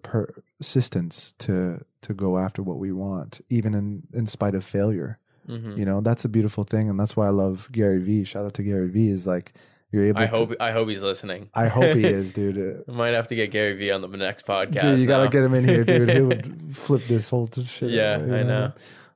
persistence 0.61 1.33
to 1.39 1.85
to 2.03 2.15
go 2.15 2.39
after 2.39 2.63
what 2.63 2.79
we 2.79 2.93
want 2.93 3.41
even 3.49 3.75
in 3.75 4.03
in 4.15 4.27
spite 4.27 4.55
of 4.55 4.65
failure 4.65 5.19
Mhm. 5.49 5.77
you 5.79 5.85
know 5.85 6.01
that's 6.01 6.25
a 6.25 6.29
beautiful 6.29 6.65
thing 6.65 6.89
and 6.91 6.99
that's 7.01 7.17
why 7.17 7.27
i 7.27 7.31
love 7.31 7.69
gary 7.73 7.99
vee 8.01 8.25
shout 8.25 8.45
out 8.45 8.55
to 8.55 8.63
gary 8.63 8.89
vee 8.89 9.11
is 9.11 9.27
like 9.27 9.55
you're 9.93 10.05
able 10.05 10.21
I 10.21 10.27
to 10.27 10.37
hope 10.37 10.53
I 10.61 10.71
hope 10.73 10.89
he's 10.89 11.03
listening. 11.03 11.49
i 11.55 11.69
hope 11.69 11.95
he 11.95 12.05
is 12.05 12.33
dude 12.39 12.85
I 12.89 12.93
might 12.93 13.15
have 13.15 13.29
to 13.29 13.35
get 13.35 13.51
Gary 13.51 13.75
Vee 13.77 13.91
on 13.93 14.01
the 14.03 14.09
next 14.09 14.47
podcast. 14.47 14.81
dude 14.83 15.01
you 15.01 15.07
gotta 15.07 15.29
get 15.31 15.45
him 15.45 15.55
in 15.55 15.65
here 15.67 15.85
dude 15.85 16.11
he 16.11 16.21
would 16.21 16.77
flip 16.77 17.03
this 17.09 17.31
whole 17.31 17.49
shit 17.49 17.91
Yeah, 17.91 18.19
you 18.25 18.35
I 18.35 18.43
know. 18.43 18.73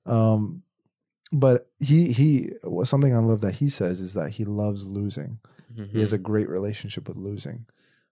um 0.07 0.63
but 1.33 1.69
he 1.79 2.13
he 2.13 2.51
something 2.85 3.15
i 3.15 3.19
love 3.19 3.41
that 3.43 3.55
he 3.55 3.69
says 3.69 4.01
is 4.01 4.15
that 4.15 4.31
he 4.33 4.45
loves 4.45 4.87
losing 4.87 5.39
Mhm. 5.79 5.91
he 5.93 6.01
has 6.01 6.13
a 6.13 6.19
great 6.19 6.49
relationship 6.49 7.07
with 7.09 7.17
losing. 7.17 7.67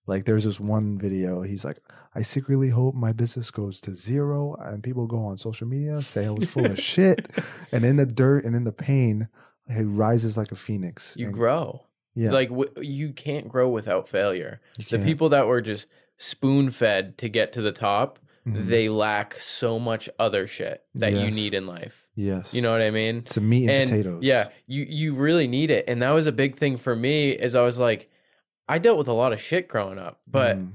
Like 0.07 0.25
there's 0.27 0.45
this 0.45 0.61
one 0.61 0.97
video, 0.97 1.43
he's 1.43 1.65
like, 1.65 1.81
I 2.15 2.23
secretly 2.23 2.69
hope 2.71 2.95
my 2.95 3.13
business 3.13 3.51
goes 3.51 3.81
to 3.81 3.93
zero 3.93 4.55
and 4.61 4.81
people 4.81 5.07
go 5.09 5.19
on 5.25 5.37
social 5.39 5.67
media, 5.67 6.01
say 6.01 6.27
I 6.27 6.31
was 6.31 6.49
full 6.53 6.65
of 6.67 6.79
shit. 6.93 7.29
And 7.73 7.85
in 7.85 7.97
the 7.97 8.07
dirt 8.07 8.45
and 8.45 8.55
in 8.55 8.63
the 8.63 8.71
pain, 8.73 9.27
he 9.69 9.83
rises 9.83 10.37
like 10.37 10.53
a 10.53 10.57
phoenix. 10.57 11.15
you 11.19 11.31
grow. 11.33 11.83
Yeah, 12.15 12.31
Like 12.33 12.49
w- 12.49 12.71
you 12.81 13.13
can't 13.13 13.49
grow 13.49 13.69
without 13.69 14.09
failure. 14.09 14.61
The 14.91 14.99
people 14.99 15.29
that 15.31 15.47
were 15.47 15.61
just 15.61 15.87
spoon 16.17 16.71
fed 16.71 17.17
to 17.19 17.29
get 17.29 17.53
to 17.53 17.63
the 17.63 17.73
top, 17.73 18.19
Mhm. 18.47 18.67
they 18.67 18.89
lack 18.89 19.39
so 19.39 19.79
much 19.79 20.09
other 20.19 20.47
shit 20.47 20.83
that 20.95 21.13
you 21.13 21.31
need 21.31 21.55
in 21.55 21.67
life. 21.67 22.09
yes, 22.15 22.55
You 22.55 22.63
know 22.63 22.73
what 22.73 22.81
I 22.83 22.91
mean? 22.91 23.19
it's 23.19 23.37
a 23.37 23.41
meat 23.41 23.69
and, 23.69 23.83
and 23.83 23.91
potatoes. 23.91 24.23
yeah, 24.23 24.49
you 24.67 24.85
you 24.89 25.15
really 25.15 25.47
need 25.47 25.71
it. 25.71 25.85
And 25.87 26.01
that 26.03 26.11
was 26.11 26.27
a 26.27 26.33
big 26.33 26.57
thing 26.57 26.77
for 26.79 26.97
me 26.97 27.31
is 27.31 27.55
I 27.55 27.63
was 27.63 27.79
like 27.79 28.09
I 28.69 28.79
dealt 28.79 28.99
with 28.99 29.09
a 29.09 29.13
lot 29.13 29.33
of 29.33 29.41
shit 29.41 29.67
growing 29.69 29.99
up, 29.99 30.21
but 30.27 30.57
Mhm. 30.59 30.73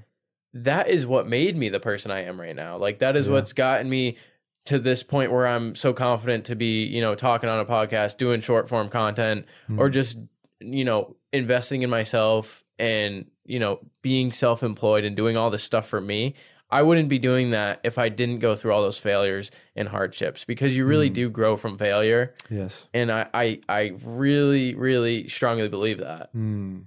that 0.53 0.87
is 0.89 1.05
what 1.05 1.27
made 1.27 1.55
me 1.57 1.69
the 1.69 1.79
person 1.79 2.09
I 2.11 2.21
am 2.23 2.39
right 2.39 2.55
now. 2.55 2.77
Like 2.77 2.99
that 2.99 3.15
is 3.15 3.27
Yeah. 3.27 3.33
what's 3.33 3.53
gotten 3.53 3.89
me 3.89 4.17
to 4.65 4.79
this 4.79 5.03
point 5.03 5.31
where 5.31 5.45
I'm 5.45 5.75
so 5.75 5.93
confident 5.93 6.45
to 6.45 6.55
be, 6.55 6.83
you 6.85 7.01
know, 7.01 7.15
talking 7.15 7.49
on 7.49 7.59
a 7.59 7.65
podcast, 7.65 8.17
doing 8.17 8.39
short 8.41 8.69
form 8.69 8.87
content, 8.89 9.45
or 9.77 9.89
Mhm. 9.89 9.93
just, 9.93 10.17
you 10.63 10.85
know, 10.85 11.15
investing 11.31 11.81
in 11.81 11.89
myself 11.89 12.63
and, 12.79 13.29
you 13.45 13.59
know, 13.59 13.79
being 14.01 14.31
self 14.31 14.63
employed 14.63 15.03
and 15.03 15.15
doing 15.15 15.37
all 15.37 15.49
this 15.49 15.63
stuff 15.63 15.87
for 15.87 16.01
me. 16.01 16.35
I 16.69 16.81
wouldn't 16.81 17.07
be 17.09 17.19
doing 17.19 17.51
that 17.51 17.79
if 17.83 17.99
I 17.99 18.09
didn't 18.09 18.39
go 18.39 18.55
through 18.55 18.71
all 18.73 18.81
those 18.81 18.97
failures 18.97 19.51
and 19.75 19.87
hardships 19.89 20.43
because 20.43 20.75
you 20.75 20.85
really 20.87 21.09
Mhm. 21.11 21.13
do 21.13 21.29
grow 21.29 21.55
from 21.55 21.77
failure. 21.77 22.33
yes, 22.49 22.87
And 22.95 23.11
I, 23.11 23.27
I, 23.31 23.59
I 23.69 23.93
really, 24.03 24.73
really 24.73 25.27
strongly 25.27 25.67
believe 25.69 25.99
that. 25.99 26.33
Mm. 26.33 26.85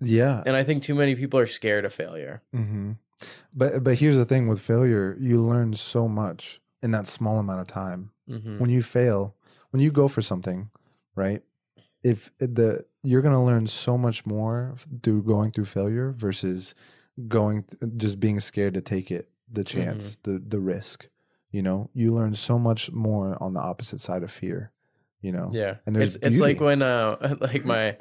yeah. 0.00 0.42
And 0.46 0.56
I 0.56 0.62
think 0.62 0.82
too 0.82 0.94
many 0.94 1.14
people 1.16 1.38
are 1.40 1.46
scared 1.48 1.84
of 1.84 1.92
failure. 1.92 2.42
hmm 2.52 2.92
But 3.52 3.82
but 3.84 3.98
here's 3.98 4.16
the 4.16 4.24
thing 4.24 4.46
with 4.46 4.60
failure, 4.60 5.16
you 5.18 5.42
learn 5.44 5.74
so 5.74 6.06
much 6.08 6.60
in 6.82 6.90
that 6.92 7.06
small 7.06 7.38
amount 7.38 7.60
of 7.60 7.66
time. 7.66 8.10
hmm 8.28 8.58
when 8.58 8.70
you 8.70 8.82
fail, 8.82 9.34
when 9.70 9.80
you 9.82 9.90
go 9.90 10.06
for 10.08 10.22
something, 10.22 10.70
right? 11.16 11.42
If 12.02 12.30
eh, 12.40 12.46
the 12.50 12.84
you're 13.02 13.22
gonna 13.22 13.44
learn 13.44 13.66
so 13.66 13.96
much 13.98 14.24
more 14.26 14.74
through 15.02 15.22
going 15.24 15.50
through 15.52 15.66
failure 15.66 16.12
versus 16.12 16.74
going 17.28 17.64
eh, 17.82 17.86
just 17.96 18.20
being 18.20 18.40
scared 18.40 18.74
to 18.74 18.80
take 18.80 19.10
it, 19.10 19.28
the 19.50 19.64
chance, 19.64 20.16
mm-hmm. 20.16 20.32
the 20.32 20.38
the 20.38 20.60
risk. 20.60 21.08
You 21.50 21.62
know, 21.62 21.90
you 21.92 22.14
learn 22.14 22.34
so 22.34 22.58
much 22.58 22.90
more 22.92 23.40
on 23.42 23.52
the 23.52 23.60
opposite 23.60 24.00
side 24.00 24.22
of 24.22 24.30
fear. 24.30 24.72
You 25.20 25.32
know, 25.32 25.50
Yeah, 25.52 25.76
And 25.86 25.94
there's 25.94 26.16
it's 26.16 26.26
it's 26.26 26.40
like 26.40 26.60
when 26.60 26.82
uh 26.82 27.36
like 27.40 27.64
my 27.64 27.96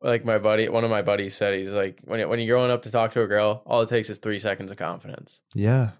like 0.00 0.24
my 0.24 0.38
buddy 0.38 0.68
one 0.68 0.84
of 0.84 0.90
my 0.90 1.02
buddies 1.02 1.34
said 1.34 1.54
he's 1.58 1.72
like 1.72 2.00
when 2.04 2.28
when 2.28 2.38
you're 2.38 2.56
growing 2.56 2.70
up 2.70 2.82
to 2.82 2.90
talk 2.90 3.12
to 3.12 3.22
a 3.22 3.26
girl, 3.26 3.62
all 3.66 3.82
it 3.82 3.88
takes 3.88 4.10
is 4.10 4.18
three 4.18 4.38
seconds 4.38 4.70
of 4.70 4.76
confidence. 4.76 5.40
yeah, 5.54 5.90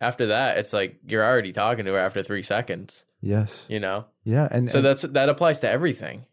After 0.00 0.26
that, 0.26 0.58
it's 0.58 0.72
like 0.72 0.98
you're 1.06 1.24
already 1.24 1.52
talking 1.52 1.84
to 1.86 1.92
her 1.92 1.98
after 1.98 2.22
three 2.22 2.42
seconds. 2.42 3.04
yes, 3.20 3.66
You 3.68 3.80
know, 3.80 4.04
yeah, 4.24 4.48
and 4.50 4.70
so 4.70 4.78
and- 4.78 4.86
that's 4.86 5.02
that 5.02 5.28
applies 5.28 5.60
to 5.60 5.68
everything. 5.68 6.26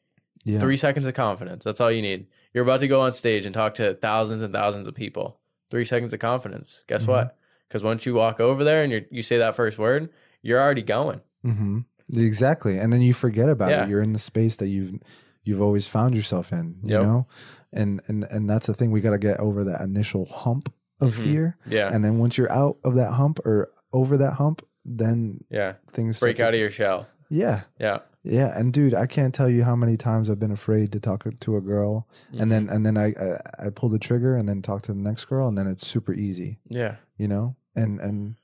Yeah, 0.53 0.59
Three 0.59 0.77
seconds 0.77 1.05
of 1.07 1.13
confidence. 1.13 1.63
That's 1.63 1.79
all 1.81 1.91
you 1.91 2.01
need. 2.01 2.27
You're 2.53 2.63
about 2.63 2.79
to 2.81 2.87
go 2.87 3.01
on 3.01 3.13
stage 3.13 3.45
and 3.45 3.53
talk 3.53 3.75
to 3.75 3.93
thousands 3.95 4.41
and 4.41 4.53
thousands 4.53 4.87
of 4.87 4.95
people. 4.95 5.39
Three 5.69 5.85
seconds 5.85 6.13
of 6.13 6.19
confidence. 6.19 6.83
Guess 6.87 7.03
Mhm. 7.05 7.07
what? 7.09 7.37
Because 7.67 7.83
once 7.83 8.05
you 8.05 8.15
walk 8.15 8.39
over 8.39 8.63
there 8.63 8.81
and 8.83 8.91
you 8.91 9.05
you 9.11 9.21
say 9.21 9.37
that 9.37 9.55
first 9.55 9.77
word, 9.77 10.09
you're 10.41 10.59
already 10.61 10.81
going. 10.81 11.21
hmm 11.43 11.79
Exactly, 12.11 12.79
and 12.79 12.91
then 12.91 13.01
you 13.01 13.13
forget 13.13 13.49
about 13.49 13.69
Yeah. 13.69 13.83
it. 13.83 13.89
You're 13.89 14.01
in 14.01 14.13
the 14.13 14.19
space 14.19 14.55
that 14.57 14.67
you've 14.67 14.99
you've 15.43 15.61
always 15.61 15.87
found 15.87 16.15
yourself 16.15 16.51
in. 16.51 16.75
You 16.83 16.95
Yep. 16.95 17.01
know, 17.03 17.27
and 17.71 18.01
and 18.07 18.23
and 18.25 18.49
that's 18.49 18.65
the 18.67 18.73
thing. 18.73 18.89
We 18.91 19.01
got 19.01 19.11
to 19.11 19.17
get 19.19 19.39
over 19.39 19.63
that 19.63 19.81
initial 19.81 20.25
hump 20.25 20.73
of 20.99 21.15
Mhm. 21.15 21.23
fear, 21.23 21.57
Yeah. 21.67 21.89
and 21.93 22.03
then 22.03 22.17
once 22.17 22.37
you're 22.37 22.51
out 22.51 22.77
of 22.83 22.95
that 22.95 23.11
hump 23.13 23.39
or 23.45 23.69
over 23.93 24.17
that 24.17 24.33
hump, 24.33 24.65
then 24.83 25.43
yeah. 25.51 25.73
things 25.93 26.17
start 26.17 26.27
Break 26.29 26.37
to- 26.37 26.45
out 26.47 26.53
of 26.55 26.59
your 26.59 26.71
shell. 26.71 27.07
Yeah, 27.29 27.61
Yeah. 27.79 27.99
Yeah. 28.23 28.57
And 28.57 28.71
dude, 28.73 28.93
I 28.93 29.05
can't 29.07 29.33
tell 29.33 29.49
you 29.49 29.63
how 29.63 29.75
many 29.75 29.97
times 29.97 30.29
I've 30.29 30.39
been 30.39 30.51
afraid 30.51 30.91
to 30.91 30.99
talk 30.99 31.25
to 31.39 31.57
a 31.57 31.61
girl, 31.61 32.07
and 32.37 32.51
then 32.51 32.69
and 32.69 32.85
then 32.85 32.97
I, 32.97 33.07
I 33.19 33.65
I 33.67 33.69
pull 33.69 33.89
the 33.89 33.99
trigger 33.99 34.35
and 34.35 34.47
then 34.47 34.61
talk 34.61 34.81
to 34.83 34.93
the 34.93 34.99
next 34.99 35.25
girl, 35.25 35.47
and 35.47 35.57
then 35.57 35.67
it's 35.67 35.85
super 35.87 36.13
easy. 36.13 36.59
Yeah. 36.67 36.95
You 37.17 37.27
know, 37.27 37.55
and 37.75 37.99
and 37.99 38.35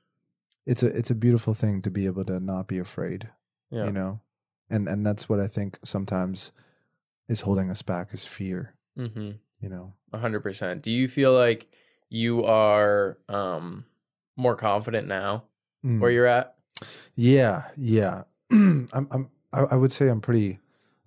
it's 0.66 0.82
a 0.82 0.86
it's 0.88 1.10
a 1.10 1.14
beautiful 1.14 1.54
thing 1.54 1.82
to 1.82 1.90
be 1.90 2.06
able 2.06 2.24
to 2.24 2.40
not 2.40 2.66
be 2.68 2.78
afraid. 2.78 3.28
Yeah. 3.70 3.86
you 3.86 3.92
know 3.92 4.20
and 4.70 4.86
and 4.88 5.04
that's 5.04 5.28
what 5.28 5.40
i 5.40 5.48
think 5.48 5.76
sometimes 5.84 6.52
is 7.28 7.40
holding 7.40 7.68
us 7.68 7.82
back 7.82 8.14
is 8.14 8.24
fear 8.24 8.74
Mm-hmm. 8.96 9.32
you 9.60 9.68
know 9.68 9.94
A 10.12 10.18
hundred 10.18 10.40
percent. 10.44 10.82
Do 10.82 10.90
you 10.92 11.08
feel 11.08 11.32
like 11.32 11.66
you 12.08 12.44
are 12.44 13.18
um 13.28 13.84
more 14.36 14.54
confident 14.54 15.08
now 15.08 15.44
Mm. 15.84 15.98
where 16.00 16.12
you're 16.12 16.26
at? 16.26 16.54
yeah 17.16 17.64
yeah 17.76 18.22
i'm 18.52 18.88
i'm 19.10 19.28
I, 19.56 19.74
I 19.74 19.76
would 19.76 19.92
say 19.92 20.08
i'm 20.08 20.20
pretty 20.20 20.58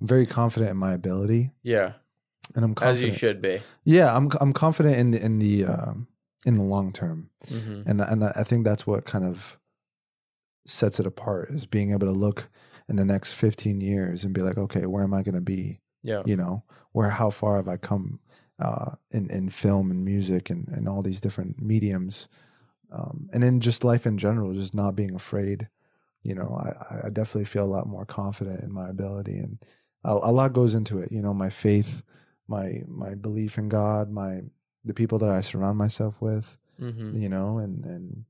very 0.01 0.25
confident 0.25 0.71
in 0.71 0.77
my 0.77 0.93
ability 0.93 1.51
Yeah. 1.63 1.93
and 2.55 2.63
i'm 2.65 2.71
As 2.81 3.01
you 3.01 3.09
confident 3.09 3.19
should 3.19 3.41
be. 3.41 3.61
yeah 3.83 4.15
i'm 4.15 4.29
i'm 4.41 4.53
confident 4.53 4.97
in 4.97 5.11
the 5.11 5.23
in 5.23 5.39
the 5.39 5.65
um 5.65 6.07
in 6.45 6.53
the 6.55 6.63
long 6.63 6.91
term 6.93 7.29
Mm-hmm. 7.47 7.89
and 7.89 8.01
and 8.01 8.23
i 8.23 8.43
think 8.43 8.63
that's 8.65 8.85
what 8.87 9.05
kind 9.05 9.25
of 9.25 9.57
sets 10.65 10.99
it 10.99 11.05
apart 11.05 11.49
is 11.51 11.65
being 11.65 11.91
able 11.91 12.07
to 12.07 12.13
look 12.13 12.49
in 12.87 12.95
the 12.95 13.05
next 13.05 13.33
15 13.33 13.81
years 13.81 14.23
and 14.23 14.33
be 14.33 14.41
like 14.41 14.57
okay 14.57 14.85
where 14.85 15.03
am 15.03 15.13
i 15.13 15.23
going 15.23 15.35
to 15.35 15.41
be 15.41 15.79
Yeah. 16.03 16.23
you 16.25 16.35
know 16.37 16.63
where 16.91 17.09
how 17.09 17.29
far 17.29 17.55
have 17.57 17.67
i 17.67 17.77
come 17.77 18.19
uh 18.59 18.91
in 19.11 19.29
in 19.29 19.49
film 19.49 19.89
and 19.91 20.03
music 20.05 20.49
and 20.49 20.67
and 20.67 20.87
all 20.87 21.01
these 21.01 21.21
different 21.21 21.61
mediums 21.61 22.27
um 22.91 23.29
and 23.33 23.43
in 23.43 23.61
just 23.61 23.83
life 23.83 24.05
in 24.05 24.17
general 24.17 24.53
just 24.53 24.73
not 24.73 24.95
being 24.95 25.15
afraid 25.15 25.69
you 26.23 26.35
know 26.35 26.49
i 26.65 27.07
i 27.07 27.09
definitely 27.09 27.45
feel 27.45 27.63
a 27.65 27.75
lot 27.77 27.87
more 27.87 28.05
confident 28.05 28.61
in 28.63 28.71
my 28.71 28.89
ability 28.89 29.37
and 29.37 29.57
a, 30.03 30.11
a 30.11 30.31
lot 30.31 30.53
goes 30.53 30.73
into 30.75 30.99
it 30.99 31.11
you 31.11 31.21
know 31.21 31.33
my 31.33 31.49
faith 31.49 32.01
my 32.47 32.81
my 32.87 33.15
belief 33.15 33.57
in 33.57 33.69
god 33.69 34.09
my 34.11 34.41
the 34.85 34.93
people 34.93 35.17
that 35.19 35.29
i 35.31 35.41
surround 35.41 35.77
myself 35.77 36.15
with 36.21 36.57
Mm-hmm. 36.81 37.21
you 37.21 37.27
know 37.27 37.57
and 37.57 37.83
and 37.85 38.23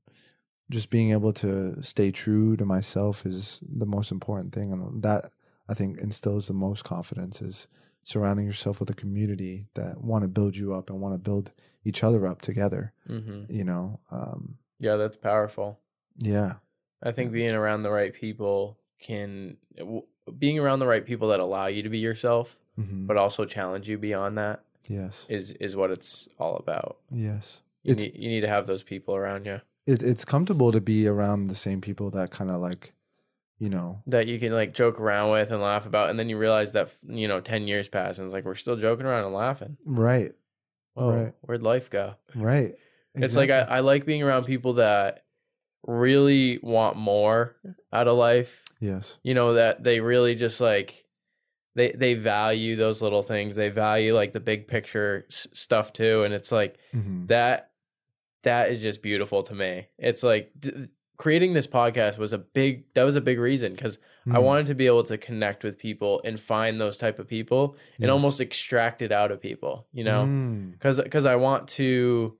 just 0.70 0.90
being 0.90 1.10
able 1.12 1.32
to 1.32 1.80
stay 1.82 2.10
true 2.10 2.56
to 2.56 2.64
myself 2.64 3.24
is 3.26 3.60
the 3.62 3.86
most 3.86 4.10
important 4.12 4.52
thing 4.52 4.72
and 4.72 5.02
that 5.02 5.30
i 5.68 5.74
think 5.74 5.98
instills 5.98 6.46
the 6.48 6.52
most 6.54 6.82
confidence 6.84 7.40
is 7.42 7.68
surrounding 8.02 8.46
yourself 8.46 8.80
with 8.80 8.90
a 8.90 8.94
community 8.94 9.66
that 9.74 10.00
want 10.02 10.22
to 10.22 10.28
build 10.28 10.56
you 10.56 10.74
up 10.74 10.90
and 10.90 11.00
want 11.00 11.14
to 11.14 11.18
build 11.18 11.52
each 11.84 12.02
other 12.02 12.26
up 12.26 12.40
together 12.42 12.92
Mm-hmm. 13.08 13.52
you 13.52 13.64
know 13.64 14.00
um 14.10 14.58
Yeah, 14.80 14.96
that's 14.96 15.16
powerful. 15.16 15.78
yeah 16.18 16.54
I 17.02 17.12
think 17.12 17.32
being 17.32 17.54
around 17.54 17.82
the 17.82 17.90
right 17.90 18.12
people 18.12 18.78
can 19.00 19.56
being 20.38 20.58
around 20.58 20.78
the 20.78 20.86
right 20.86 21.04
people 21.04 21.28
that 21.28 21.40
allow 21.40 21.66
you 21.66 21.82
to 21.82 21.88
be 21.88 21.98
yourself, 21.98 22.56
Mhm. 22.78 23.06
but 23.06 23.16
also 23.16 23.44
challenge 23.44 23.88
you 23.88 23.98
beyond 23.98 24.38
that 24.38 24.62
yes 24.88 25.26
is 25.28 25.52
is 25.52 25.76
what 25.76 25.90
it's 25.90 26.28
all 26.38 26.56
about. 26.56 26.98
yes 27.10 27.62
You 27.82 27.92
It's- 27.92 28.04
need 28.04 28.22
you 28.22 28.28
need 28.28 28.40
to 28.42 28.48
have 28.48 28.66
those 28.66 28.82
people 28.82 29.14
around 29.16 29.46
you 29.46 29.60
it, 29.86 30.02
it's 30.02 30.24
comfortable 30.24 30.70
to 30.72 30.80
be 30.80 31.06
around 31.08 31.48
the 31.48 31.54
same 31.54 31.80
people 31.80 32.10
that 32.10 32.30
kind 32.30 32.50
of 32.50 32.60
like 32.60 32.92
you 33.58 33.68
know 33.68 34.02
that 34.06 34.26
you 34.26 34.38
can 34.38 34.52
like 34.52 34.72
joke 34.72 34.98
around 35.00 35.30
with 35.30 35.50
and 35.50 35.60
laugh 35.60 35.84
about, 35.86 36.08
and 36.10 36.18
then 36.18 36.28
you 36.30 36.38
realize 36.38 36.72
that 36.72 36.94
you 37.06 37.26
know 37.28 37.40
ten 37.40 37.66
years 37.66 37.88
pass 37.88 38.18
and 38.18 38.26
it's 38.26 38.32
like 38.32 38.44
we're 38.44 38.54
still 38.54 38.76
joking 38.76 39.06
around 39.06 39.24
and 39.24 39.34
laughing. 39.34 39.76
right 39.84 40.34
Whoa, 40.94 41.14
Right. 41.24 41.34
where'd 41.42 41.62
life 41.62 41.88
go? 41.90 42.14
right 42.34 42.74
It's 43.14 43.36
like 43.36 43.50
I, 43.50 43.60
I 43.60 43.80
like 43.80 44.04
being 44.06 44.22
around 44.22 44.44
people 44.44 44.74
that 44.74 45.24
really 45.86 46.58
want 46.62 46.96
more 46.96 47.56
out 47.92 48.08
of 48.08 48.16
life. 48.16 48.64
yes 48.80 49.18
You 49.22 49.34
know 49.34 49.54
that 49.54 49.82
they 49.82 50.00
really 50.00 50.34
just 50.34 50.60
like 50.60 51.04
they 51.74 51.92
they 51.92 52.14
value 52.14 52.74
those 52.76 53.00
little 53.00 53.22
things. 53.22 53.54
They 53.56 53.68
value 53.68 54.14
like 54.14 54.32
the 54.32 54.40
big 54.40 54.66
picture 54.66 55.24
s- 55.30 55.46
stuff 55.52 55.92
too, 55.92 56.24
and 56.24 56.34
it's 56.34 56.50
like 56.52 56.76
Mhm. 56.94 57.28
that 57.28 57.70
that 58.42 58.70
is 58.70 58.80
just 58.80 59.02
beautiful 59.02 59.42
to 59.44 59.54
me. 59.54 59.86
It's 59.98 60.22
like 60.22 60.50
d- 60.58 60.88
creating 61.16 61.52
this 61.52 61.66
podcast 61.66 62.16
was 62.18 62.32
a 62.32 62.38
big 62.38 62.92
that 62.94 63.04
was 63.04 63.14
a 63.16 63.20
big 63.20 63.38
reason 63.38 63.72
because 63.72 63.98
I 64.26 64.36
Mhm. 64.38 64.42
wanted 64.42 64.66
to 64.66 64.74
be 64.74 64.86
able 64.86 65.04
to 65.04 65.16
connect 65.18 65.62
with 65.64 65.78
people 65.78 66.20
and 66.24 66.40
find 66.40 66.80
those 66.80 66.98
type 66.98 67.18
of 67.18 67.28
people 67.28 67.76
and 67.96 68.04
Yes. 68.04 68.10
almost 68.10 68.40
extract 68.40 69.00
it 69.00 69.12
out 69.12 69.30
of 69.30 69.40
people. 69.40 69.86
You 69.92 70.04
know, 70.04 70.24
Mm. 70.24 70.72
because 70.72 71.00
because 71.00 71.24
I 71.26 71.36
want 71.36 71.68
to 71.80 72.36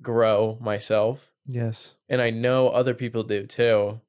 grow 0.00 0.56
myself 0.60 1.27
yes 1.48 1.96
and 2.08 2.22
I 2.22 2.30
know 2.30 2.68
other 2.68 2.94
people 2.94 3.24
do 3.24 3.46
too. 3.46 4.00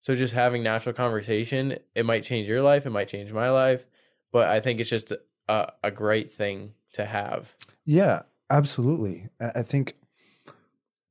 So 0.00 0.16
just 0.16 0.34
having 0.34 0.64
natural 0.64 0.92
conversation, 0.92 1.78
it 1.94 2.04
might 2.04 2.24
change 2.24 2.48
your 2.48 2.60
life, 2.60 2.86
it 2.86 2.90
might 2.90 3.06
change 3.06 3.32
my 3.32 3.50
life, 3.50 3.86
but 4.32 4.48
I 4.48 4.58
think 4.58 4.80
it's 4.80 4.90
just 4.90 5.12
a, 5.48 5.72
a 5.84 5.90
great 5.92 6.32
thing 6.32 6.74
to 6.94 7.04
have. 7.04 7.54
Yeah, 7.84 8.22
absolutely. 8.50 9.28
I 9.40 9.62
think 9.62 9.94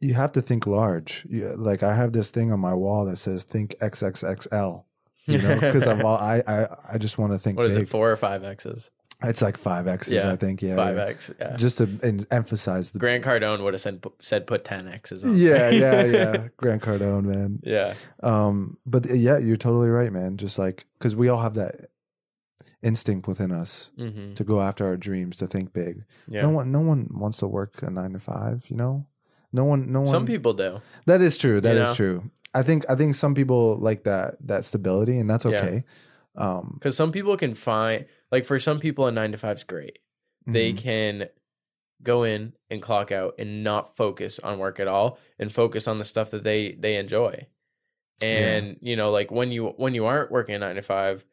you 0.01 0.13
have 0.15 0.34
to 0.34 0.41
think 0.41 0.67
large. 0.67 1.26
You, 1.30 1.55
like 1.55 1.84
I 1.84 1.95
have 1.95 2.11
this 2.11 2.32
thing 2.32 2.51
on 2.51 2.59
my 2.59 2.74
wall 2.74 3.05
that 3.05 3.17
says 3.17 3.43
"Think 3.43 3.76
XXXL." 3.80 4.84
You 5.28 5.38
know, 5.38 5.59
because 5.59 5.88
I'm 5.88 6.03
all 6.05 6.17
I 6.17 6.43
I 6.47 6.67
I 6.93 6.97
just 6.97 7.17
want 7.17 7.32
to 7.34 7.39
think 7.39 7.57
what 7.57 7.67
is 7.67 7.76
big. 7.76 7.84
it, 7.84 7.89
four 7.89 8.11
or 8.11 8.17
five 8.17 8.43
X's? 8.43 8.89
It's 9.24 9.41
like 9.41 9.57
five 9.57 9.88
X's, 9.88 10.13
Yeah, 10.13 10.32
I 10.32 10.36
think. 10.36 10.61
Yeah, 10.61 10.76
Five 10.76 10.95
yeah. 10.97 11.05
X. 11.05 11.32
Yeah. 11.39 11.55
Just 11.57 11.78
to 11.80 11.89
en- 12.03 12.26
emphasize 12.32 12.91
the. 12.91 12.99
Grant 12.99 13.24
Cardone 13.24 13.63
would 13.63 13.74
have 13.74 13.82
said 13.82 14.03
said 14.19 14.47
put 14.47 14.63
ten 14.65 14.88
X's 14.88 15.24
on. 15.24 15.38
yeah, 15.38 15.69
yeah, 15.69 16.03
yeah. 16.17 16.47
Grant 16.57 16.82
Cardone, 16.82 17.24
man. 17.26 17.59
yeah. 17.63 17.93
Um, 18.24 18.78
but 18.86 19.09
uh, 19.09 19.13
yeah, 19.13 19.38
you're 19.38 19.57
totally 19.57 19.89
right, 19.89 20.11
man. 20.11 20.38
Just 20.38 20.57
like 20.59 20.86
because 20.97 21.15
we 21.15 21.30
all 21.30 21.41
have 21.41 21.53
that 21.55 21.89
instinct 22.84 23.28
within 23.28 23.51
us 23.51 23.91
hmm 23.95 24.34
to 24.34 24.43
go 24.43 24.59
after 24.61 24.86
our 24.86 24.97
dreams, 24.97 25.38
to 25.38 25.47
think 25.47 25.72
big. 25.74 26.03
Yeah. 26.28 26.41
No 26.43 26.49
one, 26.49 26.72
no 26.72 26.80
one 26.80 27.07
wants 27.11 27.38
to 27.38 27.47
work 27.47 27.82
a 27.84 27.89
nine 27.89 28.13
to 28.13 28.19
five. 28.19 28.65
You 28.69 28.76
know, 28.78 29.05
no 29.53 29.65
one, 29.65 29.91
no 29.91 30.01
one. 30.01 30.09
Some 30.09 30.26
people 30.26 30.53
do. 30.53 30.82
That 31.05 31.22
is 31.22 31.38
true. 31.38 31.61
That 31.61 31.78
is 31.78 31.89
know? 31.89 31.95
true. 31.95 32.32
I 32.53 32.63
think 32.63 32.86
I 32.89 32.95
think 32.95 33.15
some 33.15 33.36
people 33.36 33.78
like 33.78 34.03
that 34.05 34.36
that 34.47 34.65
stability, 34.65 35.17
and 35.19 35.30
that's 35.30 35.45
Yeah. 35.45 35.57
okay. 35.57 35.84
Um, 36.36 36.72
Because 36.80 36.95
some 36.95 37.11
people 37.11 37.36
can 37.38 37.53
find 37.53 38.05
like 38.32 38.45
for 38.45 38.59
some 38.59 38.79
people 38.79 39.07
a 39.07 39.11
nine 39.11 39.32
to 39.32 39.38
five's 39.38 39.63
great. 39.63 39.99
They 40.47 40.73
mhm. 40.73 40.77
can 40.77 41.29
go 42.03 42.23
in 42.23 42.53
and 42.69 42.82
clock 42.82 43.11
out 43.11 43.36
and 43.38 43.63
not 43.63 43.95
focus 43.95 44.39
on 44.39 44.57
work 44.57 44.79
at 44.79 44.88
all 44.88 45.19
and 45.38 45.53
focus 45.53 45.88
on 45.88 45.99
the 45.99 46.05
stuff 46.05 46.32
that 46.32 46.43
they 46.43 46.71
they 46.79 46.95
enjoy. 46.95 47.47
And 48.21 48.77
you 48.82 48.95
know, 48.95 49.11
like 49.11 49.32
when 49.32 49.51
you 49.51 49.67
when 49.77 49.93
you 49.93 50.05
aren't 50.05 50.32
working 50.32 50.55
a 50.55 50.59
nine 50.59 50.75
to 50.75 50.82
five, 50.82 51.25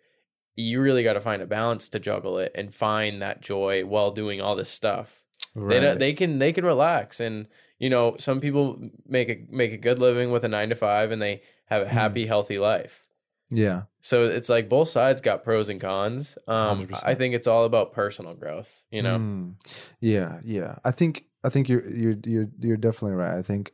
you 0.57 0.81
really 0.81 1.03
got 1.05 1.15
to 1.15 1.21
find 1.21 1.43
a 1.43 1.47
balance 1.47 1.89
to 1.91 1.99
juggle 1.99 2.39
it 2.39 2.53
and 2.55 2.75
find 2.75 3.23
that 3.23 3.41
joy 3.41 3.85
while 3.85 4.11
doing 4.11 4.41
all 4.41 4.57
this 4.57 4.71
stuff. 4.71 5.23
They 5.55 5.61
right. 5.63 5.81
don't, 5.81 5.99
they 5.99 6.13
can 6.15 6.39
they 6.39 6.53
can 6.53 6.65
relax 6.65 7.21
and 7.21 7.47
you 7.79 7.91
know 7.91 8.17
some 8.19 8.41
people 8.41 8.79
make 9.07 9.29
a 9.29 9.47
make 9.51 9.73
a 9.73 9.77
good 9.77 9.99
living 9.99 10.31
with 10.31 10.45
a 10.45 10.49
nine 10.49 10.69
to 10.71 10.75
five 10.75 11.11
and 11.11 11.21
they 11.23 11.43
have 11.67 11.83
a 11.83 11.87
Mm. 11.87 11.89
happy 11.89 12.27
healthy 12.27 12.59
life. 12.59 13.05
Yeah, 13.51 13.83
So 14.01 14.25
it's 14.25 14.49
like 14.49 14.69
both 14.69 14.89
sides 14.91 15.21
got 15.21 15.43
pros 15.45 15.69
and 15.69 15.81
cons. 15.81 16.37
Um, 16.47 16.87
100%. 16.87 17.01
I 17.03 17.15
think 17.15 17.35
it's 17.35 17.47
all 17.47 17.65
about 17.65 17.93
personal 17.93 18.35
growth. 18.35 18.85
You 18.91 19.03
know, 19.03 19.19
Mm. 19.19 19.55
yeah, 20.01 20.41
yeah. 20.45 20.77
I 20.85 20.91
think 20.91 21.25
I 21.45 21.49
think 21.49 21.69
you're 21.69 21.89
you're 21.89 22.17
you're 22.25 22.49
you're 22.61 22.77
definitely 22.77 23.17
right. 23.17 23.39
I 23.39 23.43
think 23.43 23.73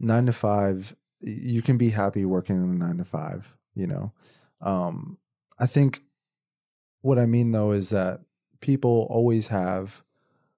nine 0.00 0.26
to 0.26 0.32
five, 0.32 0.96
you 1.20 1.60
can 1.62 1.76
be 1.76 1.90
happy 1.90 2.24
working 2.24 2.56
in 2.56 2.62
a 2.62 2.74
nine 2.86 2.98
to 2.98 3.04
five. 3.04 3.56
You 3.74 3.86
know, 3.86 4.12
um, 4.60 5.18
I 5.58 5.66
think 5.66 6.02
what 7.00 7.18
I 7.18 7.26
mean 7.26 7.50
though 7.50 7.72
is 7.72 7.90
that 7.90 8.20
people 8.60 9.06
always 9.10 9.48
have 9.48 10.02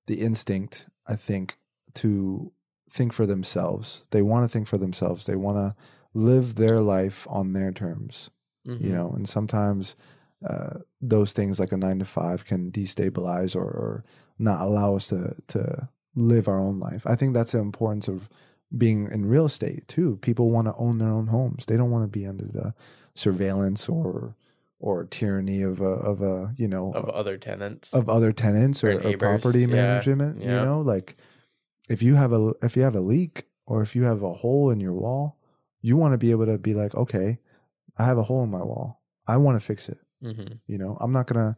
the 0.06 0.20
instinct. 0.20 0.86
I 1.06 1.16
think 1.16 1.56
to 1.94 2.52
think 2.90 3.12
for 3.12 3.26
themselves. 3.26 4.04
They 4.10 4.22
want 4.22 4.44
to 4.44 4.48
think 4.48 4.68
for 4.68 4.78
themselves. 4.78 5.26
They 5.26 5.36
want 5.36 5.56
to 5.58 5.74
live 6.14 6.54
their 6.54 6.78
life 6.80 7.26
on 7.28 7.52
their 7.54 7.72
terms 7.72 8.30
Mhm. 8.66 8.80
you 8.80 8.92
know 8.92 9.10
and 9.16 9.28
sometimes 9.28 9.94
uh, 10.44 10.78
those 11.00 11.32
things 11.32 11.58
like 11.58 11.72
a 11.72 11.76
nine 11.76 11.98
to 11.98 12.04
five 12.04 12.44
can 12.44 12.70
destabilize 12.70 13.56
or, 13.56 13.64
or 13.64 14.04
not 14.38 14.60
allow 14.60 14.94
us 14.96 15.08
to 15.08 15.34
to 15.48 15.88
live 16.16 16.46
our 16.48 16.60
own 16.60 16.78
life. 16.78 17.06
I 17.06 17.16
think 17.16 17.34
that's 17.34 17.52
the 17.52 17.58
importance 17.58 18.08
of 18.08 18.28
being 18.76 19.08
in 19.10 19.26
real 19.26 19.46
estate 19.46 19.88
too. 19.88 20.18
People 20.22 20.50
want 20.50 20.66
to 20.68 20.74
own 20.76 20.98
their 20.98 21.08
own 21.08 21.28
homes. 21.28 21.66
They 21.66 21.76
don't 21.76 21.90
want 21.90 22.04
to 22.04 22.18
be 22.18 22.26
under 22.26 22.44
the 22.44 22.74
surveillance 23.14 23.88
or 23.88 24.34
or 24.80 25.04
tyranny 25.04 25.62
of 25.62 25.80
a 25.80 25.84
of 26.10 26.20
a 26.20 26.52
you 26.58 26.68
know 26.68 26.92
of 26.92 27.08
other 27.08 27.38
tenants. 27.38 27.94
of 27.94 28.08
other 28.08 28.32
tenants 28.32 28.84
or, 28.84 28.92
Or 28.92 29.06
or 29.08 29.16
property 29.16 29.60
yeah, 29.60 29.66
management 29.66 30.40
you 30.42 30.48
know? 30.48 30.80
Like 30.82 31.16
if 31.88 32.02
you 32.02 32.16
have 32.16 32.32
a 32.32 32.52
if 32.62 32.76
you 32.76 32.82
have 32.82 32.94
a 32.96 33.00
leak 33.00 33.44
or 33.66 33.82
if 33.82 33.94
you 33.96 34.02
have 34.04 34.22
a 34.22 34.32
hole 34.32 34.70
in 34.70 34.80
your 34.80 34.92
wall 34.92 35.36
you 35.80 35.96
want 35.96 36.12
to 36.12 36.18
be 36.18 36.30
able 36.32 36.46
to 36.46 36.58
be 36.58 36.74
like 36.74 36.94
okay 36.94 37.38
i 37.98 38.04
have 38.04 38.18
a 38.18 38.22
hole 38.22 38.42
in 38.42 38.50
my 38.50 38.62
wall 38.62 39.02
i 39.26 39.36
want 39.36 39.58
to 39.58 39.64
fix 39.64 39.88
it 39.88 39.98
hmm 40.22 40.54
you 40.66 40.78
know 40.78 40.96
i'm 41.00 41.12
not 41.12 41.26
gonna 41.26 41.56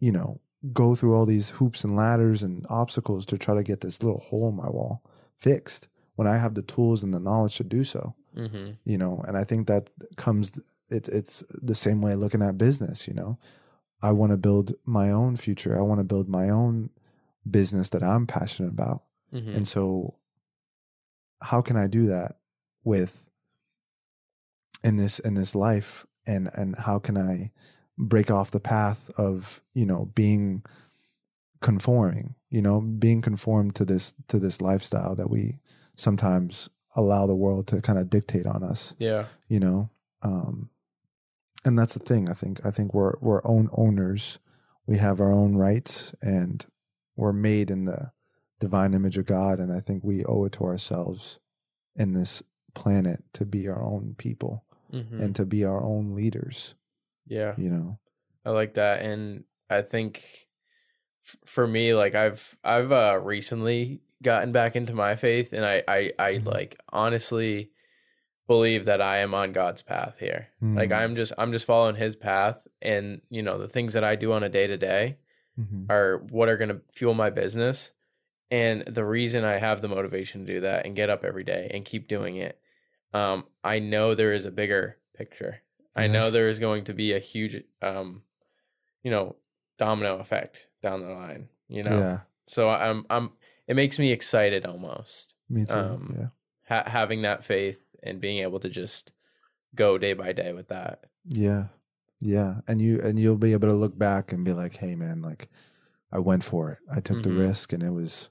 you 0.00 0.10
know, 0.10 0.40
go 0.72 0.94
through 0.94 1.14
all 1.14 1.26
these 1.26 1.50
hoops 1.50 1.84
and 1.84 1.96
ladders 1.96 2.42
and 2.42 2.66
obstacles 2.68 3.24
to 3.26 3.38
try 3.38 3.54
to 3.54 3.62
get 3.62 3.82
this 3.82 4.02
little 4.02 4.18
hole 4.18 4.48
in 4.48 4.56
my 4.56 4.68
wall 4.68 5.02
fixed 5.38 5.88
when 6.16 6.26
I 6.26 6.36
have 6.38 6.54
the 6.54 6.62
tools 6.62 7.02
and 7.02 7.14
the 7.14 7.20
knowledge 7.20 7.56
to 7.56 7.64
do 7.64 7.84
so? 7.84 8.14
Mm-hmm. 8.36 8.72
You 8.84 8.98
know, 8.98 9.24
and 9.26 9.36
I 9.36 9.44
think 9.44 9.68
that 9.68 9.90
comes 10.16 10.58
it's 10.88 11.08
it's 11.08 11.44
the 11.50 11.74
same 11.74 12.00
way 12.00 12.14
looking 12.14 12.42
at 12.42 12.58
business, 12.58 13.06
you 13.06 13.14
know. 13.14 13.38
I 14.02 14.12
want 14.12 14.32
to 14.32 14.36
build 14.36 14.74
my 14.84 15.10
own 15.10 15.36
future. 15.36 15.78
I 15.78 15.82
want 15.82 16.00
to 16.00 16.04
build 16.04 16.28
my 16.28 16.48
own 16.48 16.90
business 17.48 17.90
that 17.90 18.02
I'm 18.02 18.26
passionate 18.26 18.70
about. 18.70 19.02
Mm-hmm. 19.32 19.56
And 19.56 19.68
so 19.68 20.16
how 21.42 21.60
can 21.60 21.76
I 21.76 21.86
do 21.86 22.06
that 22.06 22.36
with 22.82 23.29
in 24.82 24.96
this 24.96 25.18
in 25.18 25.34
this 25.34 25.54
life 25.54 26.06
and 26.26 26.50
and 26.54 26.76
how 26.76 26.98
can 26.98 27.16
I 27.16 27.50
break 27.98 28.30
off 28.30 28.50
the 28.50 28.60
path 28.60 29.10
of, 29.16 29.60
you 29.74 29.84
know, 29.84 30.10
being 30.14 30.64
conforming, 31.60 32.34
you 32.48 32.62
know, 32.62 32.80
being 32.80 33.20
conformed 33.20 33.74
to 33.76 33.84
this 33.84 34.14
to 34.28 34.38
this 34.38 34.60
lifestyle 34.60 35.14
that 35.16 35.30
we 35.30 35.58
sometimes 35.96 36.70
allow 36.96 37.26
the 37.26 37.34
world 37.34 37.66
to 37.68 37.80
kind 37.82 37.98
of 37.98 38.10
dictate 38.10 38.46
on 38.46 38.62
us, 38.62 38.94
yeah. 38.98 39.26
you 39.48 39.60
know. 39.60 39.90
Um 40.22 40.70
and 41.64 41.78
that's 41.78 41.92
the 41.92 42.00
thing. 42.00 42.30
I 42.30 42.34
think 42.34 42.64
I 42.64 42.70
think 42.70 42.94
we're 42.94 43.14
we're 43.20 43.46
own 43.46 43.68
owners. 43.72 44.38
We 44.86 44.96
have 44.96 45.20
our 45.20 45.30
own 45.30 45.56
rights 45.56 46.14
and 46.22 46.64
we're 47.16 47.32
made 47.32 47.70
in 47.70 47.84
the 47.84 48.12
divine 48.58 48.94
image 48.94 49.18
of 49.18 49.26
God 49.26 49.58
and 49.58 49.72
I 49.72 49.80
think 49.80 50.02
we 50.02 50.24
owe 50.24 50.44
it 50.44 50.52
to 50.52 50.64
ourselves 50.64 51.38
in 51.96 52.12
this 52.14 52.42
planet 52.74 53.24
to 53.34 53.44
be 53.44 53.68
our 53.68 53.82
own 53.82 54.14
people 54.16 54.64
Mm-hmm. 54.92 55.20
and 55.20 55.36
to 55.36 55.44
be 55.46 55.64
our 55.64 55.82
own 55.82 56.14
leaders, 56.14 56.74
yeah. 57.26 57.54
you 57.56 57.70
know. 57.70 57.98
I 58.44 58.50
like 58.50 58.74
that, 58.74 59.02
and 59.02 59.44
I 59.68 59.82
think 59.82 60.24
f- 61.26 61.36
for 61.44 61.66
me, 61.66 61.94
like 61.94 62.14
I've 62.14 62.56
I've 62.64 62.90
uh, 62.92 63.18
recently 63.22 64.00
gotten 64.22 64.52
back 64.52 64.76
into 64.76 64.92
my 64.94 65.16
faith, 65.16 65.52
and 65.52 65.64
I 65.64 65.82
I, 65.86 66.12
I 66.18 66.32
Mhm. 66.34 66.46
like 66.46 66.80
honestly 66.90 67.70
believe 68.48 68.86
that 68.86 69.00
I 69.00 69.18
am 69.18 69.32
on 69.34 69.52
God's 69.52 69.82
path 69.82 70.16
here. 70.18 70.48
Like 70.60 70.90
Mm. 70.90 70.96
I'm 70.96 71.16
just 71.16 71.32
I'm 71.38 71.52
just 71.52 71.66
following 71.66 71.94
His 71.96 72.16
path, 72.16 72.66
and 72.82 73.20
you 73.30 73.42
know 73.42 73.58
the 73.58 73.68
things 73.68 73.92
that 73.94 74.04
I 74.04 74.16
do 74.16 74.32
on 74.32 74.42
a 74.42 74.48
day 74.48 74.66
to 74.66 74.76
day 74.76 75.18
are 75.90 76.18
what 76.30 76.48
are 76.48 76.56
going 76.56 76.70
to 76.70 76.80
fuel 76.90 77.12
my 77.14 77.28
business. 77.30 77.92
And 78.50 78.82
the 78.86 79.04
reason 79.04 79.44
I 79.44 79.58
have 79.58 79.82
the 79.82 79.88
motivation 79.88 80.46
to 80.46 80.52
do 80.54 80.60
that 80.62 80.84
and 80.86 80.96
get 80.96 81.10
up 81.10 81.22
every 81.24 81.44
day 81.44 81.70
and 81.72 81.84
keep 81.84 82.08
doing 82.08 82.36
it, 82.36 82.58
um, 83.12 83.44
I 83.64 83.78
know 83.78 84.14
there 84.14 84.32
is 84.32 84.44
a 84.44 84.50
bigger 84.50 84.96
picture. 85.16 85.62
I 85.96 86.06
know 86.06 86.30
there 86.30 86.48
is 86.48 86.58
going 86.58 86.84
to 86.84 86.94
be 86.94 87.12
a 87.12 87.18
huge, 87.18 87.62
um, 87.82 88.22
you 89.02 89.10
know, 89.10 89.36
domino 89.78 90.18
effect 90.18 90.68
down 90.82 91.00
the 91.00 91.08
line. 91.10 91.48
You 91.68 91.82
know, 91.82 91.98
Yeah, 91.98 92.20
so 92.46 92.70
I'm, 92.70 93.04
I'm. 93.10 93.32
It 93.66 93.74
makes 93.76 93.98
me 93.98 94.10
excited 94.12 94.66
almost 94.66 95.34
me 95.48 95.64
too. 95.66 95.74
Um, 95.74 96.16
yeah. 96.18 96.26
ha- 96.68 96.90
having 96.90 97.22
that 97.22 97.44
faith 97.44 97.80
and 98.02 98.20
being 98.20 98.38
able 98.38 98.58
to 98.60 98.68
just 98.68 99.12
go 99.74 99.98
day 99.98 100.12
by 100.14 100.32
day 100.32 100.52
with 100.52 100.68
that. 100.68 101.04
Yeah. 101.24 101.66
Yeah. 102.20 102.56
And 102.66 102.80
you 102.82 103.00
and 103.00 103.18
you'll 103.18 103.36
be 103.36 103.52
able 103.52 103.68
to 103.68 103.76
look 103.76 103.96
back 103.98 104.32
and 104.32 104.44
be 104.44 104.52
like, 104.52 104.76
hey 104.76 104.94
man, 104.94 105.22
like 105.22 105.48
I 106.12 106.18
went 106.18 106.42
for 106.44 106.72
it. 106.72 106.78
I 106.90 107.00
took 107.00 107.18
Mhm. 107.18 107.22
the 107.24 107.32
risk 107.32 107.72
and 107.72 107.82
it 107.82 107.90
was, 107.90 108.30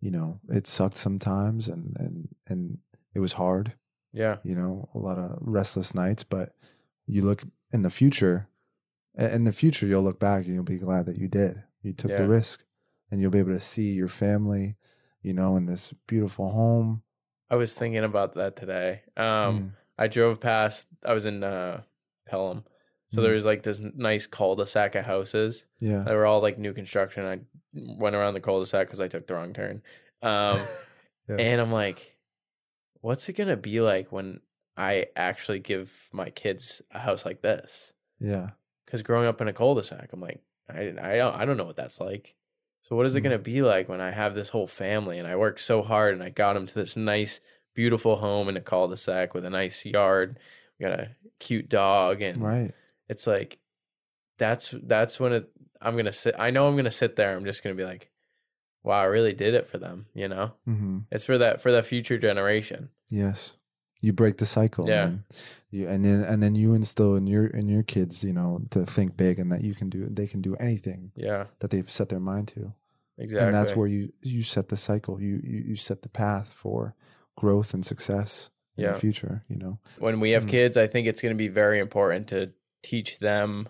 you 0.00 0.10
know, 0.10 0.40
it 0.48 0.66
sucked 0.66 0.96
sometimes 0.96 1.68
and 1.68 1.96
and 1.98 2.28
and 2.48 2.78
it 3.14 3.20
was 3.20 3.34
hard, 3.34 3.74
Yeah, 4.12 4.36
you 4.44 4.54
know, 4.54 4.88
a 4.94 4.98
lot 4.98 5.18
of 5.18 5.36
restless 5.40 5.94
nights, 5.94 6.22
but 6.24 6.54
you 7.06 7.22
look 7.22 7.42
in 7.72 7.82
the 7.82 7.90
future 7.90 8.48
in 9.18 9.44
the 9.44 9.52
future 9.52 9.86
you'll 9.86 10.02
look 10.02 10.18
back 10.18 10.46
and 10.46 10.54
you'll 10.54 10.62
be 10.64 10.78
glad 10.78 11.04
that 11.06 11.18
you 11.18 11.28
did. 11.28 11.62
You 11.82 11.92
took 11.92 12.10
Yeah. 12.12 12.18
the 12.18 12.28
risk 12.28 12.64
and 13.10 13.20
you'll 13.20 13.30
be 13.30 13.40
able 13.40 13.52
to 13.52 13.60
see 13.60 13.92
your 13.92 14.08
family, 14.08 14.76
you 15.20 15.34
know, 15.34 15.56
in 15.56 15.66
this 15.66 15.92
beautiful 16.06 16.48
home. 16.50 17.02
I 17.50 17.56
was 17.56 17.74
thinking 17.74 18.04
about 18.04 18.32
that 18.34 18.56
today. 18.56 19.02
Um, 19.16 19.24
Mm. 19.26 19.70
I 19.98 20.08
drove 20.08 20.40
past. 20.40 20.86
I 21.04 21.12
was 21.12 21.26
in 21.26 21.44
uh, 21.44 21.82
Pelham, 22.26 22.64
so 23.12 23.20
Mm. 23.20 23.24
there 23.24 23.34
was 23.34 23.44
like 23.44 23.62
this 23.64 23.78
nice 23.78 24.26
cul-de-sac 24.26 24.94
of 24.94 25.04
houses. 25.04 25.64
Yeah. 25.78 26.04
They 26.04 26.14
were 26.14 26.24
all 26.24 26.40
like 26.40 26.56
new 26.58 26.72
construction. 26.72 27.26
I 27.26 27.40
went 27.74 28.16
around 28.16 28.32
the 28.32 28.40
cul-de-sac 28.40 28.86
because 28.86 29.00
I 29.00 29.08
took 29.08 29.26
the 29.26 29.34
wrong 29.34 29.52
turn. 29.52 29.82
Um, 30.22 30.58
Yeah. 31.28 31.36
and 31.36 31.60
I'm 31.60 31.70
like, 31.72 32.11
what's 33.02 33.28
it 33.28 33.34
gonna 33.34 33.56
be 33.58 33.80
like 33.82 34.10
when 34.10 34.40
I 34.76 35.06
actually 35.16 35.58
give 35.60 36.08
my 36.12 36.30
kids 36.30 36.80
a 36.90 36.98
house 37.00 37.26
like 37.26 37.42
this? 37.42 37.92
yeah. 38.18 38.50
Because 38.86 39.02
growing 39.02 39.26
up 39.26 39.40
in 39.40 39.48
a 39.48 39.52
cul-de-sac, 39.54 40.10
I'm 40.12 40.20
like, 40.20 40.42
I 40.68 40.74
didn't, 40.80 40.98
I 41.00 41.16
don't 41.16 41.34
I 41.34 41.44
don't 41.44 41.56
know 41.58 41.64
what 41.64 41.76
that's 41.76 42.00
like. 42.00 42.34
So 42.82 42.96
what 42.96 43.06
is 43.06 43.14
it 43.14 43.20
Mm. 43.20 43.24
gonna 43.24 43.38
be 43.38 43.62
like 43.62 43.88
when 43.88 44.00
I 44.00 44.10
have 44.10 44.34
this 44.34 44.48
whole 44.50 44.66
family 44.66 45.18
and 45.18 45.28
I 45.28 45.36
worked 45.36 45.60
so 45.60 45.82
hard 45.82 46.14
and 46.14 46.22
I 46.22 46.30
got 46.30 46.54
them 46.54 46.66
to 46.66 46.74
this 46.74 46.96
nice, 46.96 47.40
beautiful 47.74 48.16
home 48.16 48.48
in 48.48 48.56
a 48.56 48.60
cul-de-sac 48.60 49.34
with 49.34 49.44
a 49.44 49.50
nice 49.50 49.84
yard. 49.86 50.38
We 50.78 50.84
got 50.86 50.98
a 51.00 51.10
cute 51.38 51.68
dog 51.68 52.22
and 52.22 52.40
Right. 52.42 52.74
it's 53.08 53.26
like 53.26 53.58
that's 54.38 54.74
that's 54.84 55.20
when 55.20 55.32
it 55.32 55.50
I'm 55.80 55.96
gonna 55.96 56.12
sit 56.12 56.34
I 56.38 56.50
know 56.50 56.68
I'm 56.68 56.76
gonna 56.76 56.90
sit 56.90 57.16
there, 57.16 57.36
I'm 57.36 57.44
just 57.44 57.62
gonna 57.62 57.74
be 57.76 57.84
like, 57.84 58.10
Wow, 58.84 59.00
I 59.00 59.04
really 59.04 59.32
did 59.32 59.54
it 59.54 59.66
for 59.68 59.78
them, 59.78 60.06
you 60.14 60.28
know? 60.28 60.52
Mhm. 60.68 61.04
It's 61.10 61.24
for 61.24 61.38
that 61.38 61.60
for 61.60 61.70
the 61.72 61.82
future 61.82 62.18
generation. 62.18 62.88
Yes. 63.10 63.54
You 64.00 64.12
break 64.12 64.38
the 64.38 64.46
cycle. 64.46 64.88
Yeah. 64.88 65.04
man. 65.06 65.24
You 65.70 65.88
and 65.88 66.04
then 66.04 66.24
and 66.24 66.42
then 66.42 66.54
you 66.56 66.74
instill 66.74 67.14
in 67.14 67.26
your 67.28 67.46
in 67.46 67.68
your 67.68 67.84
kids, 67.84 68.24
you 68.24 68.32
know, 68.32 68.60
to 68.70 68.84
think 68.84 69.16
big 69.16 69.38
and 69.38 69.52
that 69.52 69.62
you 69.62 69.74
can 69.74 69.88
do 69.88 70.08
they 70.10 70.26
can 70.26 70.40
do 70.42 70.56
anything 70.56 71.12
Yeah, 71.14 71.46
that 71.60 71.70
they've 71.70 71.88
set 71.90 72.08
their 72.08 72.20
mind 72.20 72.48
to. 72.48 72.72
exactly. 73.18 73.46
And 73.46 73.54
that's 73.54 73.76
where 73.76 73.86
you 73.86 74.12
you 74.22 74.42
set 74.42 74.68
the 74.68 74.76
cycle. 74.76 75.20
You 75.20 75.40
you, 75.44 75.58
you 75.68 75.76
set 75.76 76.02
the 76.02 76.08
path 76.08 76.52
for 76.52 76.94
growth 77.36 77.72
and 77.74 77.86
success 77.86 78.50
in 78.76 78.84
Yeah. 78.84 78.92
the 78.94 78.98
future, 78.98 79.44
you 79.48 79.56
know. 79.56 79.78
when 79.98 80.18
we 80.18 80.32
have 80.32 80.46
Mm. 80.46 80.50
kids, 80.50 80.76
I 80.76 80.86
think 80.88 81.06
it's 81.06 81.20
going 81.22 81.34
to 81.34 81.38
be 81.38 81.48
very 81.48 81.78
important 81.78 82.26
to 82.28 82.52
teach 82.82 83.20
them 83.20 83.68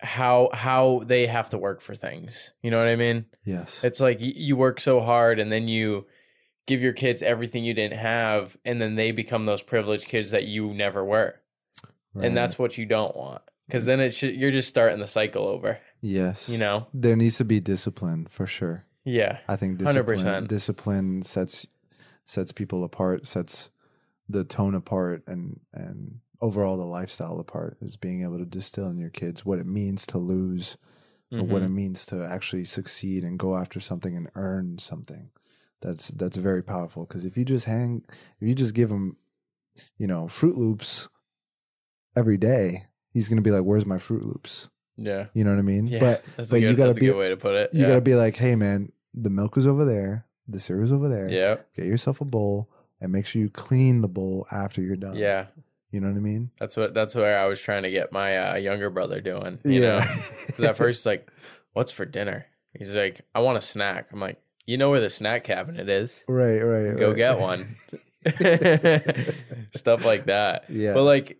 how 0.00 0.50
how 0.52 1.02
they 1.06 1.26
have 1.26 1.50
to 1.50 1.58
work 1.58 1.80
for 1.80 1.94
things. 1.94 2.52
You 2.62 2.70
know 2.70 2.78
what 2.78 2.88
I 2.88 2.96
mean? 2.96 3.26
Yes. 3.44 3.82
It's 3.84 4.00
like 4.00 4.18
you 4.20 4.56
work 4.56 4.80
so 4.80 5.00
hard 5.00 5.38
and 5.38 5.50
then 5.50 5.68
you 5.68 6.06
give 6.66 6.82
your 6.82 6.92
kids 6.92 7.22
everything 7.22 7.64
you 7.64 7.74
didn't 7.74 7.98
have 7.98 8.56
and 8.64 8.80
then 8.80 8.96
they 8.96 9.12
become 9.12 9.46
those 9.46 9.62
privileged 9.62 10.06
kids 10.06 10.32
that 10.32 10.44
you 10.44 10.74
never 10.74 11.04
were. 11.04 11.40
Right. 12.14 12.26
And 12.26 12.36
that's 12.36 12.58
what 12.58 12.76
you 12.76 12.86
don't 12.86 13.16
want. 13.16 13.42
Cuz 13.70 13.84
mm. 13.84 13.86
then 13.86 14.00
it's 14.00 14.22
you're 14.22 14.50
just 14.50 14.68
starting 14.68 15.00
the 15.00 15.08
cycle 15.08 15.46
over, 15.46 15.78
yes. 16.00 16.48
you 16.48 16.58
know? 16.58 16.86
There 16.92 17.16
needs 17.16 17.36
to 17.38 17.44
be 17.44 17.60
discipline 17.60 18.26
for 18.26 18.46
sure. 18.46 18.84
Yeah. 19.04 19.38
I 19.48 19.56
think 19.56 19.78
discipline 19.78 20.18
100%. 20.18 20.48
discipline 20.48 21.22
sets 21.22 21.66
sets 22.24 22.52
people 22.52 22.84
apart, 22.84 23.26
sets 23.26 23.70
the 24.28 24.44
tone 24.44 24.74
apart 24.74 25.22
and 25.26 25.60
and 25.72 26.20
overall 26.40 26.76
the 26.76 26.84
lifestyle 26.84 27.38
apart 27.40 27.76
is 27.80 27.96
being 27.96 28.22
able 28.22 28.38
to 28.38 28.44
distill 28.44 28.88
in 28.88 28.98
your 28.98 29.10
kids 29.10 29.44
what 29.44 29.58
it 29.58 29.66
means 29.66 30.06
to 30.06 30.18
lose 30.18 30.76
or 31.32 31.42
what 31.42 31.62
it 31.62 31.68
Mhm. 31.70 31.74
means 31.74 32.06
to 32.06 32.24
actually 32.24 32.64
succeed 32.64 33.24
and 33.24 33.38
go 33.38 33.56
after 33.56 33.80
something 33.80 34.16
and 34.16 34.28
earn 34.36 34.78
something. 34.78 35.30
That's 35.82 36.08
that's 36.08 36.36
very 36.36 36.62
powerful 36.62 37.04
because 37.04 37.24
if 37.24 37.36
you 37.36 37.44
just 37.44 37.66
hang 37.66 38.02
if 38.40 38.48
you 38.48 38.54
just 38.54 38.74
give 38.74 38.90
him 38.90 39.16
you 39.98 40.06
know 40.06 40.24
Froot 40.26 40.56
Loops 40.56 41.08
every 42.16 42.36
day 42.36 42.86
he's 43.12 43.28
going 43.28 43.36
to 43.36 43.42
be 43.42 43.50
like 43.50 43.62
where's 43.64 43.84
my 43.86 43.96
Froot 43.96 44.24
Loops 44.24 44.68
Yeah. 44.96 45.26
you 45.34 45.44
know 45.44 45.50
what 45.50 45.58
i 45.58 45.62
mean 45.62 45.86
Yeah. 45.86 46.00
but 46.00 46.24
that's 46.36 46.50
but 46.50 46.56
a 46.56 46.60
good, 46.60 46.70
you 46.70 46.76
gotta 46.76 46.94
be- 46.94 47.08
a 47.08 47.16
way 47.16 47.28
to 47.28 47.36
put 47.36 47.54
it. 47.54 47.74
you 47.74 47.82
yeah. 47.82 47.88
got 47.88 47.94
to 47.96 48.00
be 48.00 48.14
like 48.14 48.36
hey 48.36 48.54
man 48.56 48.90
the 49.12 49.28
milk 49.30 49.56
is 49.58 49.66
over 49.66 49.84
there 49.84 50.24
the 50.48 50.60
cereal's 50.60 50.92
over 50.92 51.08
there 51.08 51.28
Yeah. 51.28 51.56
get 51.76 51.84
yourself 51.86 52.20
a 52.20 52.24
bowl 52.24 52.70
and 53.00 53.12
make 53.12 53.26
sure 53.26 53.42
you 53.42 53.50
clean 53.50 54.00
the 54.00 54.08
bowl 54.08 54.46
after 54.50 54.80
you're 54.80 54.96
done 54.96 55.16
Yeah. 55.16 55.46
You 55.96 56.00
know 56.02 56.08
what 56.08 56.16
i 56.16 56.20
mean 56.20 56.50
That's 56.60 56.76
what 56.76 56.92
that's 56.92 57.14
where 57.14 57.38
I 57.38 57.46
was 57.46 57.58
trying 57.60 57.84
to 57.84 57.90
get 57.90 58.12
my 58.12 58.36
uh, 58.36 58.54
younger 58.56 58.90
brother 58.90 59.20
doing. 59.22 59.58
You 59.64 59.80
know, 59.80 59.98
at 60.62 60.76
first 60.76 61.00
he's 61.00 61.06
like, 61.06 61.30
"What's 61.72 61.90
for 61.90 62.04
dinner?" 62.04 62.46
He's 62.78 62.94
like, 62.94 63.22
"I 63.34 63.40
want 63.40 63.56
a 63.56 63.62
snack." 63.62 64.08
I'm 64.12 64.20
like, 64.20 64.38
"You 64.66 64.76
know 64.76 64.90
where 64.90 65.00
the 65.00 65.08
snack 65.10 65.44
cabinet 65.44 65.88
is? 65.88 66.22
right 66.28 66.60
right 66.60 66.96
Go 66.98 67.08
right. 67.08 67.16
get 67.16 67.38
one." 67.40 67.76
Stuff 69.74 70.04
like 70.04 70.26
that. 70.26 70.64
yeah 70.68 70.92
But 70.92 71.04
like, 71.04 71.38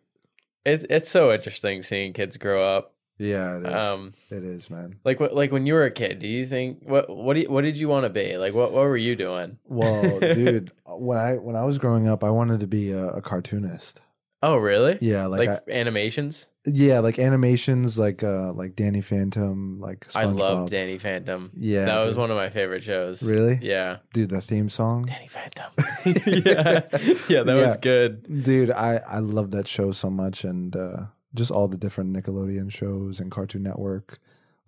it's 0.64 0.84
it's 0.88 1.10
so 1.10 1.32
interesting 1.32 1.82
seeing 1.82 2.12
kids 2.12 2.36
grow 2.36 2.62
up. 2.76 2.94
yeah 3.18 3.58
it 3.58 3.66
is 3.66 3.72
Um, 3.74 4.14
it 4.30 4.44
is 4.44 4.68
man 4.70 4.98
like 5.04 5.18
what 5.20 5.34
like 5.34 5.50
when 5.52 5.64
you 5.66 5.74
were 5.74 5.84
a 5.84 5.90
kid, 5.90 6.18
do 6.18 6.26
you 6.28 6.44
think 6.46 6.80
what 6.82 7.08
what 7.08 7.34
do 7.34 7.40
you, 7.40 7.50
what 7.50 7.62
did 7.62 7.76
you 7.78 7.88
want 7.88 8.04
to 8.04 8.10
be? 8.10 8.36
Like 8.36 8.54
what 8.54 8.72
what 8.72 8.84
were 8.84 8.96
you 8.96 9.16
doing? 9.16 9.58
Well, 9.66 10.20
dude, 10.38 10.72
when 10.86 11.18
I 11.18 11.34
when 11.34 11.56
I 11.56 11.64
was 11.64 11.78
growing 11.78 12.08
up, 12.08 12.22
I 12.24 12.30
wanted 12.30 12.60
to 12.60 12.66
be 12.66 12.92
a, 12.92 13.08
a 13.08 13.22
cartoonist. 13.22 14.00
Oh, 14.42 14.56
really? 14.56 14.98
Yeah, 15.00 15.26
like, 15.26 15.48
Like, 15.48 15.62
I, 15.68 15.72
animations? 15.72 16.48
yeah, 16.66 16.98
like 17.00 17.18
animations, 17.18 17.98
like 17.98 18.22
uh, 18.22 18.52
like 18.52 18.76
Danny 18.76 19.00
Phantom, 19.00 19.80
like 19.80 20.06
SpongeBob. 20.08 20.16
I 20.16 20.24
love 20.24 20.70
Danny 20.70 20.98
Phantom. 20.98 21.50
Yeah, 21.54 21.86
that 21.86 22.06
was 22.06 22.16
one 22.16 22.30
of 22.30 22.36
my 22.36 22.48
favorite 22.50 22.82
shows. 22.82 23.22
Really, 23.22 23.58
Yeah. 23.62 23.98
dude, 24.12 24.30
the 24.30 24.40
theme 24.40 24.68
song, 24.68 25.06
Danny 25.06 25.28
Phantom. 25.28 25.72
yeah. 26.04 26.82
Yeah, 27.28 27.42
that 27.44 27.64
was 27.66 27.76
good. 27.78 28.42
dude. 28.44 28.70
I 28.70 28.96
I 29.06 29.18
love 29.20 29.52
that 29.52 29.66
show 29.66 29.92
so 29.92 30.10
much, 30.10 30.44
and 30.44 30.76
uh, 30.76 31.06
just 31.34 31.50
all 31.50 31.68
the 31.68 31.78
different 31.78 32.14
Nickelodeon 32.16 32.70
shows 32.70 33.20
and 33.20 33.30
Cartoon 33.30 33.62
Network. 33.62 34.18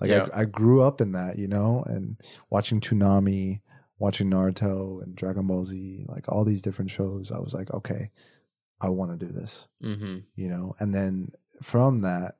Like 0.00 0.10
Yeah. 0.10 0.28
I, 0.32 0.40
I 0.40 0.44
grew 0.44 0.82
up 0.82 1.00
in 1.00 1.12
that, 1.12 1.38
you 1.38 1.48
know, 1.48 1.82
and 1.86 2.16
watching 2.50 2.80
Toonami, 2.80 3.60
watching 3.98 4.30
Naruto 4.30 5.02
and 5.02 5.16
Dragon 5.16 5.46
Ball 5.48 5.64
Z, 5.64 6.04
like 6.08 6.26
all 6.28 6.44
these 6.44 6.62
different 6.62 6.90
shows. 6.92 7.32
I 7.32 7.38
was 7.38 7.52
like, 7.52 7.72
okay, 7.74 8.10
I 8.80 8.88
want 8.90 9.18
to 9.18 9.26
do 9.26 9.32
this, 9.32 9.66
Mm-hmm. 9.82 10.18
you 10.36 10.48
know. 10.48 10.74
And 10.78 10.94
then 10.94 11.32
from 11.62 12.00
that 12.00 12.36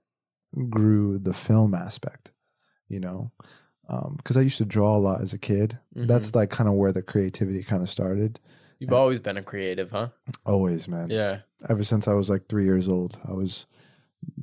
grew 0.71 1.19
the 1.19 1.35
film 1.35 1.75
aspect, 1.75 2.33
you 2.89 3.01
know, 3.01 3.33
because 4.17 4.37
I 4.37 4.43
used 4.43 4.59
to 4.59 4.65
draw 4.65 4.97
a 4.97 4.99
lot 5.01 5.21
as 5.23 5.33
a 5.33 5.39
kid. 5.39 5.79
Mm-hmm. 5.97 6.07
That's 6.07 6.35
like 6.35 6.51
kind 6.51 6.69
of 6.69 6.75
where 6.77 6.93
the 6.93 7.03
creativity 7.03 7.63
kind 7.63 7.83
of 7.83 7.89
started. 7.91 8.39
You've 8.79 8.93
always 8.93 9.19
been 9.19 9.37
a 9.37 9.43
creative, 9.43 9.91
huh? 9.91 10.09
Always, 10.47 10.87
man. 10.87 11.09
Yeah. 11.11 11.41
ever 11.69 11.83
since 11.83 12.07
I 12.07 12.13
was 12.15 12.31
like 12.31 12.47
three 12.49 12.65
years 12.65 12.89
old. 12.89 13.19
I 13.29 13.33
was 13.33 13.67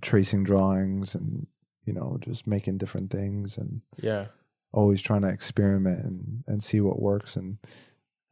tracing 0.01 0.43
drawings 0.43 1.15
and 1.15 1.47
you 1.85 1.93
know 1.93 2.17
just 2.19 2.47
making 2.47 2.77
different 2.77 3.11
things 3.11 3.57
and 3.57 3.81
Yeah. 4.01 4.27
always 4.73 5.01
trying 5.01 5.21
to 5.21 5.29
experiment 5.29 6.03
and 6.03 6.43
and 6.47 6.61
see 6.63 6.81
what 6.81 7.01
works. 7.01 7.35
And 7.37 7.57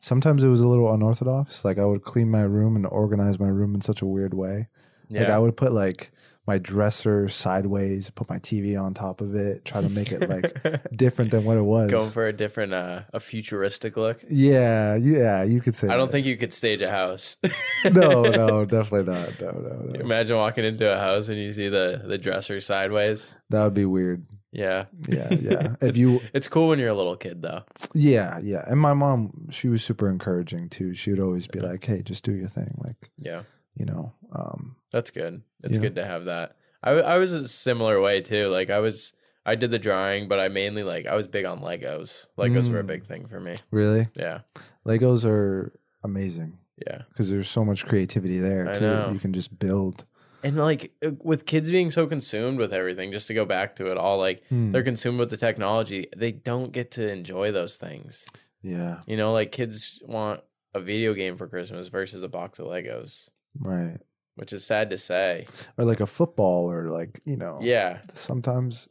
sometimes 0.03 0.43
it 0.43 0.49
was 0.49 0.59
a 0.59 0.67
little 0.67 0.93
unorthodox. 0.93 1.63
Like 1.63 1.79
I 1.79 1.85
would 1.85 2.03
clean 2.03 2.29
my 2.29 2.41
room 2.41 2.75
and 2.75 2.85
organize 2.85 3.39
my 3.39 3.47
room 3.47 3.73
in 3.73 3.81
such 3.81 4.01
a 4.01 4.05
weird 4.05 4.33
way. 4.33 4.67
Yeah. 5.07 5.21
Like 5.21 5.29
I 5.29 5.39
would 5.39 5.55
put 5.55 5.71
like 5.71 6.11
my 6.45 6.57
dresser 6.57 7.29
sideways, 7.29 8.09
put 8.09 8.27
my 8.29 8.37
TV 8.37 8.79
on 8.79 8.93
top 8.93 9.21
of 9.21 9.33
it, 9.33 9.63
try 9.63 9.81
to 9.81 9.87
make 9.87 10.11
it 10.11 10.29
like 10.29 10.91
different 10.95 11.31
than 11.31 11.45
what 11.45 11.55
it 11.55 11.61
was. 11.61 11.89
going 11.89 12.09
for 12.09 12.27
a 12.27 12.33
different, 12.33 12.73
uh, 12.73 13.03
a 13.13 13.21
futuristic 13.21 13.95
look. 13.95 14.21
yeah, 14.29 14.95
yeah, 14.95 15.43
you 15.43 15.61
could 15.61 15.73
say. 15.73 15.87
I 15.87 15.95
don't 15.95 16.11
think 16.11 16.25
you 16.25 16.35
could 16.35 16.53
stage 16.53 16.81
a 16.81 16.91
house. 16.91 17.37
no, 17.85 18.23
no, 18.23 18.65
definitely 18.65 19.13
not. 19.13 19.39
No, 19.39 19.51
no, 19.51 19.83
no. 19.85 19.99
Imagine 20.01 20.35
walking 20.35 20.65
into 20.65 20.93
a 20.93 20.97
house 20.97 21.29
and 21.29 21.37
you 21.37 21.53
see 21.53 21.69
the 21.69 22.03
the 22.05 22.17
dresser 22.17 22.59
sideways. 22.59 23.37
That 23.49 23.63
would 23.63 23.73
be 23.73 23.85
weird. 23.85 24.25
Yeah. 24.53 24.85
Yeah, 25.07 25.29
yeah. 25.41 25.75
if 25.81 25.97
you 25.97 26.21
It's 26.33 26.47
cool 26.47 26.69
when 26.69 26.79
you're 26.79 26.89
a 26.89 26.93
little 26.93 27.17
kid 27.17 27.41
though. 27.41 27.63
Yeah, 27.93 28.39
yeah. 28.41 28.63
And 28.67 28.79
my 28.79 28.93
mom, 28.93 29.49
she 29.49 29.67
was 29.67 29.83
super 29.83 30.09
encouraging 30.09 30.69
too. 30.69 30.93
She 30.93 31.09
would 31.11 31.19
always 31.19 31.47
be 31.47 31.59
like, 31.59 31.83
"Hey, 31.85 32.01
just 32.03 32.23
do 32.23 32.31
your 32.33 32.47
thing." 32.47 32.75
Like, 32.83 33.09
Yeah. 33.17 33.41
you 33.75 33.85
know, 33.85 34.13
um, 34.31 34.75
That's 34.91 35.09
good. 35.11 35.41
It's 35.63 35.77
good 35.79 35.95
to 35.95 36.05
have 36.05 36.25
that. 36.25 36.55
I, 36.83 36.91
I 36.91 37.17
was 37.17 37.33
a 37.33 37.47
similar 37.47 37.99
way 37.99 38.21
too. 38.21 38.47
Like 38.49 38.69
I 38.69 38.79
was, 38.79 39.11
I 39.45 39.55
did 39.55 39.71
the 39.71 39.79
drawing, 39.79 40.27
but 40.27 40.39
I 40.39 40.49
mainly 40.49 40.83
like 40.83 41.05
I 41.07 41.15
was 41.15 41.27
big 41.27 41.45
on 41.45 41.59
Legos. 41.61 42.27
Legos 42.37 42.69
were 42.71 42.79
a 42.79 42.83
Mm. 42.83 42.87
big 42.87 43.05
thing 43.07 43.25
for 43.27 43.39
me. 43.39 43.55
really, 43.71 44.07
Yeah, 44.15 44.41
Legos 44.85 45.25
are 45.25 45.73
amazing 46.03 46.59
yeah. 46.85 47.03
because 47.09 47.29
there's 47.29 47.49
so 47.49 47.63
much 47.65 47.85
creativity 47.85 48.37
there 48.39 48.69
I 48.69 48.73
too. 48.73 48.81
know. 48.81 49.09
You 49.13 49.19
can 49.19 49.33
just 49.33 49.57
build. 49.57 50.05
And 50.43 50.57
like 50.57 50.91
uh, 51.05 51.11
with 51.21 51.45
kids 51.45 51.71
being 51.71 51.89
so 51.91 52.05
consumed 52.07 52.57
with 52.59 52.73
everything, 52.73 53.11
just 53.11 53.27
to 53.27 53.33
go 53.33 53.45
back 53.45 53.75
to 53.77 53.87
it 53.91 53.97
all, 53.97 54.17
like 54.17 54.43
Hmm. 54.49 54.71
they're 54.71 54.83
consumed 54.83 55.19
with 55.19 55.29
the 55.29 55.37
technology. 55.37 56.07
They 56.15 56.31
don't 56.31 56.71
get 56.71 56.91
to 56.91 57.09
enjoy 57.09 57.51
those 57.51 57.77
things. 57.77 58.25
Yeah, 58.61 59.01
You 59.07 59.17
know, 59.17 59.33
like 59.33 59.51
kids 59.51 60.01
want 60.05 60.41
a 60.73 60.79
video 60.79 61.13
game 61.13 61.35
for 61.37 61.47
Christmas 61.47 61.87
versus 61.89 62.23
a 62.23 62.29
box 62.29 62.59
of 62.59 62.67
Legos, 62.67 63.29
right. 63.59 63.97
which 64.35 64.53
is 64.53 64.65
sad 64.65 64.89
to 64.91 64.97
say. 64.97 65.43
Or 65.77 65.83
like 65.85 65.99
a 65.99 66.05
football, 66.07 66.71
or 66.71 66.89
like 66.89 67.19
you 67.25 67.37
know, 67.37 67.59
Yeah, 67.61 67.99
Sometimes 68.13 68.87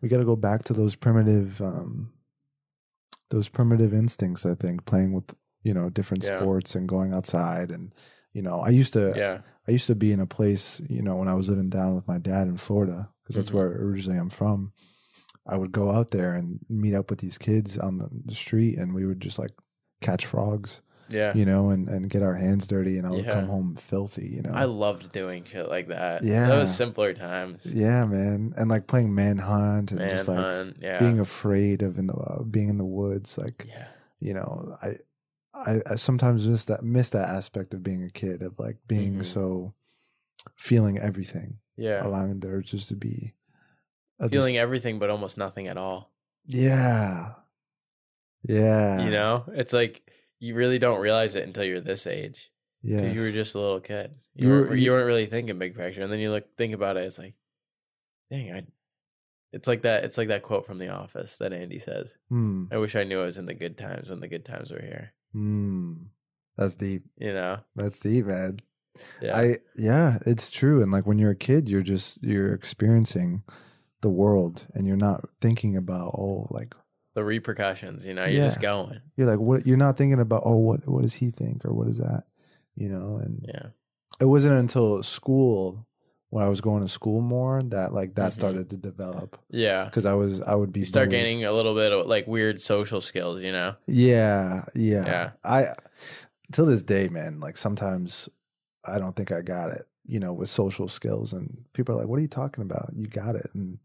we 0.00 0.08
got 0.08 0.18
to 0.18 0.24
go 0.24 0.36
back 0.36 0.64
to 0.64 0.72
those 0.72 0.94
primitive, 0.96 1.60
um, 1.60 2.12
those 3.30 3.48
primitive 3.48 3.92
instincts. 3.94 4.44
I 4.44 4.54
think 4.54 4.84
playing 4.86 5.12
with 5.12 5.34
you 5.62 5.74
know 5.74 5.90
different 5.90 6.24
Yeah. 6.24 6.38
sports 6.40 6.74
and 6.74 6.88
going 6.88 7.14
outside 7.14 7.70
and 7.70 7.94
you 8.32 8.42
know, 8.42 8.60
I 8.60 8.68
used 8.70 8.92
to. 8.94 9.12
yeah, 9.16 9.38
I 9.68 9.72
used 9.72 9.86
to 9.88 9.94
be 9.94 10.10
in 10.12 10.20
a 10.20 10.26
place, 10.26 10.80
you 10.88 11.02
know, 11.02 11.16
when 11.16 11.28
I 11.28 11.34
was 11.34 11.48
living 11.48 11.70
down 11.70 11.94
with 11.94 12.08
my 12.08 12.18
dad 12.18 12.48
in 12.48 12.56
Florida, 12.56 13.08
because 13.22 13.36
that's 13.36 13.50
Mhm. 13.50 13.54
where 13.54 13.68
originally 13.68 14.18
I'm 14.18 14.30
from. 14.30 14.72
I 15.46 15.56
would 15.56 15.72
go 15.72 15.90
out 15.92 16.10
there 16.10 16.34
and 16.34 16.60
meet 16.68 16.94
up 16.94 17.10
with 17.10 17.20
these 17.20 17.38
kids 17.38 17.76
on 17.78 17.98
the, 17.98 18.08
the 18.26 18.34
street, 18.34 18.78
and 18.78 18.94
we 18.94 19.06
would 19.06 19.20
just 19.20 19.38
like 19.38 19.50
catch 20.00 20.24
frogs, 20.26 20.80
yeah. 21.08 21.34
you 21.34 21.44
know, 21.44 21.70
and, 21.70 21.88
and 21.88 22.08
get 22.10 22.22
our 22.22 22.34
hands 22.34 22.66
dirty, 22.66 22.96
and 22.98 23.06
I 23.06 23.10
would 23.10 23.24
Yeah. 23.24 23.32
come 23.34 23.48
home 23.48 23.74
filthy, 23.74 24.28
you 24.28 24.42
know. 24.42 24.52
I 24.52 24.64
loved 24.64 25.12
doing 25.12 25.44
shit 25.44 25.68
like 25.68 25.88
that. 25.88 26.22
Yeah. 26.24 26.48
that 26.48 26.58
was 26.58 26.74
simpler 26.74 27.12
times. 27.14 27.66
yeah, 27.66 28.04
man, 28.06 28.54
and 28.56 28.70
like 28.70 28.86
playing 28.86 29.14
manhunt 29.14 29.92
and 29.92 30.00
just 30.00 30.26
like 30.28 30.74
yeah, 30.80 30.98
being 30.98 31.18
afraid 31.20 31.82
of 31.82 31.98
in 31.98 32.06
the 32.06 32.14
uh, 32.14 32.42
being 32.44 32.68
in 32.68 32.78
the 32.78 32.84
woods, 32.84 33.36
like 33.38 33.66
yeah, 33.68 33.88
you 34.20 34.34
know, 34.34 34.76
I, 34.82 34.96
I, 35.54 35.80
I 35.86 35.94
sometimes 35.96 36.46
miss 36.46 36.64
that 36.66 36.82
miss 36.84 37.10
that 37.10 37.28
aspect 37.28 37.74
of 37.74 37.82
being 37.82 38.02
a 38.04 38.10
kid 38.10 38.42
of 38.42 38.58
like 38.58 38.76
being 38.86 39.16
Mhm. 39.20 39.24
so 39.24 39.74
feeling 40.56 40.98
everything. 40.98 41.58
yeah. 41.76 42.04
allowing 42.06 42.40
there 42.40 42.60
just 42.60 42.88
to 42.88 42.94
be 42.94 43.34
just- 44.20 44.32
Feeling 44.32 44.58
everything, 44.58 44.98
but 44.98 45.08
almost 45.10 45.36
nothing 45.38 45.66
at 45.66 45.76
all. 45.78 46.12
yeah 46.46 47.34
yeah 48.42 49.04
You 49.04 49.10
know, 49.10 49.44
it's 49.48 49.72
like 49.72 50.02
you 50.38 50.54
really 50.54 50.78
don't 50.78 51.00
realize 51.00 51.34
it 51.36 51.44
until 51.46 51.64
you're 51.64 51.80
this 51.80 52.06
age 52.06 52.50
yeah 52.82 53.10
you 53.12 53.20
were 53.20 53.30
just 53.32 53.54
a 53.54 53.60
little 53.60 53.80
kid. 53.80 54.14
You, 54.34 54.46
You 54.48 54.54
were- 54.54 54.60
weren't, 54.68 54.80
you- 54.80 54.90
weren't 54.92 55.06
really 55.06 55.26
thinking 55.26 55.58
big 55.58 55.76
picture, 55.76 56.02
and 56.02 56.10
then 56.12 56.18
you 56.20 56.30
look 56.30 56.56
think 56.56 56.74
about 56.74 56.96
it. 56.96 57.04
It's 57.04 57.18
like, 57.18 57.34
dang, 58.30 58.52
I. 58.52 58.66
It's 59.52 59.66
like 59.66 59.82
that. 59.82 60.04
It's 60.04 60.16
like 60.16 60.28
that 60.28 60.42
quote 60.42 60.64
from 60.64 60.78
The 60.78 60.88
Office 60.88 61.36
that 61.38 61.52
Andy 61.52 61.78
says. 61.80 62.16
hmm. 62.28 62.66
I 62.70 62.76
wish 62.78 62.94
I 62.94 63.02
knew 63.04 63.20
I 63.20 63.24
was 63.26 63.36
in 63.36 63.46
the 63.46 63.54
good 63.54 63.76
times 63.76 64.08
when 64.08 64.20
the 64.20 64.28
good 64.28 64.44
times 64.44 64.70
were 64.70 64.80
here. 64.80 65.12
Hmm. 65.32 65.94
that's 66.56 66.74
deep 66.74 67.04
You 67.16 67.32
know, 67.32 67.58
that's 67.76 67.98
deep 68.00 68.26
man 68.26 68.60
yeah, 69.22 69.36
i 69.36 69.58
yeah 69.76 70.18
it's 70.26 70.50
true 70.50 70.82
and 70.82 70.90
like 70.90 71.06
when 71.06 71.18
you're 71.18 71.30
a 71.30 71.36
kid 71.36 71.68
you're 71.68 71.80
just 71.82 72.22
you're 72.22 72.52
experiencing 72.52 73.42
the 74.00 74.08
world 74.08 74.66
and 74.74 74.86
you're 74.86 74.96
not 74.96 75.28
thinking 75.40 75.76
about 75.76 76.14
oh 76.18 76.46
like 76.50 76.74
the 77.14 77.24
repercussions. 77.24 78.06
You 78.06 78.14
know, 78.14 78.24
you're 78.24 78.46
just 78.46 78.60
going. 78.60 79.00
you're 79.16 79.26
like 79.26 79.40
what 79.40 79.66
you're 79.66 79.76
not 79.76 79.96
thinking 79.96 80.20
about 80.20 80.42
oh 80.46 80.56
what 80.56 80.86
what 80.88 81.02
does 81.02 81.14
he 81.14 81.30
think 81.30 81.64
or 81.64 81.72
what 81.72 81.88
is 81.88 81.98
that 81.98 82.24
you 82.76 82.88
know 82.88 83.20
and 83.22 83.44
Yeah, 83.46 83.66
it 84.20 84.26
wasn't 84.26 84.58
until 84.58 85.02
school 85.02 85.86
when 86.30 86.44
i 86.44 86.48
was 86.48 86.60
going 86.60 86.80
to 86.82 86.88
school 86.88 87.20
more 87.20 87.60
that 87.62 87.92
like 87.92 88.14
that 88.14 88.30
Mhm. 88.30 88.34
started 88.34 88.70
to 88.70 88.76
develop 88.76 89.38
yeah. 89.50 89.84
because 89.84 90.06
i 90.06 90.12
was 90.14 90.40
i 90.40 90.54
would 90.54 90.72
be 90.72 90.80
You 90.80 90.86
start 90.86 91.08
bullied. 91.10 91.24
gaining 91.24 91.44
a 91.44 91.52
little 91.52 91.74
bit 91.74 91.92
of 91.92 92.06
like 92.06 92.26
weird 92.26 92.60
social 92.60 93.00
skills. 93.00 93.42
You 93.42 93.52
know. 93.52 93.74
Yeah, 93.86 94.64
yeah. 94.74 95.04
Yeah. 95.06 95.30
I 95.44 95.74
till 96.52 96.66
this 96.66 96.82
day, 96.82 97.08
man, 97.08 97.40
like 97.40 97.56
sometimes 97.56 98.28
I 98.84 98.98
don't 98.98 99.14
think 99.14 99.30
I 99.32 99.40
got 99.42 99.70
it, 99.70 99.86
you 100.06 100.18
know, 100.20 100.32
with 100.32 100.48
social 100.48 100.88
skills 100.88 101.32
and 101.32 101.64
people 101.74 101.94
are 101.94 101.98
like, 101.98 102.08
What 102.08 102.18
are 102.18 102.22
you 102.22 102.28
talking 102.42 102.62
about? 102.62 102.90
You 102.96 103.06
got 103.06 103.34
it. 103.36 103.50
And 103.54 103.78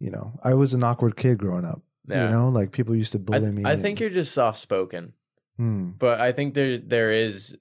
you 0.00 0.10
know, 0.10 0.38
I 0.42 0.54
was 0.54 0.74
an 0.74 0.82
awkward 0.82 1.16
kid 1.16 1.38
growing 1.38 1.64
up. 1.64 1.80
Yeah. 2.06 2.24
You 2.26 2.30
know, 2.36 2.48
like 2.50 2.72
people 2.72 2.94
used 2.94 3.12
to 3.12 3.18
I, 3.18 3.22
bully 3.22 3.40
th- 3.40 3.54
me. 3.54 3.64
I 3.64 3.76
think 3.76 3.84
and- 3.96 4.00
you're 4.00 4.10
just 4.10 4.32
soft 4.34 4.58
spoken. 4.60 5.12
Hmm. 5.56 5.90
But 5.98 6.20
I 6.20 6.32
think 6.32 6.54
there 6.54 6.76
there 6.78 7.10
is 7.12 7.56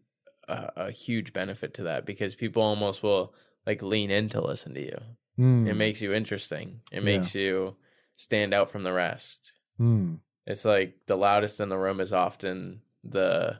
a, 0.47 0.71
a 0.87 0.91
huge 0.91 1.31
benefit 1.33 1.75
to 1.75 1.83
that 1.83 2.05
because 2.05 2.33
people 2.35 2.61
almost 2.63 3.03
will 3.03 3.33
like 3.65 3.81
lean 3.81 4.11
in 4.11 4.29
to 4.29 4.41
listen 4.41 4.73
to 4.75 4.81
you. 4.81 4.97
Hmm. 5.37 5.67
It 5.67 5.75
makes 5.75 6.01
you 6.01 6.13
interesting. 6.13 6.81
It 6.91 6.97
Yeah. 7.03 7.05
makes 7.17 7.33
you 7.35 7.75
stand 8.15 8.53
out 8.53 8.69
from 8.69 8.83
the 8.83 8.93
rest. 8.93 9.53
Hmm. 9.77 10.15
It's 10.45 10.65
like 10.65 11.05
the 11.07 11.15
loudest 11.17 11.59
in 11.59 11.69
the 11.69 11.77
room 11.77 11.99
is 11.99 12.11
often 12.13 12.81
the 13.03 13.59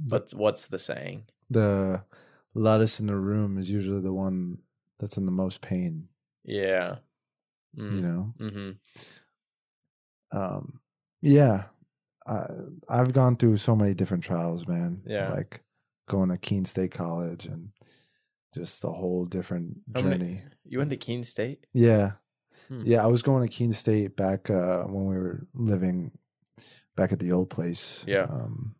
but 0.00 0.32
what's 0.34 0.66
the 0.66 0.78
saying? 0.78 1.24
the 1.50 2.02
loudest 2.54 3.00
in 3.00 3.06
the 3.06 3.16
room 3.16 3.56
is 3.58 3.70
usually 3.70 4.00
the 4.02 4.12
one 4.12 4.58
that's 4.98 5.16
in 5.16 5.24
the 5.26 5.32
most 5.32 5.60
pain, 5.62 6.08
Yeah. 6.44 6.96
Mm. 7.76 7.94
you 7.94 8.00
know? 8.02 8.34
Mm-hmm. 8.40 8.70
um 10.38 10.80
yeah 11.20 11.64
I, 12.26 12.46
i've 12.88 13.12
gone 13.12 13.36
through 13.36 13.56
so 13.58 13.74
many 13.76 13.94
different 13.94 14.24
trials 14.24 14.66
man 14.66 15.02
Yeah. 15.06 15.30
like 15.32 15.62
going 16.08 16.28
to 16.30 16.38
keene 16.38 16.64
state 16.64 16.90
college 16.92 17.46
and 17.46 17.70
just 18.54 18.84
a 18.84 18.88
whole 18.90 19.24
different 19.24 19.78
journey 19.94 20.08
many- 20.18 20.42
You 20.64 20.78
went 20.78 20.90
to 20.90 20.96
Keene 20.96 21.24
State? 21.24 21.66
yeah 21.72 22.12
Hmm. 22.68 22.82
yeah 22.84 23.02
i 23.02 23.06
was 23.06 23.22
going 23.22 23.42
to 23.48 23.48
keene 23.48 23.72
state 23.72 24.14
back 24.14 24.50
uh 24.50 24.82
when 24.84 25.06
we 25.06 25.16
were 25.16 25.46
living 25.54 26.10
back 26.96 27.12
at 27.12 27.18
the 27.18 27.32
old 27.32 27.48
place 27.48 28.04
Yeah. 28.06 28.24
um 28.28 28.74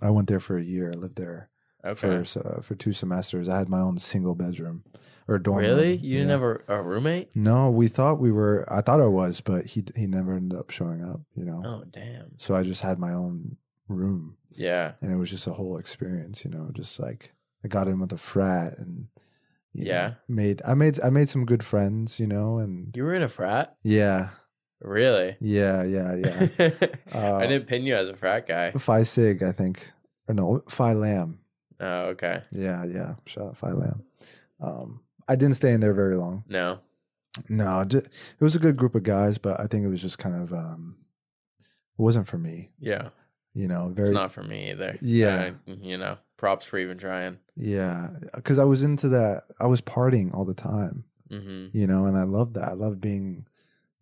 i 0.00 0.08
went 0.08 0.26
there 0.28 0.40
for 0.40 0.56
a 0.56 0.62
year 0.64 0.90
i 0.94 0.98
lived 0.98 1.16
there 1.16 1.50
Okay. 1.84 2.24
for 2.24 2.40
uh, 2.48 2.60
for 2.62 2.74
two 2.74 2.94
semesters 2.94 3.46
i 3.46 3.58
had 3.58 3.68
my 3.68 3.80
own 3.80 3.98
single 3.98 4.34
bedroom 4.34 4.84
or 5.28 5.38
dorm 5.38 5.58
really? 5.58 5.96
room. 5.96 5.98
You 6.04 6.14
didn't 6.18 6.28
Yeah. 6.28 6.32
have 6.32 6.42
a, 6.68 6.78
a 6.78 6.82
roommate? 6.82 7.36
no 7.36 7.68
we 7.68 7.88
thought 7.88 8.20
we 8.20 8.32
were 8.32 8.64
i 8.72 8.80
thought 8.80 9.02
i 9.02 9.06
was 9.06 9.42
but 9.42 9.66
he 9.66 9.84
he 9.94 10.06
never 10.06 10.32
ended 10.34 10.58
up 10.58 10.70
showing 10.70 11.04
up 11.04 11.20
you 11.34 11.44
know 11.44 11.60
Oh 11.62 11.84
damn. 11.90 12.38
So 12.38 12.54
I 12.54 12.62
just 12.62 12.80
had 12.80 12.98
my 12.98 13.12
own 13.12 13.58
room 13.88 14.38
Yeah. 14.52 14.92
and 15.02 15.12
it 15.12 15.16
was 15.16 15.28
just 15.28 15.46
a 15.46 15.52
whole 15.52 15.76
experience, 15.76 16.42
you 16.42 16.50
know, 16.50 16.70
just 16.72 16.98
like 16.98 17.33
I 17.64 17.68
got 17.68 17.88
in 17.88 17.98
with 17.98 18.12
a 18.12 18.16
frat 18.18 18.78
and 18.78 19.06
you 19.72 19.84
know, 19.84 19.90
Yeah. 19.90 20.12
made 20.28 20.60
I 20.64 20.74
made 20.74 21.00
I 21.02 21.10
made 21.10 21.28
some 21.28 21.46
good 21.46 21.64
friends, 21.64 22.20
you 22.20 22.26
know, 22.26 22.58
and 22.58 22.94
You 22.96 23.04
were 23.04 23.14
in 23.14 23.22
a 23.22 23.28
frat? 23.28 23.76
yeah, 23.82 24.30
Really? 24.80 25.36
yeah, 25.40 25.82
yeah, 25.82 26.14
yeah. 26.14 26.70
Uh, 27.14 27.36
I 27.36 27.46
didn't 27.46 27.66
pin 27.66 27.84
you 27.84 27.94
as 27.96 28.08
a 28.08 28.16
frat 28.16 28.46
guy. 28.46 28.72
Phi 28.72 29.02
Sig, 29.04 29.42
I 29.42 29.52
think. 29.52 29.88
Or 30.28 30.34
no, 30.34 30.62
Phi 30.68 30.92
Lam. 30.92 31.38
Oh, 31.80 32.02
okay. 32.12 32.42
Yeah, 32.52 32.84
yeah. 32.84 33.14
Shout 33.26 33.46
out 33.48 33.56
Phi 33.56 33.70
Lam. 33.72 34.02
Um 34.60 35.00
I 35.26 35.36
didn't 35.36 35.56
stay 35.56 35.72
in 35.72 35.80
there 35.80 35.94
very 35.94 36.16
long. 36.16 36.44
No. 36.48 36.80
No, 37.48 37.80
it 37.80 38.08
was 38.40 38.54
a 38.54 38.60
good 38.60 38.76
group 38.76 38.94
of 38.94 39.02
guys, 39.02 39.38
but 39.38 39.58
I 39.58 39.66
think 39.66 39.84
it 39.84 39.88
was 39.88 40.00
just 40.02 40.18
kind 40.18 40.36
of 40.40 40.52
um, 40.52 40.96
it 41.60 42.02
wasn't 42.02 42.28
for 42.28 42.38
me. 42.38 42.70
Yeah. 42.78 43.08
You 43.54 43.66
know, 43.66 43.86
It's 43.88 43.96
very 43.96 44.10
not 44.12 44.30
for 44.32 44.42
me 44.44 44.70
either. 44.70 44.98
Yeah. 45.00 45.50
I- 45.66 45.70
you 45.80 45.96
know, 45.96 46.18
props 46.36 46.66
for 46.66 46.78
even 46.78 46.98
trying. 46.98 47.38
yeah, 47.56 48.08
because 48.34 48.58
I 48.58 48.64
was 48.64 48.82
into 48.82 49.08
that. 49.10 49.44
I 49.60 49.66
was 49.66 49.80
partying 49.80 50.34
all 50.34 50.44
the 50.44 50.54
time, 50.54 51.04
hmm 51.30 51.66
you 51.72 51.86
know, 51.86 52.06
and 52.06 52.16
I 52.16 52.22
love 52.24 52.54
that. 52.54 52.68
I 52.68 52.72
love 52.72 53.00
being 53.00 53.46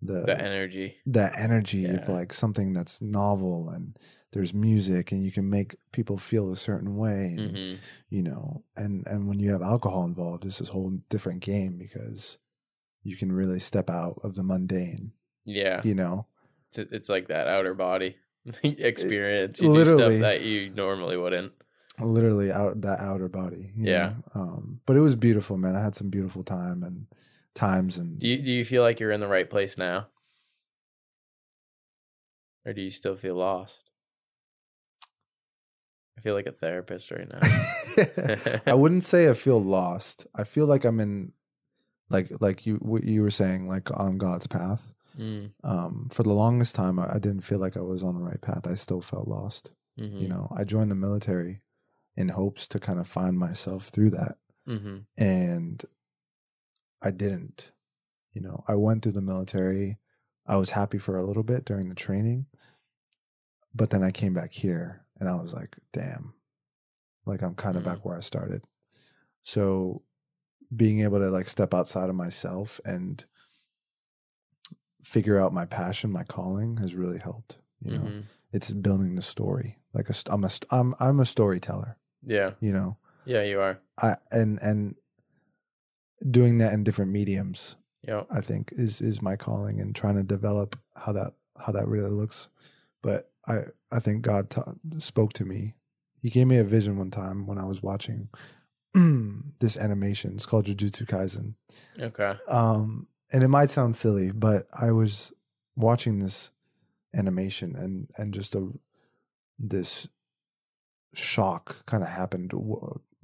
the 0.00 0.22
The 0.22 0.38
energy. 0.40 0.96
that 1.06 1.38
energy 1.38 1.86
of 1.86 2.08
like 2.08 2.32
something 2.32 2.72
that's 2.72 3.00
novel 3.00 3.68
and 3.70 3.96
there's 4.32 4.52
music 4.54 5.12
and 5.12 5.22
you 5.22 5.30
can 5.30 5.48
make 5.48 5.76
people 5.92 6.18
feel 6.18 6.50
a 6.50 6.56
certain 6.56 6.96
way 6.96 7.34
and, 7.36 7.56
hmm 7.56 7.74
you 8.08 8.22
know 8.22 8.64
and 8.76 9.06
and 9.06 9.28
when 9.28 9.38
you 9.38 9.52
have 9.52 9.62
alcohol 9.62 10.04
involved 10.04 10.44
it's 10.44 10.58
this 10.58 10.70
whole 10.70 10.90
different 11.08 11.40
game 11.40 11.78
because 11.78 12.36
you 13.04 13.16
can 13.16 13.30
really 13.30 13.60
step 13.60 13.88
out 13.88 14.18
of 14.24 14.34
the 14.34 14.42
mundane 14.42 15.12
Yeah. 15.44 15.80
you 15.84 15.94
know 15.94 16.26
It's, 16.68 16.78
it's 16.78 17.08
like 17.08 17.28
that 17.28 17.46
outer 17.46 17.74
body 17.74 18.16
experience. 18.64 19.60
You 19.60 19.72
do 19.72 19.84
stuff 19.84 20.12
that 20.20 20.40
you 20.42 20.68
normally 20.70 21.16
wouldn't. 21.16 21.52
Literally 22.00 22.50
out 22.50 22.80
that 22.80 23.00
outer 23.00 23.28
body 23.28 23.70
Yeah. 23.76 24.14
um 24.34 24.80
but 24.86 24.96
it 24.96 25.00
was 25.00 25.14
beautiful 25.14 25.56
man 25.58 25.76
i 25.76 25.82
had 25.82 25.94
some 25.94 26.08
beautiful 26.10 26.42
time 26.42 26.82
and 26.82 27.06
times 27.54 27.98
and 27.98 28.18
Do 28.18 28.26
you, 28.28 28.38
do 28.38 28.50
you 28.50 28.64
feel 28.64 28.82
like 28.82 28.98
you're 28.98 29.10
in 29.12 29.20
the 29.20 29.28
right 29.28 29.48
place 29.48 29.76
now? 29.76 30.08
Or 32.64 32.72
do 32.72 32.80
you 32.80 32.90
still 32.90 33.16
feel 33.16 33.34
lost? 33.34 33.90
I 36.16 36.20
feel 36.20 36.34
like 36.34 36.46
a 36.46 36.52
therapist 36.52 37.10
right 37.10 37.28
now. 37.30 38.60
I 38.66 38.74
wouldn't 38.74 39.04
say 39.04 39.28
I 39.28 39.34
feel 39.34 39.62
lost. 39.62 40.26
I 40.34 40.44
feel 40.44 40.66
like 40.66 40.84
I'm 40.84 41.00
in, 41.00 41.32
like 42.08 42.30
like 42.40 42.64
you 42.66 42.76
what 42.76 43.04
you 43.04 43.22
were 43.22 43.30
saying, 43.30 43.68
like 43.68 43.90
on 43.90 44.18
God's 44.18 44.46
path. 44.46 44.92
Mm, 45.18 45.50
Um, 45.64 46.08
for 46.10 46.22
the 46.22 46.32
longest 46.32 46.74
time, 46.74 46.98
I, 46.98 47.16
I 47.16 47.18
didn't 47.18 47.42
feel 47.42 47.58
like 47.58 47.76
I 47.76 47.80
was 47.82 48.02
on 48.02 48.14
the 48.14 48.22
right 48.22 48.40
path. 48.40 48.66
I 48.66 48.76
still 48.76 49.00
felt 49.00 49.28
lost. 49.28 49.72
mhm, 49.98 50.20
You 50.22 50.28
know, 50.28 50.50
I 50.56 50.64
joined 50.64 50.90
the 50.90 50.94
military 50.94 51.60
in 52.16 52.28
hopes 52.30 52.68
to 52.68 52.78
kind 52.78 52.98
of 52.98 53.08
find 53.08 53.38
myself 53.38 53.88
through 53.88 54.10
that, 54.10 54.36
mhm, 54.66 55.04
and 55.16 55.84
I 57.00 57.10
didn't. 57.10 57.72
You 58.32 58.40
know, 58.42 58.64
I 58.68 58.74
went 58.76 59.02
through 59.02 59.12
the 59.12 59.20
military. 59.20 59.98
I 60.46 60.56
was 60.56 60.70
happy 60.70 60.98
for 60.98 61.16
a 61.16 61.22
little 61.24 61.42
bit 61.42 61.64
during 61.64 61.88
the 61.88 61.94
training, 61.94 62.46
but 63.74 63.90
then 63.90 64.02
I 64.02 64.10
came 64.10 64.32
back 64.34 64.52
here 64.52 65.04
and 65.20 65.28
I 65.28 65.34
was 65.36 65.52
like, 65.54 65.76
damn, 65.92 66.34
like 67.26 67.42
I'm 67.42 67.54
kind 67.54 67.76
of 67.76 67.82
Mm. 67.82 67.86
back 67.86 68.04
where 68.04 68.16
I 68.16 68.20
started. 68.20 68.62
So 69.44 70.02
being 70.74 71.00
able 71.00 71.18
to 71.18 71.30
like 71.30 71.48
step 71.48 71.74
outside 71.74 72.08
of 72.08 72.14
myself 72.16 72.80
and 72.84 73.24
figure 75.04 75.40
out 75.40 75.52
my 75.52 75.66
passion, 75.66 76.10
my 76.10 76.24
calling 76.24 76.76
has 76.78 76.94
really 76.94 77.18
helped. 77.18 77.58
You 77.80 77.90
know, 77.92 77.98
mhm. 78.04 78.24
it's 78.52 78.70
building 78.72 79.16
the 79.16 79.22
story. 79.22 79.78
Like 79.92 80.08
a, 80.08 80.14
I'm 80.30 80.44
a, 80.44 80.50
I'm, 80.70 80.94
I'm 81.00 81.20
a 81.20 81.26
storyteller, 81.26 81.98
Yeah. 82.26 82.50
you 82.60 82.72
know, 82.72 82.96
Yeah, 83.24 83.42
you 83.42 83.60
are. 83.60 83.78
I, 84.00 84.16
and, 84.30 84.58
and 84.62 84.94
doing 86.30 86.58
that 86.58 86.72
in 86.72 86.84
different 86.84 87.10
mediums 87.10 87.76
Yeah. 88.06 88.22
I 88.30 88.40
think 88.40 88.72
is 88.76 89.00
is 89.00 89.20
my 89.22 89.36
calling 89.36 89.80
and 89.80 89.94
trying 89.94 90.16
to 90.16 90.22
develop 90.22 90.78
how 90.96 91.12
that 91.12 91.34
how 91.58 91.72
that 91.72 91.88
really 91.88 92.10
looks. 92.10 92.48
But 93.02 93.30
I 93.46 93.64
I 93.90 93.98
think 94.00 94.22
God 94.22 94.50
ta- 94.50 94.74
spoke 94.98 95.32
to 95.34 95.44
me. 95.44 95.74
He 96.20 96.30
gave 96.30 96.46
me 96.46 96.58
a 96.58 96.64
vision 96.64 96.96
one 96.96 97.10
time 97.10 97.46
when 97.46 97.58
I 97.58 97.64
was 97.64 97.82
watching 97.82 98.28
this 99.58 99.76
animation. 99.76 100.34
It's 100.34 100.46
called 100.46 100.66
Jujutsu 100.66 101.06
Kaisen. 101.06 101.54
Okay. 101.98 102.34
Um, 102.46 103.08
and 103.32 103.42
it 103.42 103.48
might 103.48 103.70
sound 103.70 103.96
silly, 103.96 104.30
but 104.32 104.68
I 104.72 104.92
was 104.92 105.32
watching 105.74 106.20
this 106.20 106.50
animation 107.14 107.74
and 107.76 108.08
and 108.16 108.32
just 108.32 108.54
a 108.54 108.68
this 109.58 110.06
shock 111.14 111.84
kind 111.86 112.02
of 112.02 112.08
happened 112.08 112.52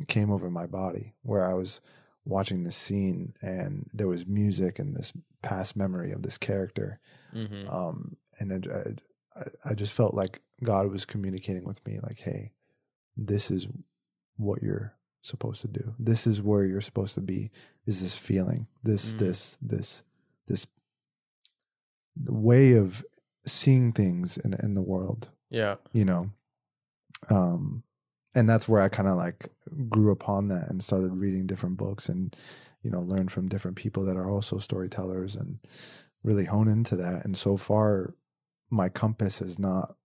came 0.07 0.31
over 0.31 0.51
my 0.51 0.67
body 0.67 1.15
where 1.23 1.45
I 1.51 1.55
was 1.55 1.81
watching 2.25 2.65
this 2.65 2.77
scene 2.77 3.35
and 3.41 3.89
there 3.95 4.07
was 4.09 4.27
music 4.27 4.79
and 4.79 4.95
this 4.95 5.13
past 5.43 5.77
memory 5.77 6.13
of 6.13 6.23
this 6.23 6.39
character 6.39 7.01
hmm 7.33 7.67
um 7.69 8.17
and 8.39 8.53
it, 8.53 9.01
I, 9.35 9.71
I 9.71 9.75
just 9.75 9.93
felt 9.93 10.15
like 10.15 10.41
God 10.63 10.91
was 10.93 11.05
communicating 11.05 11.65
with 11.65 11.85
me 11.87 11.99
like 12.03 12.21
hey 12.21 12.53
this 13.17 13.51
is 13.51 13.67
what 14.37 14.63
you're 14.63 14.95
supposed 15.23 15.61
to 15.63 15.69
do 15.69 15.95
this 15.99 16.27
is 16.27 16.41
where 16.43 16.65
you're 16.65 16.81
supposed 16.81 17.15
to 17.15 17.21
be 17.21 17.51
is 17.87 18.01
this 18.03 18.17
feeling 18.17 18.69
this 18.83 19.15
Mm. 19.15 19.19
this 19.19 19.59
this 19.61 20.03
this 20.47 20.67
the 22.17 22.35
way 22.35 22.73
of 22.73 23.05
seeing 23.47 23.93
things 23.93 24.37
in 24.37 24.55
in 24.55 24.75
the 24.75 24.83
world 24.83 25.31
Yeah. 25.51 25.77
you 25.93 26.05
know 26.05 26.31
um 27.31 27.83
and 28.35 28.49
that's 28.49 28.69
where 28.69 28.81
i 28.83 28.89
kind 28.89 29.09
of 29.09 29.17
like 29.17 29.49
grew 29.89 30.11
upon 30.11 30.49
that 30.49 30.69
and 30.69 30.83
started 30.83 31.15
reading 31.15 31.47
different 31.47 31.77
books 31.77 32.09
and 32.09 32.37
you 32.83 32.91
know 32.91 33.01
learn 33.01 33.29
from 33.29 33.49
different 33.49 33.77
people 33.77 34.05
that 34.05 34.17
are 34.17 34.31
also 34.31 34.59
storytellers 34.59 35.35
and 35.37 35.59
really 36.23 36.45
hone 36.45 36.69
into 36.69 36.97
that 36.97 37.25
and 37.25 37.37
so 37.37 37.57
far 37.57 38.15
my 38.71 38.89
compass 38.89 39.39
has 39.39 39.59
not 39.59 39.97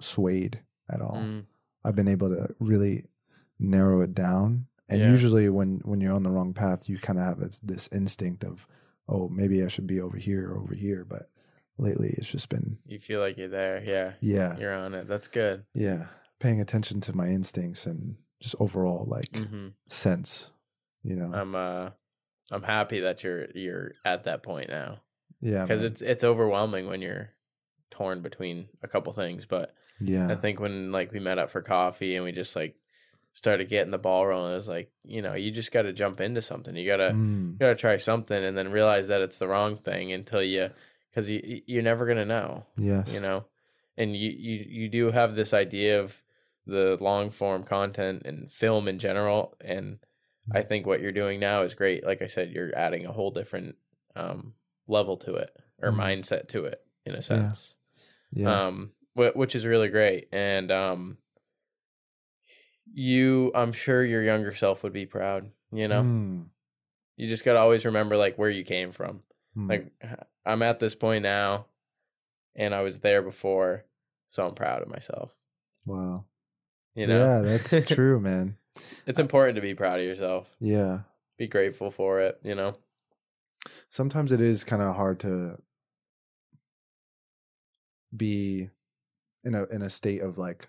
swayed 0.00 0.60
at 0.90 1.00
all 1.00 1.16
Mm, 1.18 1.44
i've 1.84 1.94
been 1.96 2.08
able 2.08 2.28
to 2.30 2.54
really 2.58 3.04
narrow 3.58 4.00
it 4.00 4.14
down 4.14 4.66
and 4.88 5.00
Yeah. 5.00 5.10
usually 5.10 5.48
when 5.48 5.80
when 5.84 6.00
you're 6.00 6.14
on 6.14 6.22
the 6.22 6.30
wrong 6.30 6.52
path 6.54 6.88
you 6.88 6.98
kind 6.98 7.18
of 7.18 7.24
have 7.24 7.42
a, 7.42 7.50
this 7.62 7.88
instinct 7.92 8.44
of 8.44 8.66
oh 9.08 9.28
maybe 9.28 9.62
i 9.64 9.68
should 9.68 9.86
be 9.86 10.00
over 10.00 10.16
here 10.16 10.50
or 10.50 10.58
over 10.58 10.74
here 10.74 11.04
but 11.04 11.30
lately 11.78 12.14
it's 12.18 12.30
just 12.30 12.48
been 12.48 12.78
You 12.86 12.98
feel 12.98 13.20
like 13.20 13.38
you're 13.38 13.48
there. 13.48 13.82
Yeah. 13.84 14.12
yeah 14.20 14.58
You're 14.58 14.74
on 14.74 14.92
it. 14.94 15.08
That's 15.08 15.28
good. 15.28 15.64
yeah 15.74 16.06
paying 16.40 16.60
attention 16.60 17.00
to 17.02 17.16
my 17.16 17.28
instincts 17.28 17.86
and 17.86 18.16
just 18.40 18.56
overall 18.58 19.04
like 19.06 19.36
hmm 19.36 19.68
sense 19.88 20.50
you 21.04 21.14
know 21.14 21.32
I'm 21.32 21.54
uh 21.54 21.90
I'm 22.50 22.62
happy 22.62 23.00
that 23.00 23.22
you're 23.22 23.46
you're 23.54 23.92
at 24.04 24.24
that 24.24 24.42
point 24.42 24.68
now 24.70 25.02
yeah 25.40 25.62
because 25.62 25.82
it's 25.84 26.02
it's 26.02 26.24
overwhelming 26.24 26.86
when 26.88 27.00
you're 27.00 27.30
torn 27.90 28.22
between 28.22 28.68
a 28.82 28.88
couple 28.88 29.12
things. 29.12 29.46
But 29.46 29.74
yeah 30.00 30.30
I 30.30 30.34
think 30.36 30.60
when 30.60 30.90
like 30.92 31.12
we 31.12 31.20
met 31.20 31.38
up 31.38 31.50
for 31.50 31.60
coffee 31.62 32.16
and 32.16 32.24
we 32.24 32.32
just 32.32 32.56
like 32.56 32.74
started 33.32 33.68
getting 33.68 33.90
the 33.90 33.98
ball 33.98 34.26
rolling, 34.26 34.52
it 34.52 34.56
was 34.56 34.68
like 34.68 34.90
you 35.04 35.22
know 35.22 35.34
you 35.34 35.50
just 35.50 35.72
got 35.72 35.82
to 35.82 35.92
jump 35.92 36.20
into 36.20 36.42
something. 36.42 36.74
You 36.74 36.86
gotta 36.86 37.12
Mm, 37.14 37.52
you 37.52 37.58
gotta 37.58 37.74
try 37.74 37.96
something 37.96 38.42
and 38.42 38.56
then 38.56 38.70
realize 38.70 39.08
that 39.08 39.20
it's 39.22 39.38
the 39.38 39.48
wrong 39.48 39.76
thing 39.76 40.12
until 40.12 40.42
you 40.42 40.70
because 41.10 41.28
you 41.30 41.62
you're 41.66 41.82
never 41.82 42.06
gonna 42.06 42.24
know. 42.24 42.64
yes 42.76 43.12
you 43.12 43.20
know 43.20 43.44
and 43.96 44.16
you, 44.16 44.30
you 44.30 44.64
you 44.68 44.88
do 44.88 45.10
have 45.10 45.34
this 45.34 45.52
idea 45.52 46.00
of 46.00 46.20
the 46.66 46.96
long 47.00 47.30
form 47.30 47.64
content 47.64 48.22
and 48.24 48.50
film 48.52 48.86
in 48.88 48.98
general. 48.98 49.56
And 49.60 49.98
i 50.52 50.62
think 50.62 50.84
what 50.86 51.00
you're 51.00 51.12
doing 51.12 51.38
now 51.40 51.62
is 51.62 51.74
great. 51.74 52.04
Like 52.04 52.22
i 52.22 52.26
said 52.26 52.50
you're 52.50 52.76
adding 52.76 53.06
a 53.06 53.12
whole 53.12 53.30
different 53.30 53.76
um 54.16 54.54
level 54.88 55.16
to 55.18 55.34
it 55.36 55.50
or 55.80 55.90
Mhm. 55.92 55.96
mindset 55.96 56.48
to 56.48 56.64
it 56.64 56.80
in 57.06 57.14
a 57.14 57.22
sense. 57.22 57.76
Yeah. 58.32 58.66
Um 58.66 58.92
which 59.14 59.54
is 59.54 59.66
really 59.66 59.88
great. 59.88 60.28
And 60.32 60.70
um 60.72 61.18
you 62.92 63.52
i'm 63.54 63.72
sure 63.72 64.04
your 64.04 64.22
younger 64.22 64.52
self 64.54 64.82
would 64.82 64.92
be 64.92 65.06
proud 65.06 65.50
you 65.72 65.86
know? 65.86 66.02
Mm, 66.02 66.46
you 67.16 67.28
just 67.28 67.44
got 67.44 67.52
to 67.52 67.60
always 67.60 67.84
remember 67.84 68.16
like 68.16 68.36
where 68.36 68.50
you 68.50 68.64
came 68.64 68.90
from. 68.90 69.22
Mm. 69.56 69.68
like 69.68 69.92
I'm 70.44 70.62
at 70.62 70.80
this 70.80 70.96
point 70.96 71.22
now 71.22 71.66
and 72.56 72.74
I 72.74 72.80
was 72.82 72.98
there 72.98 73.22
before, 73.22 73.84
so 74.30 74.44
I'm 74.46 74.54
proud 74.56 74.82
of 74.82 74.88
myself. 74.88 75.36
wow 75.86 76.24
You 76.94 77.06
know? 77.06 77.18
yeah 77.18 77.40
that's 77.40 77.70
true 77.94 78.18
man 78.20 78.56
It's 79.06 79.18
important 79.18 79.56
to 79.56 79.62
be 79.62 79.74
proud 79.74 80.00
of 80.00 80.04
yourself. 80.06 80.48
yeah 80.60 81.00
Be 81.38 81.46
grateful 81.48 81.90
for 81.90 82.20
it, 82.20 82.38
you 82.42 82.54
know. 82.54 82.76
sometimes 83.90 84.32
it 84.32 84.40
is 84.40 84.64
kind 84.64 84.82
of 84.82 84.96
hard 84.96 85.20
to 85.20 85.58
be 88.14 88.70
in 89.44 89.54
a 89.54 89.64
in 89.66 89.82
a 89.82 89.88
state 89.90 90.20
of 90.22 90.36
like 90.38 90.68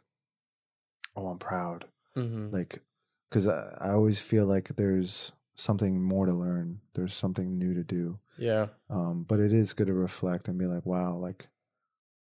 oh 1.16 1.28
i'm 1.28 1.40
proud 1.40 1.86
Mm-hmm. 2.18 2.54
like 2.54 2.82
because 3.30 3.48
I, 3.48 3.74
I 3.80 3.92
always 3.92 4.20
feel 4.20 4.46
like 4.46 4.76
there's 4.76 5.32
something 5.56 6.04
more 6.04 6.26
to 6.26 6.34
learn 6.34 6.82
there's 6.94 7.14
something 7.14 7.58
new 7.58 7.74
to 7.74 7.84
do 7.86 8.20
Yeah. 8.38 8.68
um 8.90 9.24
but 9.28 9.40
it 9.40 9.54
is 9.54 9.72
good 9.72 9.88
to 9.88 9.94
reflect 9.94 10.50
and 10.50 10.58
be 10.60 10.66
like 10.66 10.86
wow 10.86 11.16
like 11.16 11.48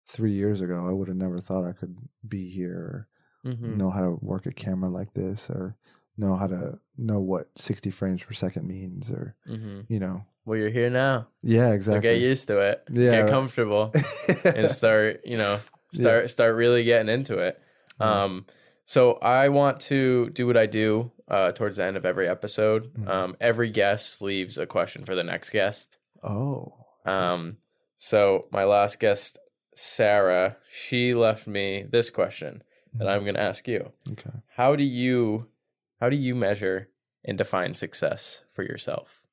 three 0.08 0.34
years 0.34 0.62
ago 0.62 0.88
i 0.88 0.92
would 0.92 1.08
have 1.08 1.18
never 1.18 1.40
thought 1.40 1.66
i 1.68 1.72
could 1.72 1.98
be 2.28 2.48
here 2.52 3.08
Mm-hmm. 3.46 3.78
know 3.78 3.90
how 3.90 4.02
to 4.02 4.18
work 4.22 4.46
a 4.46 4.52
camera 4.52 4.90
like 4.90 5.14
this 5.14 5.50
or 5.50 5.76
know 6.18 6.36
how 6.36 6.46
to 6.48 6.78
know 6.98 7.20
what 7.20 7.48
60 7.56 7.90
frames 7.90 8.24
per 8.24 8.34
second 8.34 8.68
means 8.68 9.10
or 9.10 9.36
Mm-hmm. 9.50 9.82
you 9.88 10.00
know 10.00 10.26
Well, 10.46 10.60
you're 10.60 10.70
here 10.70 10.90
now. 10.90 11.28
yeah 11.42 11.70
So 11.70 11.74
exactly 11.74 12.02
get 12.02 12.20
used 12.22 12.48
to 12.48 12.60
it. 12.60 12.84
Yeah. 12.92 13.22
Get 13.22 13.30
comfortable 13.30 13.92
and 14.44 14.70
start, 14.70 15.22
you 15.26 15.38
know, 15.38 15.60
start 15.94 16.30
start 16.30 16.56
really 16.56 16.84
getting 16.84 17.10
into 17.10 17.38
it. 17.40 17.60
Yeah. 18.00 18.24
Um, 18.24 18.46
so 18.86 19.14
I 19.22 19.50
want 19.50 19.80
to 19.92 20.30
do 20.32 20.46
what 20.48 20.58
I 20.58 20.66
do. 20.68 21.12
uh, 21.28 21.52
towards 21.54 21.78
the 21.78 21.86
end 21.86 21.96
of 21.96 22.06
every 22.06 22.28
episode. 22.28 22.94
Mhm. 22.94 23.08
Um, 23.08 23.38
every 23.40 23.70
guest 23.70 24.22
leaves 24.22 24.58
a 24.58 24.66
question 24.66 25.06
for 25.06 25.16
the 25.16 25.24
next 25.24 25.50
guest. 25.52 25.98
Oh. 26.22 26.74
Um, 27.06 27.58
so 27.98 28.48
my 28.52 28.66
last 28.66 29.00
guest, 29.00 29.40
Sarah, 29.74 30.58
she 30.70 31.14
left 31.14 31.48
me 31.48 31.86
this 31.90 32.10
question 32.10 32.64
that 32.94 33.08
I'm 33.08 33.24
going 33.24 33.36
to 33.36 33.42
ask 33.42 33.68
you. 33.68 33.92
okay. 34.12 34.32
How 34.56 34.76
do 34.76 34.84
you 34.84 35.48
how 36.00 36.10
do 36.10 36.16
you 36.16 36.34
measure 36.36 36.90
and 37.24 37.38
define 37.38 37.76
success 37.76 38.44
for 38.52 38.64
yourself? 38.64 39.24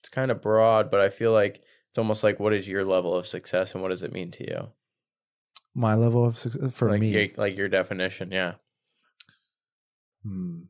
It's 0.00 0.08
kind 0.08 0.30
of 0.30 0.42
broad, 0.42 0.90
but 0.90 1.00
I 1.00 1.08
feel 1.08 1.32
like 1.32 1.62
it's 1.88 1.98
almost 1.98 2.24
like 2.24 2.40
what 2.40 2.52
is 2.52 2.68
your 2.68 2.84
level 2.84 3.14
of 3.14 3.26
success 3.26 3.72
and 3.72 3.82
what 3.82 3.90
does 3.90 4.02
it 4.02 4.12
mean 4.12 4.30
to 4.32 4.44
you? 4.44 4.68
My 5.74 5.94
level 5.94 6.24
of 6.24 6.36
success 6.36 6.74
for 6.74 6.90
like 6.90 7.00
me. 7.00 7.10
your, 7.10 7.28
like 7.36 7.56
your 7.56 7.68
definition, 7.68 8.30
yeah. 8.32 8.54
Hmm. 10.24 10.62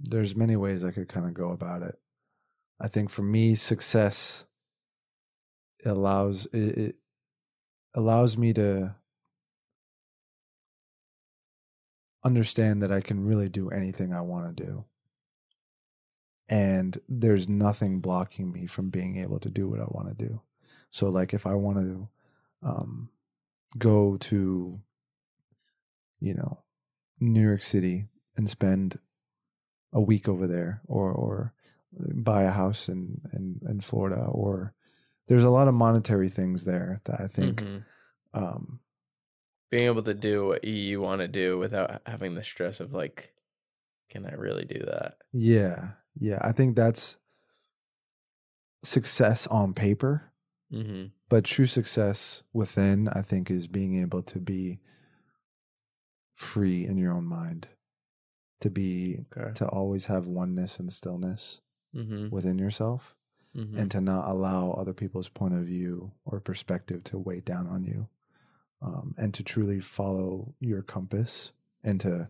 There's 0.00 0.36
many 0.36 0.56
ways 0.56 0.84
I 0.84 0.92
could 0.92 1.08
kind 1.08 1.26
of 1.26 1.34
go 1.34 1.50
about 1.50 1.82
it. 1.82 1.96
I 2.80 2.88
think 2.88 3.10
for 3.10 3.22
me, 3.22 3.54
success 3.54 4.44
allows 5.84 6.46
it, 6.46 6.78
it 6.78 6.96
allows 7.94 8.36
me 8.36 8.52
to 8.54 8.94
understand 12.24 12.82
that 12.82 12.92
I 12.92 13.00
can 13.00 13.24
really 13.24 13.48
do 13.48 13.70
anything 13.70 14.12
I 14.12 14.20
want 14.20 14.56
to 14.56 14.64
do. 14.64 14.84
And 16.48 16.98
there's 17.08 17.48
nothing 17.48 18.00
blocking 18.00 18.52
me 18.52 18.66
from 18.66 18.90
being 18.90 19.18
able 19.18 19.38
to 19.40 19.50
do 19.50 19.68
what 19.68 19.80
I 19.80 19.86
want 19.88 20.08
to 20.08 20.14
do. 20.14 20.40
So 20.90 21.08
like 21.08 21.34
if 21.34 21.46
I 21.46 21.54
want 21.54 21.78
to 21.78 22.08
um 22.62 23.10
go 23.76 24.16
to 24.16 24.80
you 26.20 26.34
know 26.34 26.58
New 27.20 27.42
York 27.42 27.62
City 27.62 28.06
and 28.36 28.48
spend 28.48 28.98
a 29.92 30.00
week 30.00 30.28
over 30.28 30.46
there 30.46 30.80
or 30.86 31.12
or 31.12 31.52
buy 31.92 32.42
a 32.42 32.50
house 32.50 32.88
in 32.88 33.20
in, 33.32 33.60
in 33.68 33.80
Florida 33.80 34.24
or 34.30 34.74
there's 35.28 35.44
a 35.44 35.50
lot 35.50 35.68
of 35.68 35.74
monetary 35.74 36.28
things 36.28 36.64
there 36.64 37.00
that 37.04 37.20
I 37.20 37.28
think 37.28 37.62
Mhm. 37.62 37.84
um 38.34 38.80
Being 39.70 39.84
able 39.84 40.02
to 40.04 40.14
do 40.14 40.46
what 40.46 40.64
you 40.64 41.00
want 41.00 41.20
to 41.20 41.28
do 41.28 41.58
without 41.58 42.00
having 42.06 42.34
the 42.34 42.42
stress 42.42 42.80
of 42.80 42.94
like, 42.94 43.34
can 44.10 44.26
I 44.26 44.32
really 44.34 44.64
do 44.64 44.80
that? 44.86 45.18
yeah 45.32 45.90
yeah 46.18 46.38
I 46.40 46.52
think 46.52 46.74
that's 46.76 47.18
success 48.84 49.46
on 49.48 49.74
paper 49.74 50.32
Mm-hmm. 50.72 51.06
but 51.30 51.44
true 51.44 51.64
success 51.66 52.42
within 52.52 53.08
I 53.08 53.22
think 53.22 53.50
is 53.50 53.66
being 53.66 53.98
able 54.02 54.22
to 54.24 54.38
be 54.38 54.80
free 56.34 56.86
in 56.86 56.96
your 56.98 57.12
own 57.12 57.24
mind 57.24 57.68
to 58.60 58.70
be 58.70 59.24
Okay. 59.34 59.52
to 59.54 59.66
always 59.68 60.06
have 60.06 60.26
oneness 60.26 60.78
and 60.78 60.92
stillness 60.92 61.60
Mm-hmm. 61.94 62.28
within 62.28 62.58
yourself 62.58 63.14
mm-hmm. 63.56 63.78
and 63.78 63.90
to 63.90 64.00
not 64.00 64.28
allow 64.28 64.72
other 64.72 64.92
people's 64.92 65.28
point 65.28 65.54
of 65.54 65.60
view 65.60 66.12
or 66.24 66.40
perspective 66.40 67.04
to 67.04 67.18
weigh 67.18 67.40
down 67.40 67.66
on 67.66 67.84
you 67.84 68.08
um, 68.82 69.14
and 69.18 69.34
to 69.34 69.42
truly 69.42 69.80
follow 69.80 70.54
your 70.60 70.82
compass 70.82 71.52
and 71.82 72.00
to 72.00 72.28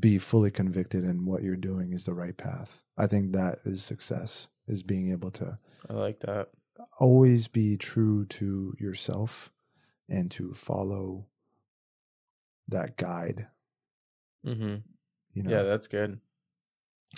be 0.00 0.18
fully 0.18 0.50
convicted 0.50 1.04
in 1.04 1.26
what 1.26 1.42
you're 1.42 1.56
doing 1.56 1.92
is 1.92 2.04
the 2.06 2.14
right 2.14 2.36
path 2.36 2.82
i 2.96 3.06
think 3.06 3.32
that 3.32 3.58
is 3.64 3.82
success 3.84 4.48
is 4.66 4.82
being 4.82 5.10
able 5.12 5.30
to 5.30 5.58
I 5.90 5.92
like 5.92 6.20
that. 6.20 6.48
always 6.98 7.48
be 7.48 7.76
true 7.76 8.24
to 8.26 8.74
yourself 8.78 9.52
and 10.08 10.30
to 10.32 10.54
follow 10.54 11.26
that 12.68 12.96
guide 12.96 13.48
Mm-hmm. 14.46 14.76
you 15.32 15.42
know 15.42 15.50
Yeah, 15.50 15.62
that's 15.62 15.86
good. 15.86 16.20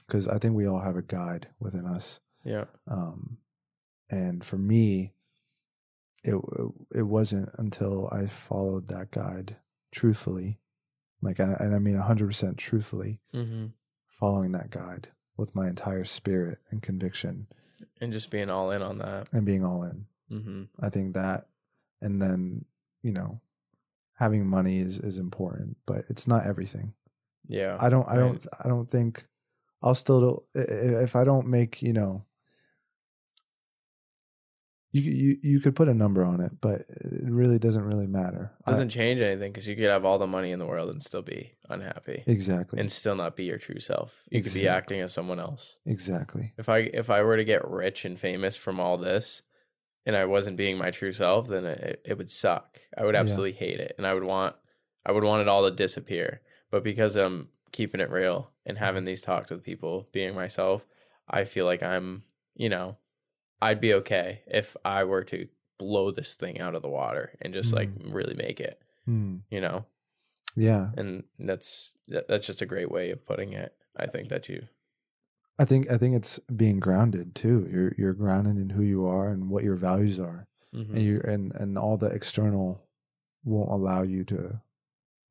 Because 0.06 0.26
i 0.28 0.38
think 0.38 0.54
we 0.54 0.66
all 0.66 0.80
have 0.80 0.96
a 0.96 1.02
guide 1.02 1.48
within 1.60 1.86
us 1.86 2.20
Yeah. 2.44 2.64
um, 2.88 3.38
and 4.10 4.44
for 4.44 4.58
me 4.58 5.12
it 6.24 6.34
it 6.94 7.02
wasn't 7.02 7.50
until 7.58 8.08
i 8.12 8.26
followed 8.26 8.88
that 8.88 9.10
guide 9.10 9.56
truthfully 9.92 10.58
like 11.22 11.40
I, 11.40 11.56
and 11.60 11.74
i 11.74 11.78
mean 11.78 11.96
100% 11.96 12.56
truthfully 12.56 13.20
Mm-hmm. 13.34 13.66
following 14.08 14.52
that 14.52 14.70
guide 14.70 15.08
with 15.36 15.54
my 15.54 15.68
entire 15.68 16.04
spirit 16.04 16.58
and 16.70 16.82
conviction 16.82 17.46
And 18.00 18.12
just 18.12 18.30
being 18.30 18.48
all 18.50 18.70
in 18.70 18.82
on 18.82 18.98
that. 18.98 19.28
and 19.32 19.44
being 19.44 19.64
all 19.64 19.82
in 19.84 20.06
Mm-hmm. 20.30 20.62
i 20.84 20.88
think 20.88 21.14
that 21.14 21.46
and 22.00 22.20
then 22.20 22.64
you 23.02 23.12
know 23.12 23.40
having 24.14 24.46
money 24.46 24.78
is 24.80 24.98
is 24.98 25.18
important 25.18 25.76
but 25.86 26.04
it's 26.08 26.26
not 26.26 26.44
everything 26.46 26.94
Yeah. 27.46 27.76
i 27.78 27.88
don't 27.88 28.08
i 28.08 28.16
Right. 28.16 28.18
don't 28.32 28.46
i 28.64 28.68
don't 28.68 28.90
think 28.90 29.24
i'll 29.82 29.94
still 29.94 30.20
do, 30.20 30.60
i- 30.60 30.72
i- 30.74 31.02
if 31.02 31.14
i 31.16 31.24
don't 31.24 31.46
make 31.46 31.82
you 31.82 31.92
know 31.92 32.24
you 34.92 35.02
you 35.02 35.38
you 35.42 35.60
could 35.60 35.76
put 35.76 35.88
a 35.88 35.94
number 35.94 36.24
on 36.24 36.40
it 36.40 36.52
but 36.60 36.82
it 36.88 37.30
really 37.30 37.58
doesn't 37.58 37.82
really 37.84 38.06
matter 38.06 38.52
I- 38.64 38.70
doesn't 38.70 38.88
change 38.88 39.20
anything 39.20 39.52
because 39.52 39.66
you 39.66 39.76
could 39.76 39.84
have 39.90 40.04
all 40.04 40.18
the 40.18 40.26
money 40.26 40.52
in 40.52 40.58
the 40.58 40.64
world 40.66 40.88
and 40.90 41.02
still 41.02 41.22
be 41.22 41.52
unhappy 41.68 42.22
exactly 42.26 42.78
and 42.80 42.90
still 42.90 43.14
not 43.14 43.36
be 43.36 43.44
your 43.44 43.58
true 43.58 43.80
self. 43.80 44.22
You 44.30 44.42
could 44.42 44.54
be 44.54 44.68
acting 44.68 45.00
as 45.00 45.12
someone 45.12 45.40
else. 45.40 45.76
exactly 45.84 46.54
If 46.56 46.68
I 46.68 46.78
if 46.78 47.10
I 47.10 47.22
were 47.22 47.36
to 47.36 47.44
get 47.44 47.68
rich 47.68 48.04
and 48.04 48.18
famous 48.18 48.56
from 48.56 48.80
all 48.80 48.96
this, 48.96 49.42
and 50.06 50.16
I 50.16 50.24
wasn't 50.24 50.56
being 50.56 50.78
my 50.78 50.90
true 50.92 51.12
self, 51.12 51.48
then 51.48 51.66
it, 51.66 52.00
it 52.06 52.16
would 52.16 52.30
suck. 52.30 52.78
I 52.96 53.04
would 53.04 53.14
Yeah. 53.14 53.20
absolutely 53.20 53.52
hate 53.52 53.80
it, 53.80 53.94
and 53.98 54.06
I 54.06 54.14
would 54.14 54.24
want 54.24 54.54
I 55.04 55.12
would 55.12 55.24
want 55.24 55.42
it 55.42 55.48
all 55.48 55.68
to 55.68 55.74
disappear. 55.76 56.40
But 56.70 56.84
because 56.84 57.16
I'm 57.16 57.48
keeping 57.72 58.00
it 58.00 58.08
real 58.10 58.50
and 58.66 58.76
having 58.78 59.04
these 59.04 59.22
talks 59.22 59.50
with 59.50 59.62
people, 59.62 60.08
being 60.12 60.34
myself, 60.34 60.84
I 61.28 61.44
feel 61.44 61.64
like 61.64 61.82
I'm 61.82 62.24
you 62.54 62.68
know 62.68 62.96
I'd 63.62 63.80
be 63.80 63.94
okay 63.94 64.42
if 64.46 64.76
I 64.84 65.04
were 65.04 65.24
to 65.24 65.48
blow 65.78 66.10
this 66.10 66.34
thing 66.34 66.60
out 66.60 66.74
of 66.74 66.82
the 66.82 66.88
water 66.88 67.32
and 67.40 67.54
just 67.54 67.72
like 67.72 67.90
really 68.04 68.34
make 68.34 68.60
it. 68.60 68.80
Hmm. 69.06 69.36
You 69.50 69.60
know, 69.60 69.84
yeah 70.56 70.90
and 70.96 71.24
that's 71.38 71.92
that, 72.08 72.26
that's 72.28 72.46
just 72.46 72.62
a 72.62 72.66
great 72.66 72.90
way 72.90 73.10
of 73.10 73.24
putting 73.24 73.52
it. 73.52 73.72
I 73.96 74.06
think 74.06 74.28
that 74.28 74.48
you 74.48 74.66
i 75.58 75.64
think 75.64 75.90
i 75.90 75.96
think 75.96 76.14
it's 76.14 76.38
being 76.54 76.78
grounded 76.78 77.34
too 77.34 77.66
you're 77.72 77.94
you're 77.96 78.12
grounded 78.12 78.58
in 78.58 78.68
who 78.68 78.82
you 78.82 79.06
are 79.06 79.30
and 79.30 79.48
what 79.48 79.64
your 79.64 79.74
values 79.76 80.20
are 80.20 80.46
Mhm. 80.74 80.90
and 80.90 81.02
you 81.02 81.20
and 81.24 81.54
and 81.54 81.78
all 81.78 81.96
the 81.96 82.08
external 82.08 82.82
won't 83.42 83.70
allow 83.70 84.02
you 84.02 84.22
to 84.24 84.60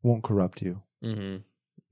won't 0.01 0.23
corrupt 0.23 0.63
you 0.63 0.81
Mhm. 1.03 1.35
and 1.35 1.43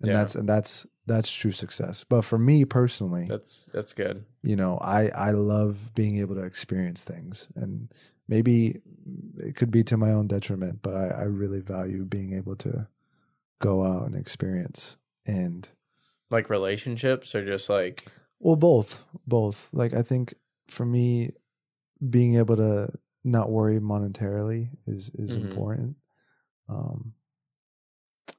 Yeah. 0.02 0.14
that's 0.14 0.36
and 0.36 0.50
that's 0.50 0.88
that's 1.06 1.32
true 1.32 1.52
success. 1.52 2.04
But 2.08 2.22
for 2.24 2.38
me 2.38 2.66
personally 2.66 3.28
that's 3.30 3.66
that's 3.74 3.94
good. 3.94 4.26
you 4.42 4.56
know 4.56 4.78
i 4.82 5.08
i 5.10 5.32
love 5.32 5.94
being 5.96 6.18
able 6.20 6.36
to 6.36 6.44
experience 6.44 7.04
things. 7.04 7.48
And 7.56 7.92
maybe 8.28 8.82
it 9.38 9.56
could 9.56 9.70
be 9.72 9.84
to 9.86 9.98
my 9.98 10.12
own 10.12 10.28
detriment 10.28 10.80
but 10.82 10.96
i 10.96 11.08
i 11.08 11.24
really 11.24 11.60
value 11.60 12.06
being 12.06 12.34
able 12.34 12.56
to 12.58 12.88
go 13.60 13.84
out 13.86 14.06
and 14.06 14.16
experience. 14.16 14.98
And 15.26 15.70
Like 16.30 16.50
relationships 16.50 17.34
or 17.36 17.46
just 17.46 17.70
like 17.70 18.08
well 18.40 18.56
both 18.58 19.04
both. 19.28 19.70
Like 19.72 19.94
i 19.94 20.02
think 20.02 20.34
for 20.68 20.86
me 20.86 21.32
being 22.10 22.36
able 22.36 22.56
to 22.58 22.90
not 23.24 23.50
worry 23.50 23.80
monetarily 23.80 24.70
is 24.88 25.10
is 25.16 25.32
Mhm. 25.36 25.42
important. 25.44 25.96
Um 26.70 27.14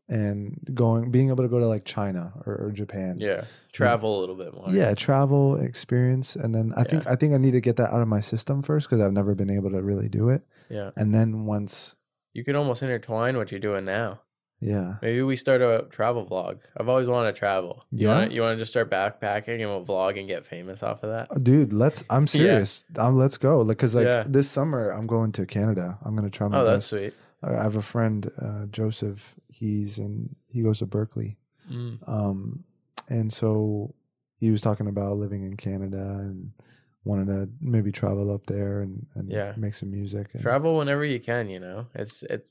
and 0.08 0.58
going 0.74 1.10
being 1.10 1.30
able 1.30 1.42
to 1.42 1.48
go 1.48 1.58
to 1.58 1.66
like 1.66 1.84
china 1.84 2.32
or, 2.46 2.54
or 2.56 2.70
japan 2.70 3.16
yeah, 3.18 3.44
travel 3.72 4.18
a 4.18 4.20
little 4.20 4.34
bit 4.34 4.52
more. 4.54 4.68
yeah 4.70 4.92
travel 4.94 5.56
experience 5.56 6.36
and 6.36 6.54
then 6.54 6.72
i 6.76 6.84
think 6.84 7.06
i 7.06 7.14
think 7.16 7.32
i 7.32 7.38
need 7.38 7.52
to 7.52 7.60
get 7.60 7.76
that 7.76 7.90
out 7.90 8.02
of 8.02 8.08
my 8.08 8.20
system 8.20 8.62
first 8.62 8.88
because 8.88 9.00
i've 9.00 9.12
never 9.12 9.34
been 9.34 9.50
able 9.50 9.70
to 9.70 9.80
really 9.82 10.08
do 10.08 10.28
it 10.28 10.42
yeah. 10.68 10.90
and 10.96 11.14
then 11.14 11.46
once 11.46 11.94
You 12.34 12.44
can 12.44 12.56
almost 12.56 12.82
intertwine 12.82 13.36
what 13.36 13.50
you're 13.50 13.60
doing 13.60 13.84
now. 13.86 14.20
yeah 14.60 14.96
Maybe 15.02 15.22
we 15.22 15.36
start 15.36 15.60
a 15.62 15.86
travel 15.90 16.26
vlog. 16.26 16.60
I've 16.76 16.88
always 16.88 17.06
wanted 17.06 17.32
to 17.34 17.38
travel. 17.38 17.84
You 17.90 18.08
Yeah? 18.08 18.14
want 18.18 18.32
you 18.32 18.40
want 18.42 18.56
to 18.56 18.60
just 18.62 18.72
start 18.72 18.90
backpacking 18.90 19.60
and 19.62 19.68
we'll 19.70 19.84
vlog 19.84 20.18
and 20.18 20.26
get 20.28 20.44
famous 20.46 20.82
off 20.82 21.02
of 21.04 21.10
that. 21.14 21.26
dude 21.42 21.72
let's 21.72 22.02
i'm 22.10 22.26
serious 22.38 22.84
um, 22.98 23.16
let's 23.16 23.38
go 23.38 23.64
because 23.64 23.94
like 23.94 24.06
Yeah. 24.06 24.24
this 24.26 24.48
summer 24.50 24.90
i'm 24.90 25.06
going 25.06 25.32
to 25.32 25.46
canada 25.46 25.98
i'm 26.04 26.14
going 26.16 26.28
to 26.30 26.36
try 26.38 26.48
my 26.48 26.58
Oh, 26.60 26.64
best 26.64 26.74
that's 26.74 26.86
sweet. 26.92 27.14
I 27.42 27.62
have 27.62 27.76
a 27.76 27.82
friend, 27.82 28.20
uh, 28.40 28.64
Joseph. 28.72 29.34
He's 29.54 29.98
in. 29.98 30.34
He 30.48 30.62
goes 30.62 30.78
to 30.80 30.86
Berkeley, 30.86 31.36
Mm. 31.70 31.98
um, 32.08 32.64
and 33.08 33.32
so 33.32 33.94
he 34.36 34.50
was 34.50 34.60
talking 34.60 34.86
about 34.88 35.16
living 35.16 35.44
in 35.44 35.56
Canada 35.56 36.16
and 36.20 36.50
wanting 37.04 37.26
to 37.26 37.48
maybe 37.60 37.92
travel 37.92 38.32
up 38.32 38.46
there 38.46 38.80
and, 38.80 39.06
and 39.14 39.30
Yeah. 39.30 39.54
make 39.56 39.74
some 39.74 39.90
music. 39.90 40.30
And, 40.34 40.42
Travel 40.42 40.76
whenever 40.78 41.04
you 41.04 41.20
can. 41.20 41.48
You 41.48 41.60
know, 41.60 41.86
it's 41.94 42.22
it's 42.24 42.50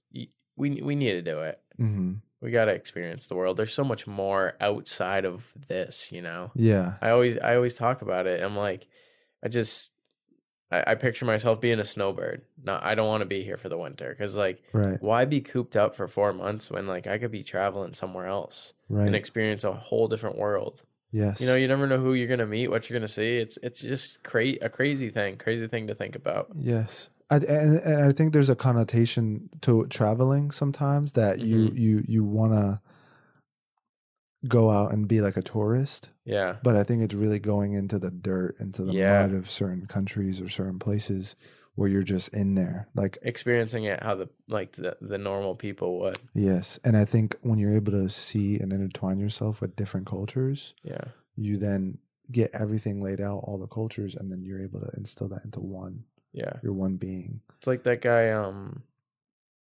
we 0.56 0.82
we 0.82 0.95
need 0.95 1.14
to 1.14 1.22
do 1.22 1.39
it. 1.41 1.60
hmm 1.78 2.14
We 2.41 2.51
got 2.51 2.66
to 2.66 2.72
experience 2.74 3.28
the 3.28 3.36
world. 3.36 3.58
There's 3.58 3.74
so 3.74 3.84
much 3.84 4.06
more 4.08 4.54
outside 4.60 5.26
of 5.26 5.54
this. 5.68 6.12
You 6.12 6.22
know. 6.22 6.51
Yeah, 6.56 6.93
I 7.01 7.10
always 7.12 7.38
I 7.38 7.56
always 7.56 7.76
talk 7.76 8.01
about 8.01 8.28
it. 8.28 8.43
I'm 8.43 8.56
like, 8.58 8.88
I 9.43 9.47
just 9.49 9.93
I, 10.74 10.92
I 10.92 10.96
picture 10.96 11.26
myself 11.26 11.62
being 11.62 11.80
a 11.80 11.86
snowbird. 11.86 12.42
No, 12.64 12.80
I 12.82 12.96
don't 12.96 13.08
want 13.08 13.22
to 13.22 13.26
be 13.26 13.44
here 13.44 13.58
for 13.58 13.70
the 13.70 13.78
winter 13.78 14.10
because 14.10 14.36
like 14.36 14.64
right 14.74 15.02
why 15.02 15.26
be 15.26 15.42
cooped 15.42 15.76
up 15.76 15.96
for 15.96 16.08
four 16.08 16.34
months 16.34 16.70
when 16.72 16.88
like 16.88 17.06
I 17.08 17.18
could 17.18 17.32
be 17.32 17.44
traveling 17.44 17.94
somewhere 17.94 18.28
else 18.28 18.74
right 18.90 19.06
and 19.08 19.16
experience 19.16 19.64
a 19.64 19.74
whole 19.74 20.08
different 20.08 20.38
world. 20.38 20.84
yes 21.12 21.40
You 21.42 21.48
know, 21.48 21.56
you 21.56 21.68
never 21.68 21.88
know 21.88 22.00
who 22.00 22.14
you're 22.14 22.28
gonna 22.28 22.46
meet, 22.58 22.70
what 22.70 22.90
you're 22.90 22.98
gonna 23.00 23.08
see. 23.08 23.38
It's 23.38 23.58
it's 23.62 23.80
just 23.82 24.24
cra- 24.24 24.60
a 24.62 24.70
crazy 24.70 25.10
thing, 25.10 25.38
crazy 25.38 25.68
thing 25.68 25.88
to 25.88 25.96
think 25.96 26.16
about. 26.16 26.48
Yes. 26.56 27.10
I, 27.30 27.38
and, 27.38 27.80
and 27.80 28.04
I 28.04 28.12
think 28.12 28.34
there's 28.34 28.50
a 28.50 28.56
connotation 28.56 29.50
to 29.62 29.86
traveling 29.88 30.52
sometimes 30.52 31.14
that 31.14 31.40
you 31.40 31.70
Mhm. 31.70 31.78
you 31.80 32.04
you 32.08 32.24
want 32.24 32.54
to 32.54 32.80
go 34.48 34.70
out 34.70 34.91
and 34.94 35.08
be 35.08 35.22
like 35.22 35.38
a 35.38 35.41
tourist, 35.41 36.10
Yeah, 36.26 36.58
but 36.64 36.76
I 36.76 36.84
think 36.84 37.02
it's 37.02 37.14
really 37.14 37.39
going 37.39 37.74
into 37.74 37.98
the 38.00 38.12
dirt, 38.12 38.58
into 38.60 38.84
the 38.84 38.94
Yeah. 38.94 39.22
mud 39.22 39.34
of 39.34 39.50
certain 39.50 39.86
countries 39.86 40.41
or 40.41 40.50
certain 40.50 40.80
places 40.80 41.36
where 41.76 41.89
you're 41.89 42.04
just 42.04 42.30
in 42.34 42.54
there. 42.56 42.88
Like 42.94 43.18
experiencing 43.24 43.86
it 43.86 44.04
how 44.04 44.16
the 44.16 44.30
like 44.48 44.74
the 44.74 44.98
the 45.02 45.18
normal 45.18 45.56
people 45.56 46.00
would. 46.02 46.20
yes, 46.34 46.80
and 46.84 46.96
I 46.98 47.06
think 47.06 47.36
when 47.41 47.58
you're 47.60 47.76
able 47.76 47.94
to 47.94 48.10
see 48.10 48.60
and 48.60 48.72
intertwine 48.74 49.20
yourself 49.20 49.62
with 49.62 49.76
different 49.76 50.06
cultures, 50.08 50.74
Yeah, 50.84 51.06
you 51.36 51.58
then 51.58 51.98
get 52.32 52.52
everything 52.54 53.02
laid 53.02 53.20
out, 53.22 53.39
all 53.44 53.58
the 53.58 53.68
cultures, 53.68 54.16
and 54.16 54.32
then 54.32 54.44
you're 54.44 54.62
able 54.62 54.80
to 54.82 54.89
instill 54.98 55.28
that 55.30 55.44
into 55.46 55.60
one. 55.60 56.04
yeah. 56.32 56.54
You're 56.64 56.74
one 56.74 56.96
being. 56.98 57.41
It's 57.58 57.68
like 57.68 57.84
that 57.84 58.02
guy. 58.02 58.30
Um, 58.32 58.84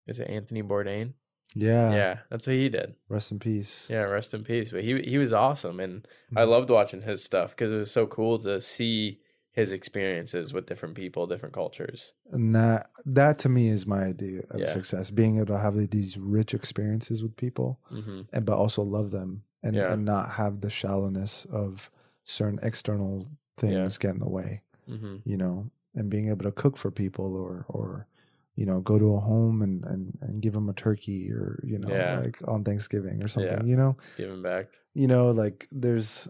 is 0.08 0.20
it 0.20 0.30
Anthony 0.30 0.64
Bourdain? 0.64 1.14
Yeah. 1.56 1.94
yeah, 1.94 2.18
that's 2.30 2.48
what 2.48 2.56
he 2.56 2.70
did. 2.70 2.96
Rest 3.10 3.32
in 3.32 3.40
peace. 3.40 3.88
Yeah, 3.90 4.04
rest 4.04 4.34
in 4.34 4.44
peace. 4.44 4.72
But 4.72 4.84
he 4.84 5.02
he 5.02 5.18
was 5.18 5.34
awesome, 5.34 5.80
and 5.80 6.08
I 6.36 6.44
Mhm. 6.44 6.50
loved 6.50 6.70
watching 6.70 7.02
his 7.02 7.24
stuff 7.24 7.52
because 7.52 7.74
it 7.74 7.78
was 7.78 7.92
so 7.92 8.08
cool 8.08 8.38
to 8.40 8.62
see 8.62 9.20
his 9.52 9.74
experiences 9.74 10.54
with 10.54 10.66
different 10.66 10.96
people, 10.96 11.28
different 11.28 11.54
cultures. 11.54 12.14
and 12.32 12.56
that 12.56 12.90
that 13.06 13.38
to 13.40 13.50
me 13.50 13.68
is 13.68 13.86
my 13.86 14.04
idea 14.06 14.44
of 14.50 14.62
Yeah. 14.62 14.68
success 14.68 15.12
being 15.12 15.36
able 15.36 15.48
to 15.48 15.58
have 15.60 15.76
these 15.90 16.18
rich 16.18 16.54
experiences 16.54 17.22
with 17.22 17.36
people 17.36 17.78
hmm 17.90 18.22
and 18.32 18.46
but 18.46 18.58
also 18.58 18.82
love 18.84 19.12
them 19.12 19.44
and, 19.62 19.76
Yeah. 19.76 19.92
and 19.92 20.06
not 20.06 20.30
have 20.32 20.62
the 20.62 20.70
shallowness 20.70 21.44
of 21.52 21.92
certain 22.24 22.60
external 22.64 23.28
things 23.58 23.98
get 23.98 24.12
in 24.14 24.20
the 24.20 24.30
way 24.30 24.62
hmm 24.88 25.18
you 25.26 25.36
know 25.36 25.70
and 25.96 26.10
being 26.10 26.30
able 26.30 26.46
to 26.46 26.52
cook 26.54 26.78
for 26.78 26.90
people 26.92 27.36
or 27.36 27.66
or 27.68 28.08
you 28.56 28.66
know 28.66 28.80
go 28.82 29.00
to 29.00 29.16
a 29.16 29.20
home 29.20 29.62
and 29.62 29.84
and, 29.86 30.18
and 30.22 30.42
give 30.42 30.54
them 30.54 30.70
a 30.70 30.74
turkey 30.74 31.32
or 31.32 31.60
you 31.66 31.78
know 31.80 31.90
Yeah. 31.94 32.20
like 32.24 32.38
on 32.48 32.64
thanksgiving 32.64 33.24
or 33.24 33.28
something 33.28 33.60
Yeah. 33.62 33.66
you 33.66 33.76
know 33.78 33.98
give 34.18 34.30
them 34.30 34.42
back. 34.42 34.68
you 34.94 35.08
know 35.08 35.32
like 35.32 35.68
there's 35.72 36.28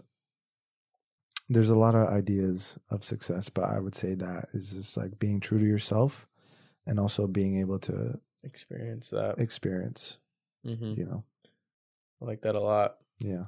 there's 1.48 1.68
a 1.70 1.74
lot 1.78 1.94
of 1.94 2.08
ideas 2.08 2.78
of 2.90 3.04
success 3.04 3.48
but 3.48 3.64
i 3.64 3.78
would 3.78 3.94
say 3.94 4.14
that 4.14 4.48
is 4.54 4.70
just 4.70 4.96
like 4.96 5.18
being 5.18 5.40
true 5.40 5.58
to 5.58 5.66
yourself 5.66 6.26
and 6.86 6.98
also 6.98 7.26
being 7.26 7.58
able 7.58 7.78
to 7.78 8.18
Experience 8.44 9.10
that. 9.10 9.38
experience 9.38 10.18
hmm 10.64 10.94
you 10.94 11.04
know 11.04 11.24
I 12.20 12.24
like 12.24 12.42
that 12.42 12.54
a 12.54 12.60
lot. 12.60 12.98
yeah 13.18 13.46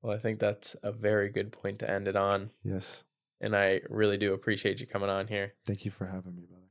Well, 0.00 0.14
I 0.14 0.18
think 0.18 0.38
that's 0.38 0.76
a 0.84 0.92
very 0.92 1.28
good 1.28 1.50
point 1.50 1.80
to 1.80 1.90
end 1.90 2.06
it 2.08 2.14
on. 2.16 2.50
yes 2.62 3.02
And 3.40 3.54
I 3.56 3.80
really 3.90 4.16
do 4.16 4.32
appreciate 4.32 4.80
you 4.80 4.86
coming 4.86 5.10
on 5.10 5.26
here. 5.26 5.54
thank 5.66 5.84
you 5.84 5.90
for 5.90 6.06
having 6.06 6.34
me 6.36 6.44
brother 6.48 6.65